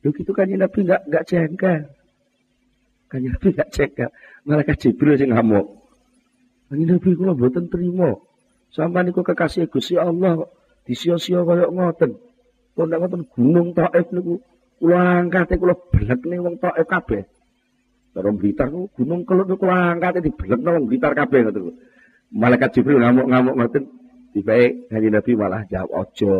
Lho 0.01 0.09
gitu 0.17 0.33
kan 0.33 0.49
Nabi 0.49 0.79
enggak 0.81 1.01
enggak 1.05 1.23
jengkel. 1.29 1.81
Kan 3.05 3.21
Nabi 3.21 3.47
enggak 3.53 3.69
jengkel. 3.69 4.09
Malaikat 4.49 4.77
Jibril 4.81 5.13
sing 5.21 5.29
ngamuk. 5.29 5.77
Kanjeng 6.73 6.97
Nabi 6.97 7.09
kula 7.13 7.37
mboten 7.37 7.69
trima. 7.69 8.17
Sampai 8.73 9.05
niku 9.05 9.21
kekasih 9.21 9.69
Gusti 9.69 9.99
Allah 9.99 10.49
disia-sia 10.89 11.45
kaya 11.45 11.69
ngoten. 11.69 12.17
Kok 12.73 12.85
ngoten 12.89 13.21
gunung 13.29 13.77
Taif 13.77 14.09
niku 14.09 14.41
kula 14.81 15.21
angkate 15.21 15.61
kula 15.61 15.77
belekne 15.77 16.41
wong 16.41 16.57
Taif 16.57 16.87
kabeh. 16.89 17.23
Terus 18.17 18.33
Blitar 18.41 18.73
niku 18.73 18.89
gunung 18.97 19.21
kelut 19.21 19.53
kula 19.53 19.93
angkate 19.93 20.25
dibelekne 20.25 20.69
wong 20.81 20.89
Blitar 20.89 21.13
kabeh 21.13 21.45
ngoten. 21.45 21.77
Malaikat 22.33 22.73
Jibril 22.73 23.05
ngamuk-ngamuk 23.05 23.55
ngoten. 23.61 23.85
Tibae 24.31 24.87
Kanjeng 24.87 25.11
Nabi 25.11 25.31
malah 25.35 25.67
jawab 25.67 26.07
ojo, 26.07 26.31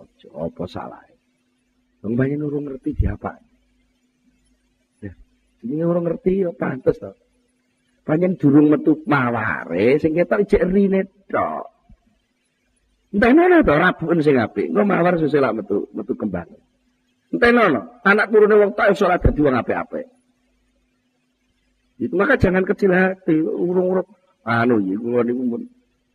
ojo 0.00 0.28
apa 0.48 0.64
salah. 0.64 1.03
Wong 2.04 2.20
banyak 2.20 2.36
urung 2.36 2.68
ngerti 2.68 2.92
diapa. 3.00 3.32
Ya, 5.00 5.16
ini 5.64 5.80
orang 5.80 6.04
ngerti 6.04 6.44
ya 6.44 6.52
pantes 6.52 7.00
to. 7.00 7.16
Panjen 8.04 8.36
durung 8.36 8.68
metu 8.68 9.00
maware 9.08 9.96
sing 9.96 10.12
ketok 10.12 10.44
ijek 10.44 10.68
rine 10.68 11.08
tok. 11.32 11.64
Entah 13.16 13.32
nono 13.32 13.64
to 13.64 13.72
rabun 13.72 14.20
sing 14.20 14.36
apik. 14.36 14.68
Engko 14.68 14.84
mawar 14.84 15.16
susah 15.16 15.56
metu 15.56 15.88
metu 15.96 16.12
kembang. 16.12 16.52
Entah 17.32 17.50
nono, 17.56 17.80
anak 18.04 18.28
wong 18.28 18.76
tok 18.76 18.92
salat 18.92 19.24
dadi 19.24 19.40
wong 19.40 19.56
apik-apik. 19.56 20.04
Itu 21.96 22.12
maka 22.20 22.36
jangan 22.36 22.68
kecil 22.68 22.92
hati, 22.92 23.40
urung-urung 23.40 24.04
anu 24.44 24.82
iki 24.82 25.00
kula 25.00 25.24
niku 25.24 25.42
mun 25.46 25.62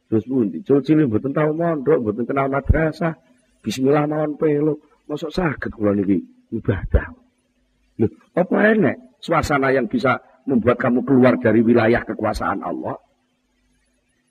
terus 0.06 0.28
pundi? 0.30 0.62
Cilik 0.62 1.10
mboten 1.10 1.34
tau 1.34 1.50
mondok, 1.56 1.98
mboten 2.06 2.30
kenal 2.30 2.52
madrasah. 2.54 3.18
Bismillah 3.66 4.06
mawon 4.06 4.38
pelo. 4.38 4.78
Mosok 5.10 5.34
saged 5.34 5.74
kula 5.74 5.97
niki 5.97 6.22
ibadah. 6.53 7.10
Loh, 7.97 8.12
apa 8.38 8.57
enek 8.78 9.18
suasana 9.18 9.74
yang 9.74 9.89
bisa 9.89 10.22
membuat 10.45 10.78
kamu 10.78 11.01
keluar 11.01 11.41
dari 11.41 11.66
wilayah 11.66 12.05
kekuasaan 12.05 12.62
Allah? 12.62 13.01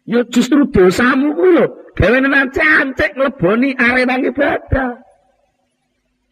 Ya 0.08 0.24
justru 0.24 0.70
dosamu 0.70 1.36
ku 1.36 1.44
lho, 1.52 1.92
gawe 1.92 2.16
nanti 2.22 2.62
ancek 2.62 3.18
ngleboni 3.18 3.76
arena 3.76 4.16
ibadah. 4.22 5.02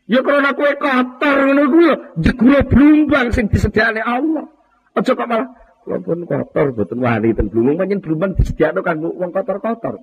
Ya 0.06 0.22
karena 0.22 0.54
kowe 0.54 0.72
kotor 0.78 1.36
ngono 1.44 1.62
ku 1.66 1.78
lho, 1.82 1.94
jegula 2.22 2.62
blumbang 2.64 3.34
sing 3.34 3.50
disediakne 3.50 4.00
Allah. 4.00 4.46
Aja 4.94 5.12
kok 5.12 5.26
malah 5.26 5.50
kula 5.82 5.98
pun 6.00 6.22
kotor 6.24 6.66
boten 6.72 7.02
wani 7.02 7.34
ten 7.34 7.50
blumbang 7.50 7.76
pancen 7.82 8.38
disediakno 8.38 8.80
kanggo 8.80 9.10
wong 9.10 9.34
kotor-kotor. 9.34 9.98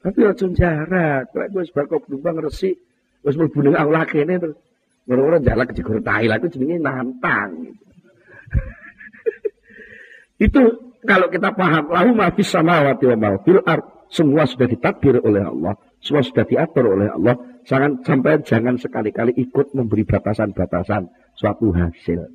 Tapi 0.00 0.18
aja 0.24 0.46
jarak, 0.48 1.28
kowe 1.28 1.44
wis 1.60 1.68
bar 1.76 1.84
kok 1.84 2.08
blumbang 2.08 2.40
resik, 2.40 2.80
wis 3.20 3.36
mlebu 3.36 3.60
ning 3.60 3.76
aula 3.76 4.08
kene 4.08 4.40
terus 4.40 4.56
Orang-orang 5.10 5.42
jalan 5.42 5.66
ke 5.66 5.74
Jegur 5.74 5.98
Tahil 6.06 6.30
itu 6.30 6.48
jenisnya 6.54 6.78
nantang. 6.86 7.66
Gitu. 7.66 7.82
itu 10.46 10.62
kalau 11.02 11.26
kita 11.32 11.50
paham, 11.50 11.90
lahu 11.90 12.14
mafis 12.14 12.54
samawati 12.54 13.10
wa 13.10 13.16
mafil 13.18 13.58
art, 13.66 14.06
semua 14.06 14.46
sudah 14.46 14.70
ditakdir 14.70 15.18
oleh 15.18 15.42
Allah, 15.42 15.74
semua 15.98 16.22
sudah 16.22 16.46
diatur 16.46 16.94
oleh 16.94 17.10
Allah. 17.10 17.34
Jangan 17.66 18.06
sampai 18.06 18.46
jangan 18.46 18.78
sekali-kali 18.78 19.34
ikut 19.34 19.74
memberi 19.74 20.06
batasan-batasan 20.06 21.10
suatu 21.34 21.74
hasil. 21.74 22.30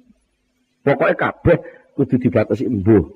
Pokoknya 0.83 1.15
kabeh 1.15 1.57
kudu 1.95 2.19
dibatasi 2.19 2.67
embuh. 2.67 3.07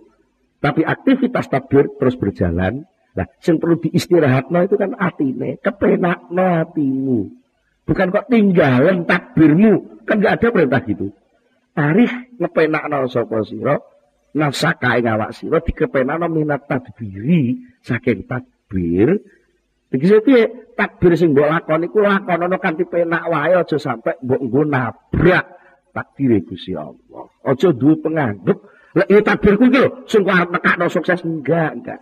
Tapi 0.64 0.88
aktivitas 0.88 1.52
takbir 1.52 1.92
terus 2.00 2.16
berjalan. 2.16 2.88
Nah, 3.20 3.28
yang 3.44 3.60
perlu 3.60 3.76
diistirahatno 3.84 4.64
itu 4.64 4.80
kan 4.80 4.96
atine, 4.96 5.60
kepenakno 5.60 6.64
hatimu. 6.64 7.28
Bukan 7.84 8.16
kok 8.16 8.32
tinggalan 8.32 9.04
takbirmu. 9.04 10.06
Kan 10.08 10.24
gak 10.24 10.40
ada 10.40 10.48
perintah 10.56 10.80
gitu. 10.88 11.12
Tarikh 11.76 12.40
ngepenakno 12.40 13.12
sapa 13.12 13.44
sira 13.44 13.76
nafsaka 14.40 15.04
ing 15.04 15.12
awak 15.12 15.36
sira 15.36 15.60
dikepenakno 15.60 16.32
minat 16.32 16.64
tadbiri 16.64 17.60
saking 17.84 18.24
takbir. 18.24 19.20
Tegese 19.92 20.24
piye? 20.24 20.72
Takbir 20.80 21.20
sing 21.20 21.36
mbok 21.36 21.50
lakoni 21.50 21.92
iku 21.92 22.00
lakonono 22.00 22.56
kanthi 22.56 22.88
penak 22.88 23.28
wae 23.28 23.52
aja 23.52 23.76
sampe 23.76 24.16
mbok 24.24 24.48
nggo 24.48 24.62
nabrak 24.64 25.46
takdire 25.92 26.40
Gusti 26.48 26.72
Allah. 26.72 27.28
Aja 27.44 27.76
duwe 27.76 28.00
penganggep 28.00 28.64
lek 28.96 29.08
ya 29.12 29.20
takbirku 29.28 29.68
iki 29.68 29.80
lho 29.84 30.08
sing 30.08 30.24
kok 30.24 30.40
arep 30.40 30.50
nekakno 30.56 30.88
sukses 30.88 31.20
enggak, 31.28 31.76
enggak. 31.76 32.00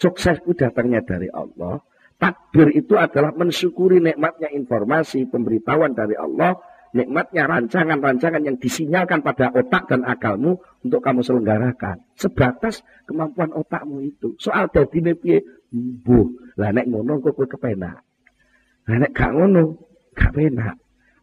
Sukses 0.00 0.40
itu 0.40 0.56
datangnya 0.56 1.04
dari 1.04 1.28
Allah. 1.28 1.76
Takbir 2.16 2.72
itu 2.72 2.96
adalah 2.96 3.36
mensyukuri 3.36 4.00
nikmatnya 4.00 4.48
informasi, 4.52 5.28
pemberitahuan 5.28 5.92
dari 5.92 6.16
Allah, 6.16 6.56
nikmatnya 6.96 7.48
rancangan-rancangan 7.48 8.44
yang 8.44 8.56
disinyalkan 8.56 9.20
pada 9.20 9.52
otak 9.52 9.92
dan 9.92 10.04
akalmu 10.04 10.56
untuk 10.84 11.00
kamu 11.04 11.20
selenggarakan. 11.20 12.00
Sebatas 12.16 12.80
kemampuan 13.04 13.52
otakmu 13.52 14.04
itu. 14.04 14.36
Soal 14.40 14.72
dadi 14.72 15.00
piye? 15.16 15.40
Bu, 15.72 16.34
lah 16.58 16.74
nek 16.74 16.90
ngono 16.90 17.22
kok 17.22 17.36
kowe 17.36 17.46
kepenak. 17.46 18.02
Lah 18.90 18.96
nek 18.98 19.12
gak 19.14 19.32
ngono, 19.32 19.78
gak 20.18 20.34
penak. 20.34 20.76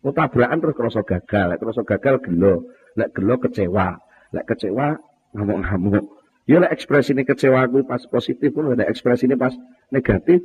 Mau 0.06 0.16
tabrakan 0.16 0.62
terus 0.64 0.76
kerasa 0.78 1.02
gagal, 1.04 1.60
kerasa 1.60 1.82
gagal 1.84 2.16
gelo, 2.24 2.72
lek 2.96 3.12
gelo 3.12 3.36
kecewa, 3.44 3.98
lek 4.32 4.46
kecewa 4.48 4.96
ngamuk-ngamuk. 5.36 6.17
Ya 6.48 6.64
lek 6.64 6.80
ekspresi 6.80 7.12
ini 7.12 7.28
kecewa 7.28 7.68
gue 7.68 7.84
pas 7.84 8.00
positif 8.08 8.56
pun 8.56 8.72
ada 8.72 8.88
ekspresi 8.88 9.28
ini 9.28 9.36
pas 9.36 9.52
negatif, 9.92 10.40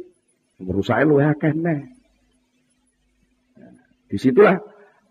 Merusaknya 0.63 1.05
lu 1.09 1.19
akeh 1.19 1.55
nih. 1.55 1.81
Di 4.11 4.17
situlah 4.21 4.61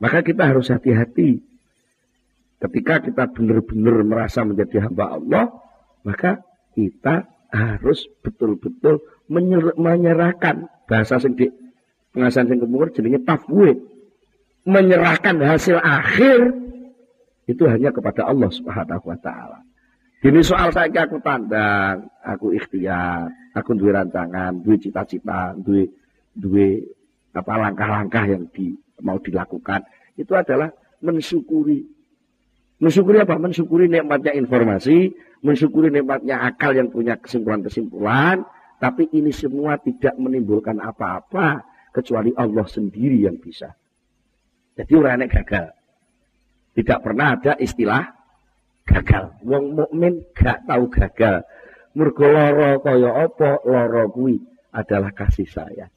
maka 0.01 0.25
kita 0.25 0.47
harus 0.47 0.71
hati-hati. 0.71 1.41
Ketika 2.61 3.01
kita 3.01 3.23
benar-benar 3.33 4.05
merasa 4.05 4.45
menjadi 4.45 4.85
hamba 4.85 5.17
Allah, 5.17 5.49
maka 6.05 6.45
kita 6.77 7.25
harus 7.49 8.05
betul-betul 8.21 9.01
menyerahkan 9.75 10.69
bahasa 10.85 11.17
di 11.33 11.49
pengasahan 12.13 12.53
sing 12.53 12.59
kemur 12.61 12.93
jadinya 12.93 13.21
tafwid. 13.25 13.81
Menyerahkan 14.61 15.41
hasil 15.41 15.81
akhir 15.81 16.53
itu 17.49 17.65
hanya 17.65 17.89
kepada 17.89 18.29
Allah 18.29 18.53
Subhanahu 18.53 19.09
wa 19.09 19.17
taala. 19.17 19.65
Ini 20.21 20.37
soal 20.45 20.69
saya 20.69 21.09
aku 21.09 21.17
tandang, 21.17 22.05
aku 22.21 22.53
ikhtiar, 22.53 23.25
aku 23.57 23.73
duwe 23.73 23.89
rancangan, 23.89 24.61
duwe 24.61 24.77
cita-cita, 24.77 25.57
duwe 25.57 25.89
duwe 26.37 26.77
apa 27.33 27.57
langkah-langkah 27.57 28.29
yang 28.29 28.45
di, 28.53 28.69
mau 29.01 29.17
dilakukan. 29.17 29.81
Itu 30.13 30.37
adalah 30.37 30.69
mensyukuri. 31.01 31.81
Mensyukuri 32.77 33.17
apa? 33.17 33.41
Mensyukuri 33.41 33.89
nikmatnya 33.89 34.37
informasi, 34.37 35.09
mensyukuri 35.41 35.89
nikmatnya 35.89 36.45
akal 36.45 36.77
yang 36.77 36.93
punya 36.93 37.17
kesimpulan-kesimpulan, 37.17 38.45
tapi 38.77 39.09
ini 39.17 39.33
semua 39.33 39.81
tidak 39.81 40.13
menimbulkan 40.21 40.77
apa-apa 40.77 41.65
kecuali 41.97 42.29
Allah 42.37 42.69
sendiri 42.69 43.25
yang 43.25 43.41
bisa. 43.41 43.73
Jadi 44.77 44.93
orang 44.93 45.25
gagal. 45.25 45.73
Tidak 46.77 46.99
pernah 47.01 47.35
ada 47.41 47.57
istilah 47.57 48.20
gagal. 48.87 49.35
Wong 49.45 49.77
mukmin 49.77 50.25
gak 50.33 50.65
tahu 50.65 50.89
gagal. 50.89 51.45
Mergo 51.91 52.27
lara 52.27 52.79
kaya 52.79 53.27
apa? 53.27 53.59
Lara 53.67 54.07
kuwi 54.07 54.39
adalah 54.71 55.11
kasih 55.11 55.47
sayang. 55.47 55.91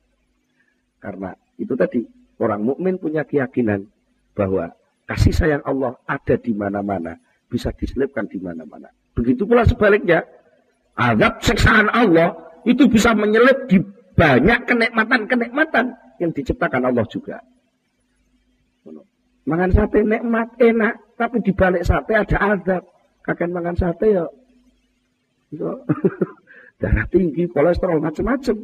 Karena 0.99 1.37
itu 1.61 1.75
tadi 1.79 2.03
orang 2.43 2.67
mukmin 2.67 2.99
punya 2.99 3.23
keyakinan 3.23 3.87
bahwa 4.35 4.75
kasih 5.07 5.31
sayang 5.31 5.63
Allah 5.63 5.95
ada 6.09 6.35
di 6.35 6.51
mana-mana, 6.57 7.15
bisa 7.47 7.71
diselipkan 7.71 8.27
di 8.27 8.43
mana-mana. 8.43 8.91
Begitu 9.15 9.47
pula 9.47 9.63
sebaliknya, 9.63 10.27
azab 10.99 11.39
seksaan 11.45 11.87
Allah 11.93 12.35
itu 12.67 12.91
bisa 12.91 13.15
menyelip 13.15 13.71
di 13.71 13.79
banyak 14.15 14.67
kenikmatan-kenikmatan 14.67 15.95
yang 16.19 16.31
diciptakan 16.35 16.91
Allah 16.91 17.07
juga. 17.07 17.39
Mangan 19.45 19.71
sate 19.77 20.01
nikmat, 20.01 20.57
enak, 20.57 21.04
tapi 21.15 21.43
di 21.43 21.53
balik 21.55 21.87
sate 21.87 22.13
ada 22.15 22.37
azab. 22.55 22.83
Kakek 23.25 23.49
mangan 23.49 23.77
sate 23.79 24.21
ya, 24.21 24.27
ya 25.55 25.73
darah 26.81 27.07
tinggi, 27.09 27.49
kolesterol 27.49 28.03
macam-macam. 28.05 28.57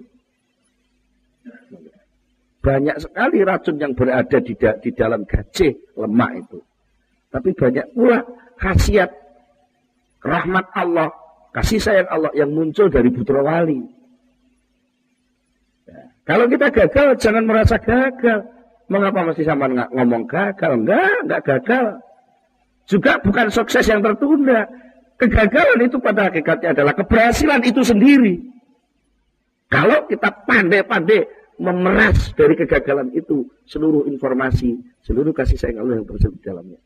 Banyak 2.60 2.96
sekali 3.00 3.38
racun 3.40 3.80
yang 3.80 3.96
berada 3.96 4.36
di, 4.44 4.52
da 4.52 4.76
di 4.76 4.92
dalam 4.92 5.24
gajah 5.24 5.72
lemak 5.96 6.30
itu. 6.44 6.58
Tapi 7.32 7.56
banyak 7.56 7.86
pula 7.96 8.20
khasiat 8.60 9.08
rahmat 10.20 10.66
Allah, 10.76 11.08
kasih 11.56 11.80
sayang 11.80 12.08
Allah 12.12 12.28
yang 12.36 12.52
muncul 12.52 12.92
dari 12.92 13.08
putra 13.08 13.40
wali. 13.40 13.80
Ya. 15.88 16.04
Kalau 16.28 16.52
kita 16.52 16.68
gagal, 16.68 17.16
jangan 17.16 17.48
merasa 17.48 17.80
gagal. 17.80 18.44
Mengapa 18.90 19.22
masih 19.24 19.46
sama 19.46 19.70
ngomong 19.70 20.28
gagal? 20.28 20.84
Enggak, 20.84 21.16
enggak 21.24 21.42
gagal. 21.46 21.86
Juga 22.90 23.22
bukan 23.22 23.54
sukses 23.54 23.86
yang 23.86 24.02
tertunda. 24.02 24.66
Kegagalan 25.14 25.86
itu 25.86 26.02
pada 26.02 26.26
hakikatnya 26.26 26.74
adalah 26.74 26.96
keberhasilan 26.98 27.62
itu 27.62 27.86
sendiri. 27.86 28.42
Kalau 29.70 30.10
kita 30.10 30.42
pandai-pandai 30.42 31.22
memeras 31.62 32.34
dari 32.34 32.58
kegagalan 32.58 33.14
itu 33.14 33.46
seluruh 33.68 34.10
informasi, 34.10 34.74
seluruh 35.06 35.30
kasih 35.30 35.54
sayang 35.54 35.86
Allah 35.86 36.02
yang 36.02 36.08
tersedia 36.08 36.34
di 36.34 36.40
dalamnya. 36.42 36.80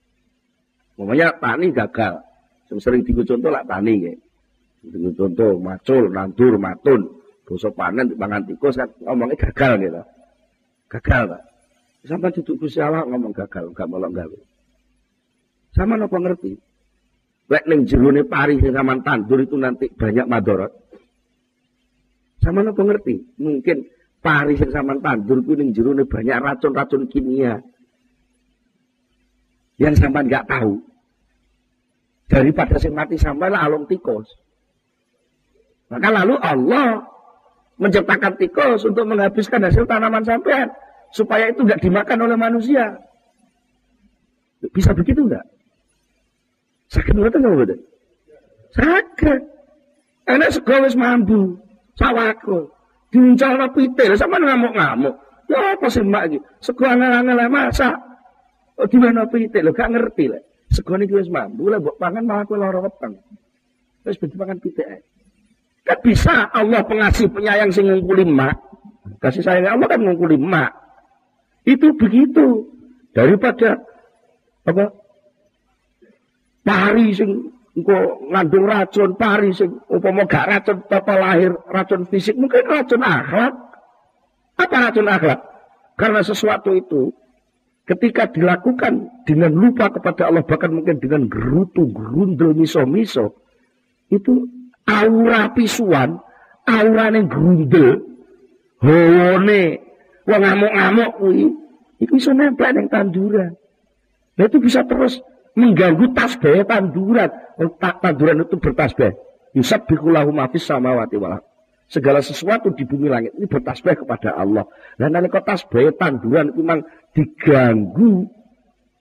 Namanya 1.00 1.28
tani 1.40 1.72
gagal. 1.72 2.20
Sering 2.74 3.06
digo 3.06 3.24
contoh 3.24 3.48
lah 3.48 3.64
tani 3.64 3.94
ya. 4.02 4.12
Digo 4.84 5.14
contoh 5.16 5.56
macul, 5.56 6.12
nandur, 6.12 6.60
matun. 6.60 7.00
Dosa 7.48 7.72
panen 7.72 8.12
pangan 8.16 8.44
tikus 8.44 8.76
kan 8.76 8.88
ngomongnya 9.04 9.36
gagal 9.36 9.72
gitu. 9.80 10.02
Gagal 10.90 11.22
Pak. 11.32 11.42
Sampai 12.04 12.36
duduk 12.36 12.68
Gusti 12.68 12.84
ngomong 12.84 13.32
gagal, 13.32 13.72
enggak 13.72 13.88
molok 13.88 14.12
gawe. 14.12 14.38
Sama 15.74 15.98
nopo 15.98 16.16
ngerti? 16.22 16.54
Lek 17.50 17.66
ning 17.66 17.84
jerone 17.84 18.24
pari 18.24 18.56
sing 18.62 18.72
sampean 18.72 19.02
tandur 19.02 19.42
itu 19.42 19.58
nanti 19.58 19.90
banyak 19.90 20.24
madorot. 20.30 20.72
Sama 22.40 22.62
nopo 22.62 22.86
ngerti? 22.86 23.36
Mungkin 23.42 23.90
pari 24.22 24.54
sing 24.54 24.70
sampean 24.70 25.02
tandur 25.02 25.42
itu 25.42 25.52
ning 25.58 25.74
jerone 25.74 26.06
banyak 26.06 26.38
racun-racun 26.38 27.10
kimia 27.10 27.58
yang 29.82 29.98
sampai 29.98 30.30
nggak 30.30 30.46
tahu. 30.46 30.78
Daripada 32.30 32.78
sing 32.78 32.94
mati 32.94 33.18
sampai 33.18 33.50
lah 33.50 33.66
alung 33.66 33.90
tikus. 33.90 34.30
Maka 35.90 36.08
lalu 36.08 36.38
Allah 36.40 37.04
menciptakan 37.76 38.38
tikus 38.38 38.86
untuk 38.86 39.04
menghabiskan 39.04 39.60
hasil 39.66 39.84
tanaman 39.90 40.22
sampean 40.22 40.70
supaya 41.10 41.50
itu 41.50 41.66
nggak 41.66 41.82
dimakan 41.82 42.30
oleh 42.30 42.38
manusia. 42.38 43.02
Bisa 44.72 44.96
begitu 44.96 45.26
nggak? 45.28 45.53
Sakit 46.94 47.12
menurut 47.12 47.34
nggak 47.34 47.54
betul? 47.58 47.78
Sakit. 48.78 49.40
Enak 50.24 50.56
segawes 50.56 50.96
mambu, 50.96 51.60
sawako, 52.00 52.72
diuncal 53.12 53.60
pitil, 53.76 54.16
sama 54.16 54.40
ngamuk-ngamuk. 54.40 55.20
Ya 55.52 55.76
apa 55.76 55.86
sih 55.92 56.00
mak 56.00 56.32
iki? 56.32 56.38
Sego 56.64 56.88
angel-angel. 56.88 57.36
Oh 58.74 58.86
di 58.88 58.96
mana 58.98 59.28
pitik 59.28 59.60
gak 59.60 59.90
ngerti 59.92 60.32
lah. 60.32 60.42
Segone 60.72 61.06
iki 61.06 61.14
wis 61.14 61.30
mampu 61.30 61.70
lah 61.70 61.78
mbok 61.78 62.00
pangan 62.00 62.26
malah 62.26 62.44
kowe 62.48 62.58
lara 62.58 62.82
weteng. 62.82 63.20
Wis 64.02 64.18
ben 64.18 64.34
pangan 64.34 64.58
pitik. 64.58 65.06
Kan 65.84 65.98
bisa 66.00 66.48
Allah 66.50 66.82
pengasih 66.82 67.30
penyayang 67.30 67.70
sing 67.70 67.86
ngungkuli 67.86 68.26
mak. 68.26 68.56
Kasih 69.20 69.44
sayang 69.44 69.78
Allah 69.78 69.86
kan 69.86 70.00
ngungkuli 70.02 70.40
mak. 70.40 70.72
Itu 71.62 71.94
begitu. 71.94 72.72
Daripada 73.14 73.78
apa? 74.66 74.90
Pari 76.64 77.12
sing 77.12 77.52
engko 77.76 78.24
ngandung 78.32 78.64
racun, 78.64 79.10
pari 79.20 79.52
sing 79.52 79.68
upama 79.92 80.24
gak 80.24 80.48
racun 80.48 80.78
tata 80.88 81.14
lahir, 81.20 81.52
racun 81.68 82.08
fisik, 82.08 82.34
mungkin 82.40 82.64
racun 82.64 83.04
akhlak. 83.04 83.52
Apa 84.56 84.76
racun 84.88 85.06
akhlak? 85.12 85.40
Karena 85.94 86.24
sesuatu 86.24 86.72
itu 86.72 87.12
ketika 87.84 88.32
dilakukan 88.32 89.24
dengan 89.28 89.52
lupa 89.52 89.92
kepada 89.92 90.32
Allah 90.32 90.42
bahkan 90.42 90.72
mungkin 90.72 90.96
dengan 90.96 91.28
gerutu, 91.28 91.92
gerundel, 91.92 92.56
miso-miso 92.56 93.44
itu 94.08 94.48
aura 94.88 95.52
pisuan 95.52 96.20
aura 96.64 97.12
yang 97.12 97.28
gerundel 97.28 98.04
hawane 98.80 99.80
wong 100.24 100.40
ngamuk-ngamuk 100.40 101.12
itu 102.00 102.12
bisa 102.16 102.32
nempel 102.32 102.72
yang 102.72 102.88
tanduran 102.88 103.52
nah 104.36 104.44
itu 104.48 104.58
bisa 104.60 104.84
terus 104.84 105.20
mengganggu 105.54 106.10
tasbih 106.14 106.66
tanduran 106.66 107.30
oh, 107.62 107.70
tanduran 107.78 108.42
itu 108.42 108.58
bertasbih 108.58 109.14
yusab 109.54 109.86
bikulahu 109.86 110.34
mafis 110.34 110.66
samawati 110.66 111.14
walak 111.18 111.46
segala 111.88 112.24
sesuatu 112.24 112.72
di 112.72 112.82
bumi 112.88 113.06
langit 113.06 113.36
ini 113.36 113.46
bertasbih 113.46 114.04
kepada 114.04 114.34
Allah. 114.34 114.66
Dan 114.96 115.14
nanti 115.14 115.30
kau 115.30 115.44
tasbih 115.44 115.94
tanduran 115.94 116.50
itu 116.50 116.60
memang 116.64 116.80
diganggu, 117.12 118.26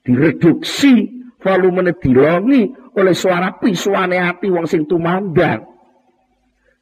direduksi, 0.04 1.24
volumenya 1.42 1.96
dilongi 1.98 2.70
oleh 2.94 3.16
suara 3.16 3.58
pisuane 3.58 4.20
hati 4.20 4.48
wong 4.54 4.70
sing 4.70 4.86
tumandang. 4.86 5.66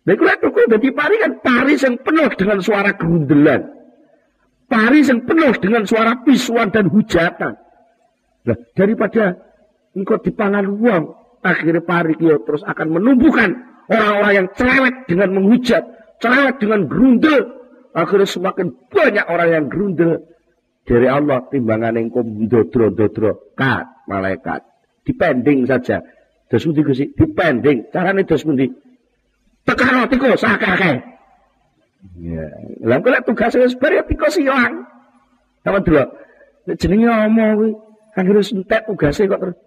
Nah, 0.01 0.11
itu 0.17 0.24
lihat 0.26 0.41
jadi 0.41 0.88
pari 0.97 1.15
kan 1.22 1.32
pari 1.45 1.78
yang 1.78 1.95
penuh 2.01 2.30
dengan 2.34 2.59
suara 2.59 2.97
gerundelan. 2.97 3.61
Pari 4.65 5.05
yang 5.05 5.30
penuh 5.30 5.53
dengan 5.61 5.84
suara 5.86 6.26
pisuan 6.26 6.74
dan 6.74 6.89
hujatan. 6.89 7.53
Nah, 8.41 8.57
daripada 8.74 9.38
engkau 9.95 10.19
dipangan 10.19 10.65
uang, 10.67 11.03
akhirnya 11.43 11.83
pari 11.83 12.15
kio 12.15 12.41
terus 12.43 12.63
akan 12.63 12.87
menumbuhkan 12.99 13.55
orang-orang 13.91 14.33
yang 14.33 14.47
cerewet 14.55 14.95
dengan 15.07 15.29
menghujat, 15.35 15.83
cerewet 16.19 16.55
dengan 16.59 16.87
gerundel. 16.87 17.41
Akhirnya 17.91 18.27
semakin 18.27 18.71
banyak 18.87 19.25
orang 19.27 19.49
yang 19.51 19.65
gerundel. 19.67 20.23
Dari 20.81 21.05
Allah 21.05 21.45
timbangan 21.51 21.99
kum 22.09 22.47
dodro 22.47 22.89
dodro 22.89 23.53
kat 23.53 23.85
malaikat. 24.07 24.63
Dipending 25.03 25.67
saja. 25.67 26.01
Terus 26.47 26.65
pundi 26.67 26.81
Gusti? 26.81 27.05
Dipending. 27.11 27.91
Carane 27.91 28.23
terus 28.23 28.47
pundi? 28.47 28.65
Tekan 29.61 30.07
tikus 30.09 30.41
sakake 30.41 31.11
ya. 32.17 32.47
Lha 32.81 32.95
kok 32.97 33.11
lek 33.13 33.23
tugas 33.25 33.53
wis 33.57 33.77
bar 33.77 33.93
ya 33.93 34.03
tikus 34.05 34.41
ilang 34.41 34.85
sama 35.61 35.79
dulu 35.85 36.01
jenenge 36.77 37.09
omong 37.09 37.77
anggere 38.17 38.41
entek 38.41 38.89
tugase 38.89 39.29
kok 39.29 39.39
terus 39.41 39.57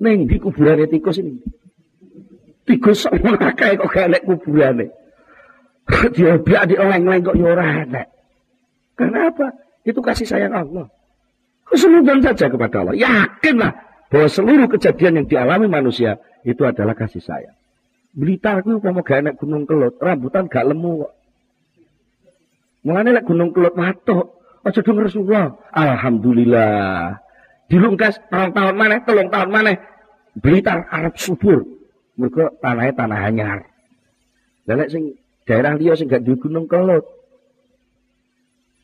ning 0.00 0.26
di 0.26 0.36
kuburane 0.40 0.88
tikus 0.88 1.20
ini 1.20 1.38
tikus 2.64 3.02
sama 3.04 3.36
akeh 3.36 3.76
kok 3.76 3.88
gak 3.92 4.08
nek 4.10 4.22
kuburane 4.24 4.86
dia 6.16 6.40
biak 6.40 6.72
di 6.72 6.74
oleng-oleng 6.80 7.22
kok 7.22 7.36
ya 7.36 7.46
ora 7.52 7.84
enek 7.84 8.06
kenapa 8.96 9.60
itu 9.84 10.00
kasih 10.04 10.28
sayang 10.28 10.52
Allah. 10.52 10.86
Keseluruhan 11.70 12.20
saja 12.20 12.50
kepada 12.50 12.82
Allah. 12.82 12.96
Yakinlah 12.98 13.72
bahwa 14.10 14.26
seluruh 14.26 14.66
kejadian 14.68 15.22
yang 15.22 15.26
dialami 15.30 15.66
manusia 15.70 16.18
itu 16.42 16.60
adalah 16.66 16.98
kasih 16.98 17.22
sayang. 17.22 17.56
Blitar 18.10 18.66
itu 18.66 18.82
mau 18.82 19.06
gak 19.06 19.22
enak 19.22 19.34
gunung 19.38 19.64
kelut, 19.70 19.94
rambutan 20.02 20.50
gak 20.50 20.66
lemu 20.66 21.06
kok. 21.06 21.12
Gunung 23.22 23.54
kelut 23.54 23.78
matuk, 23.78 24.42
aja 24.66 24.80
dong 24.82 24.98
Rasulullah. 24.98 25.54
Alhamdulillah. 25.70 27.22
Dilungkas 27.70 28.18
tahun 28.34 28.50
tahun 28.50 28.74
mana, 28.74 29.06
telung 29.06 29.30
tahun 29.30 29.50
mana, 29.54 29.78
Blitar 30.34 30.90
Arab 30.90 31.14
subur. 31.14 31.62
Mereka 32.18 32.58
tanahnya 32.58 32.92
tanah 32.98 33.20
anyar. 33.30 33.58
Lek 34.66 34.90
sing 34.90 35.14
daerah 35.46 35.78
liya 35.78 35.94
sing 35.94 36.10
gak 36.10 36.26
di 36.26 36.34
gunung 36.34 36.66
kelut, 36.66 37.06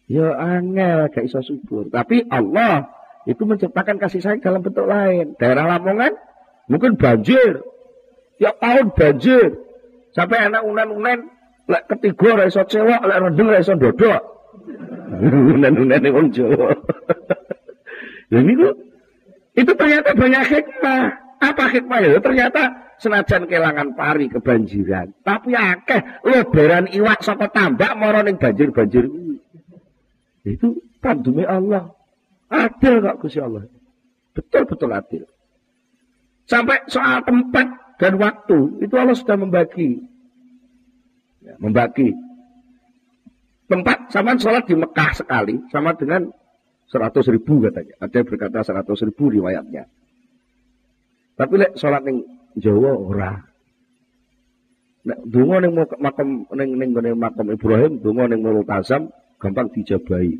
Ya 0.06 0.38
angel 0.38 1.10
gak 1.10 1.26
iso 1.26 1.42
subur. 1.42 1.90
Tapi 1.90 2.30
Allah 2.30 2.86
itu 3.26 3.42
menciptakan 3.42 3.98
kasih 3.98 4.22
sayang 4.22 4.38
dalam 4.38 4.62
bentuk 4.62 4.86
lain. 4.86 5.34
Daerah 5.34 5.66
Lamongan 5.66 6.14
mungkin 6.70 6.94
banjir. 6.94 7.66
Tiap 8.38 8.54
tahun 8.62 8.94
banjir. 8.94 9.50
Sampai 10.14 10.46
anak 10.46 10.62
unen-unen 10.62 11.26
lek 11.66 11.90
ketiga 11.90 12.38
ora 12.38 12.44
iso 12.46 12.62
cewek, 12.62 13.02
lek 13.02 13.18
rendeng 13.18 13.50
ora 13.50 13.58
iso 13.58 13.74
dodok. 13.74 14.22
Unen-unen 15.58 16.06
wong 16.14 16.30
Jawa. 16.30 16.70
Ya 18.32 18.42
niku 18.42 18.74
itu 19.56 19.72
ternyata 19.72 20.12
banyak 20.12 20.42
hikmah. 20.46 21.04
Apa 21.36 21.64
hikmah 21.68 21.98
ya? 22.02 22.18
Ternyata 22.20 22.62
senajan 22.96 23.44
kelangan 23.44 23.92
pari 23.92 24.32
kebanjiran, 24.32 25.12
tapi 25.20 25.52
akeh 25.52 26.00
lebaran 26.24 26.88
iwak 26.88 27.20
saka 27.20 27.52
tambak 27.52 27.92
mara 28.00 28.24
banjir-banjir 28.24 29.04
itu 30.46 30.80
tandume 31.02 31.44
Allah. 31.44 31.92
Adil 32.46 33.02
kok 33.02 33.26
Gusti 33.26 33.42
Allah. 33.42 33.66
Betul-betul 34.32 34.90
adil. 34.94 35.24
Sampai 36.46 36.86
soal 36.86 37.26
tempat 37.26 37.98
dan 37.98 38.22
waktu 38.22 38.78
itu 38.86 38.94
Allah 38.94 39.18
sudah 39.18 39.34
membagi. 39.34 40.06
Ya, 41.42 41.58
membagi. 41.58 42.14
Tempat 43.66 44.14
sama 44.14 44.38
sholat 44.38 44.70
di 44.70 44.78
Mekah 44.78 45.10
sekali 45.18 45.58
sama 45.74 45.98
dengan 45.98 46.30
seratus 46.86 47.26
ribu 47.30 47.62
katanya. 47.66 47.94
Ada 48.02 48.22
yang 48.22 48.26
berkata 48.26 48.58
seratus 48.62 48.98
ribu 49.06 49.30
riwayatnya. 49.30 49.84
Tapi 51.36 51.54
lek 51.60 51.72
sholat 51.76 52.02
ning 52.06 52.24
Jawa 52.56 52.92
ora. 52.96 53.32
Nek 55.06 55.18
donga 55.28 55.56
ning 55.62 55.72
makam 55.76 56.28
ning 56.56 56.70
ning 56.80 56.90
makam 57.18 57.46
Ibrahim, 57.52 58.00
donga 58.00 58.24
ning 58.32 58.40
Multazam 58.40 59.12
gampang 59.36 59.68
dijabahi. 59.70 60.34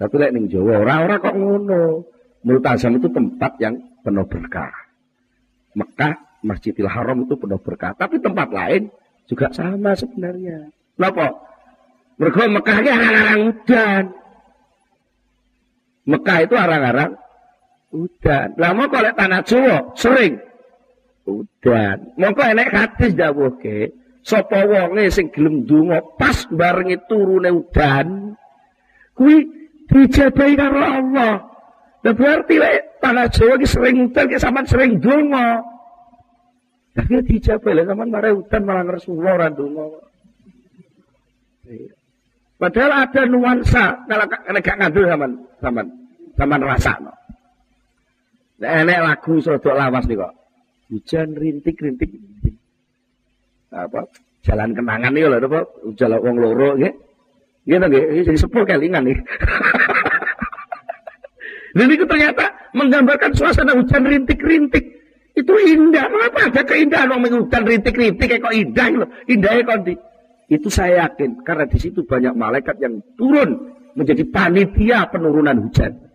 Tapi 0.00 0.14
lek 0.16 0.32
ning 0.32 0.48
Jawa 0.48 0.80
ora 0.80 0.94
ora 1.04 1.14
kok 1.20 1.36
ngono. 1.36 2.08
Multazam 2.46 2.96
itu 2.96 3.10
tempat 3.12 3.60
yang 3.60 3.76
penuh 4.00 4.24
berkah. 4.24 4.72
Mekah, 5.76 6.42
Masjidil 6.42 6.88
Haram 6.88 7.26
itu 7.28 7.36
penuh 7.36 7.60
berkah. 7.60 7.92
Tapi 7.98 8.22
tempat 8.22 8.48
lain 8.48 8.88
juga 9.28 9.52
sama 9.52 9.92
sebenarnya. 9.92 10.72
Kenapa? 10.96 11.36
Mereka 12.18 12.50
Mekahnya 12.50 12.92
arang-arang 12.98 13.40
udan. 13.52 14.04
Mekah 16.08 16.38
itu 16.48 16.54
arang-arang 16.56 17.12
udan. 17.92 18.56
Lama 18.56 18.88
kalau 18.88 19.12
tanah 19.12 19.44
Jawa 19.44 19.92
sering 19.92 20.40
udan. 21.28 22.16
Mongko 22.16 22.42
enek 22.48 22.72
hadis 22.72 23.12
dawuhke, 23.12 23.92
sapa 24.24 24.64
wonge 24.64 25.12
sing 25.12 25.28
gelem 25.28 25.68
donga 25.68 26.00
pas 26.16 26.48
barengi 26.48 26.96
turune 27.08 27.52
udan, 27.52 28.32
kuwi 29.12 29.44
dijabahi 29.88 30.54
karo 30.56 30.80
Allah. 30.80 31.34
Nah, 31.98 32.14
berarti 32.14 32.56
lek 32.56 33.04
tanah 33.04 33.28
Jawa 33.28 33.60
ki 33.60 33.68
sering 33.68 33.96
udan 34.08 34.24
ki 34.32 34.40
sampean 34.40 34.64
sering 34.64 34.96
donga. 35.04 35.60
Tapi 36.96 37.20
dijabahi 37.20 37.84
lek 37.84 37.86
sampean 37.88 38.08
mare 38.08 38.32
udan 38.32 38.62
malah 38.64 38.84
ngresula 38.88 39.30
ora 39.36 39.48
donga. 39.52 39.84
Iya. 41.68 41.92
Padahal 42.58 43.06
ada 43.06 43.22
nuansa 43.22 43.84
kalau 44.10 44.26
gak 44.26 44.76
ngandel 44.82 45.06
zaman 45.06 45.30
zaman 45.62 45.86
zaman 46.38 46.62
rasa. 46.62 46.94
No. 47.02 47.10
Nah, 48.62 48.70
enek 48.82 48.98
lagu 49.02 49.42
sodok 49.42 49.74
lawas 49.74 50.06
nih 50.06 50.14
kok. 50.14 50.32
Hujan 50.88 51.34
rintik-rintik. 51.34 52.10
Apa? 53.74 54.06
Jalan 54.46 54.72
kenangan 54.72 55.12
nih 55.12 55.26
lho 55.26 55.38
apa? 55.42 55.60
Jalan 55.98 56.22
wong 56.22 56.36
loro 56.38 56.78
nggih. 56.78 56.94
Nggih 57.68 57.78
nggih, 57.84 58.24
jadi 58.24 58.38
sepuh 58.38 58.64
kelingan 58.64 59.04
nih. 59.04 59.18
Dan 61.76 61.92
itu 61.92 62.08
ternyata 62.08 62.48
menggambarkan 62.72 63.36
suasana 63.36 63.76
hujan 63.76 64.08
rintik-rintik. 64.08 64.98
Itu 65.36 65.52
indah. 65.54 66.10
Mengapa 66.10 66.50
ada 66.50 66.62
keindahan 66.64 67.12
orang 67.12 67.44
hujan 67.44 67.62
rintik-rintik 67.62 68.40
kok 68.40 68.54
indah 68.54 68.86
loh. 69.04 69.08
Indahnya 69.28 69.62
kok 69.68 69.78
di. 69.84 69.94
Itu 70.48 70.72
saya 70.72 71.06
yakin 71.06 71.44
karena 71.44 71.68
di 71.68 71.76
situ 71.76 72.08
banyak 72.08 72.32
malaikat 72.32 72.80
yang 72.80 73.04
turun 73.20 73.76
menjadi 73.92 74.24
panitia 74.32 75.12
penurunan 75.12 75.68
hujan. 75.68 76.07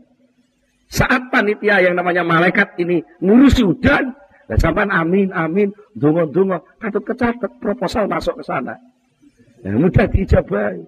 Saat 0.93 1.33
panitia 1.33 1.81
yang 1.81 1.97
namanya 1.97 2.21
malaikat 2.21 2.77
ini 2.77 3.01
ngurusi 3.17 3.65
hujan, 3.65 4.13
dan 4.45 4.57
sampai 4.61 4.85
amin 4.93 5.33
amin, 5.33 5.73
dungo 5.97 6.29
dungo, 6.29 6.61
patut 6.77 7.01
kecatat 7.01 7.57
proposal 7.57 8.05
masuk 8.05 8.37
ke 8.37 8.43
sana. 8.45 8.77
Ya, 9.65 9.73
mudah 9.73 10.05
dijabai. 10.05 10.85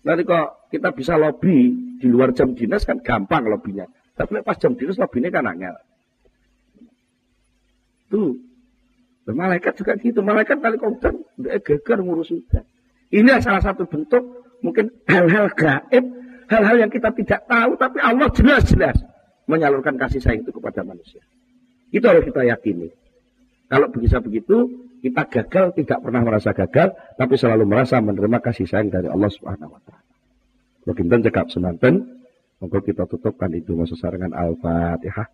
Nanti 0.00 0.22
kok 0.24 0.72
kita 0.72 0.96
bisa 0.96 1.20
lobby 1.20 1.76
di 2.00 2.08
luar 2.08 2.32
jam 2.32 2.56
dinas 2.56 2.88
kan 2.88 3.04
gampang 3.04 3.44
lobbynya. 3.44 3.84
Tapi 4.16 4.40
pas 4.40 4.56
jam 4.56 4.72
dinas 4.72 4.96
lobbynya 4.96 5.28
kan 5.28 5.44
angel. 5.44 5.76
Tuh, 8.08 8.32
malaikat 9.28 9.76
juga 9.76 10.00
gitu. 10.00 10.24
Malaikat 10.24 10.56
kali 10.64 10.80
udah 10.80 11.60
geger 11.60 12.00
ngurus 12.00 12.32
hujan. 12.32 12.64
Ini 13.12 13.44
salah 13.44 13.60
satu 13.60 13.84
bentuk 13.84 14.24
mungkin 14.64 14.88
hal-hal 15.04 15.52
gaib, 15.52 16.04
hal-hal 16.48 16.76
yang 16.80 16.90
kita 16.90 17.12
tidak 17.12 17.44
tahu, 17.46 17.76
tapi 17.76 17.98
Allah 18.00 18.28
jelas-jelas 18.32 18.96
menyalurkan 19.48 19.96
kasih 19.96 20.20
sayang 20.20 20.44
itu 20.44 20.52
kepada 20.52 20.84
manusia. 20.84 21.20
Itu 21.88 22.04
harus 22.04 22.24
kita 22.24 22.44
yakini. 22.44 22.92
Kalau 23.68 23.88
bisa 23.92 24.20
begitu, 24.20 24.88
kita 25.04 25.28
gagal 25.28 25.76
tidak 25.76 25.98
pernah 26.00 26.24
merasa 26.24 26.56
gagal, 26.56 26.96
tapi 27.20 27.34
selalu 27.36 27.64
merasa 27.68 28.00
menerima 28.00 28.40
kasih 28.40 28.64
sayang 28.64 28.88
dari 28.88 29.08
Allah 29.08 29.28
Subhanahu 29.28 29.76
Wa 29.76 29.80
Taala. 29.84 30.04
Beginten 30.88 31.20
cekap 31.28 31.52
semanten, 31.52 32.24
monggo 32.60 32.80
kita 32.80 33.04
tutupkan 33.04 33.52
itu 33.52 33.76
masa 33.76 33.92
sarangan 34.00 34.32
Al-Fatihah. 34.32 35.28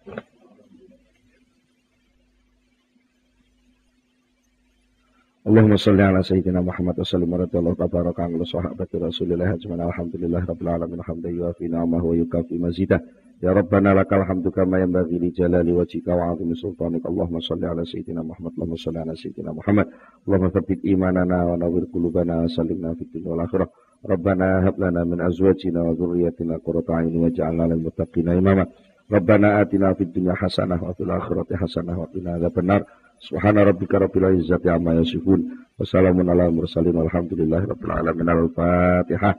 Allahumma 5.44 5.76
salli 5.76 6.00
ala 6.00 6.24
sayyidina 6.24 6.64
Muhammad 6.64 6.96
wa 6.96 7.04
sallim 7.04 7.28
wa 7.28 7.44
radiyallahu 7.44 7.76
tabaraka 7.76 8.24
ala 8.24 8.48
sahabati 8.48 8.96
Rasulillah 8.96 9.52
ajma'in. 9.52 9.76
Alhamdulillah 9.76 10.40
rabbil 10.40 10.72
alamin. 10.72 11.04
Hamdan 11.04 11.36
yuafi 11.36 11.68
ni'amahu 11.68 12.00
wa 12.00 12.14
yukafi 12.16 12.56
mazidah. 12.56 12.96
Ya 13.44 13.52
rabbana 13.52 13.92
lakal 13.92 14.24
hamdu 14.24 14.48
kama 14.48 14.80
yanbaghi 14.80 15.20
li 15.20 15.36
jalali 15.36 15.76
wajhika 15.76 16.16
wa 16.16 16.32
'azimi 16.32 16.56
sultanik 16.56 17.04
Allahumma 17.04 17.44
salli 17.44 17.68
ala 17.68 17.84
sayyidina 17.84 18.24
Muhammad 18.24 18.56
Allahumma 18.56 18.80
salli 18.80 18.98
ala 19.04 19.12
sayyidina 19.12 19.50
Muhammad. 19.52 19.86
Allahumma 20.24 20.48
thabbit 20.48 20.80
imanana 20.80 21.38
wa 21.44 21.54
nawwir 21.60 21.92
qulubana 21.92 22.40
wa 22.40 22.48
sallimna 22.48 22.96
fid 22.96 23.12
dunya 23.12 23.28
wal 23.36 23.44
akhirah. 23.44 23.68
Rabbana 24.00 24.64
hab 24.64 24.80
lana 24.80 25.04
min 25.04 25.20
azwajina 25.20 25.84
wa 25.84 25.92
dhurriyyatina 25.92 26.56
qurrata 26.64 27.04
a'yun 27.04 27.20
waj'alna 27.20 27.68
lil 27.68 27.84
muttaqina 27.84 28.32
imama 28.32 28.64
Rabbana 29.12 29.60
atina 29.60 29.92
fid 29.92 30.08
dunya 30.08 30.32
hasanah 30.32 30.80
wa 30.80 30.96
fil 30.96 31.12
akhirati 31.12 31.52
hasanah 31.52 32.00
wa 32.00 32.08
qina 32.08 32.40
adzabannar 32.40 32.88
Subhana 33.24 33.64
rabbika 33.64 33.96
rabbil 33.96 34.36
izzati 34.36 34.68
amma 34.68 35.00
yasifun. 35.00 35.64
Wassalamun 35.80 36.28
ala 36.28 36.52
mursalin 36.52 36.92
walhamdulillahi 36.92 37.64
rabbil 37.64 37.92
alamin. 37.92 38.28
Al-Fatihah. 38.28 39.34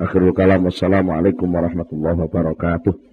Akhirul 0.00 0.32
kalam. 0.32 0.64
Wassalamualaikum 0.64 1.52
warahmatullahi 1.52 2.18
wabarakatuh. 2.24 3.09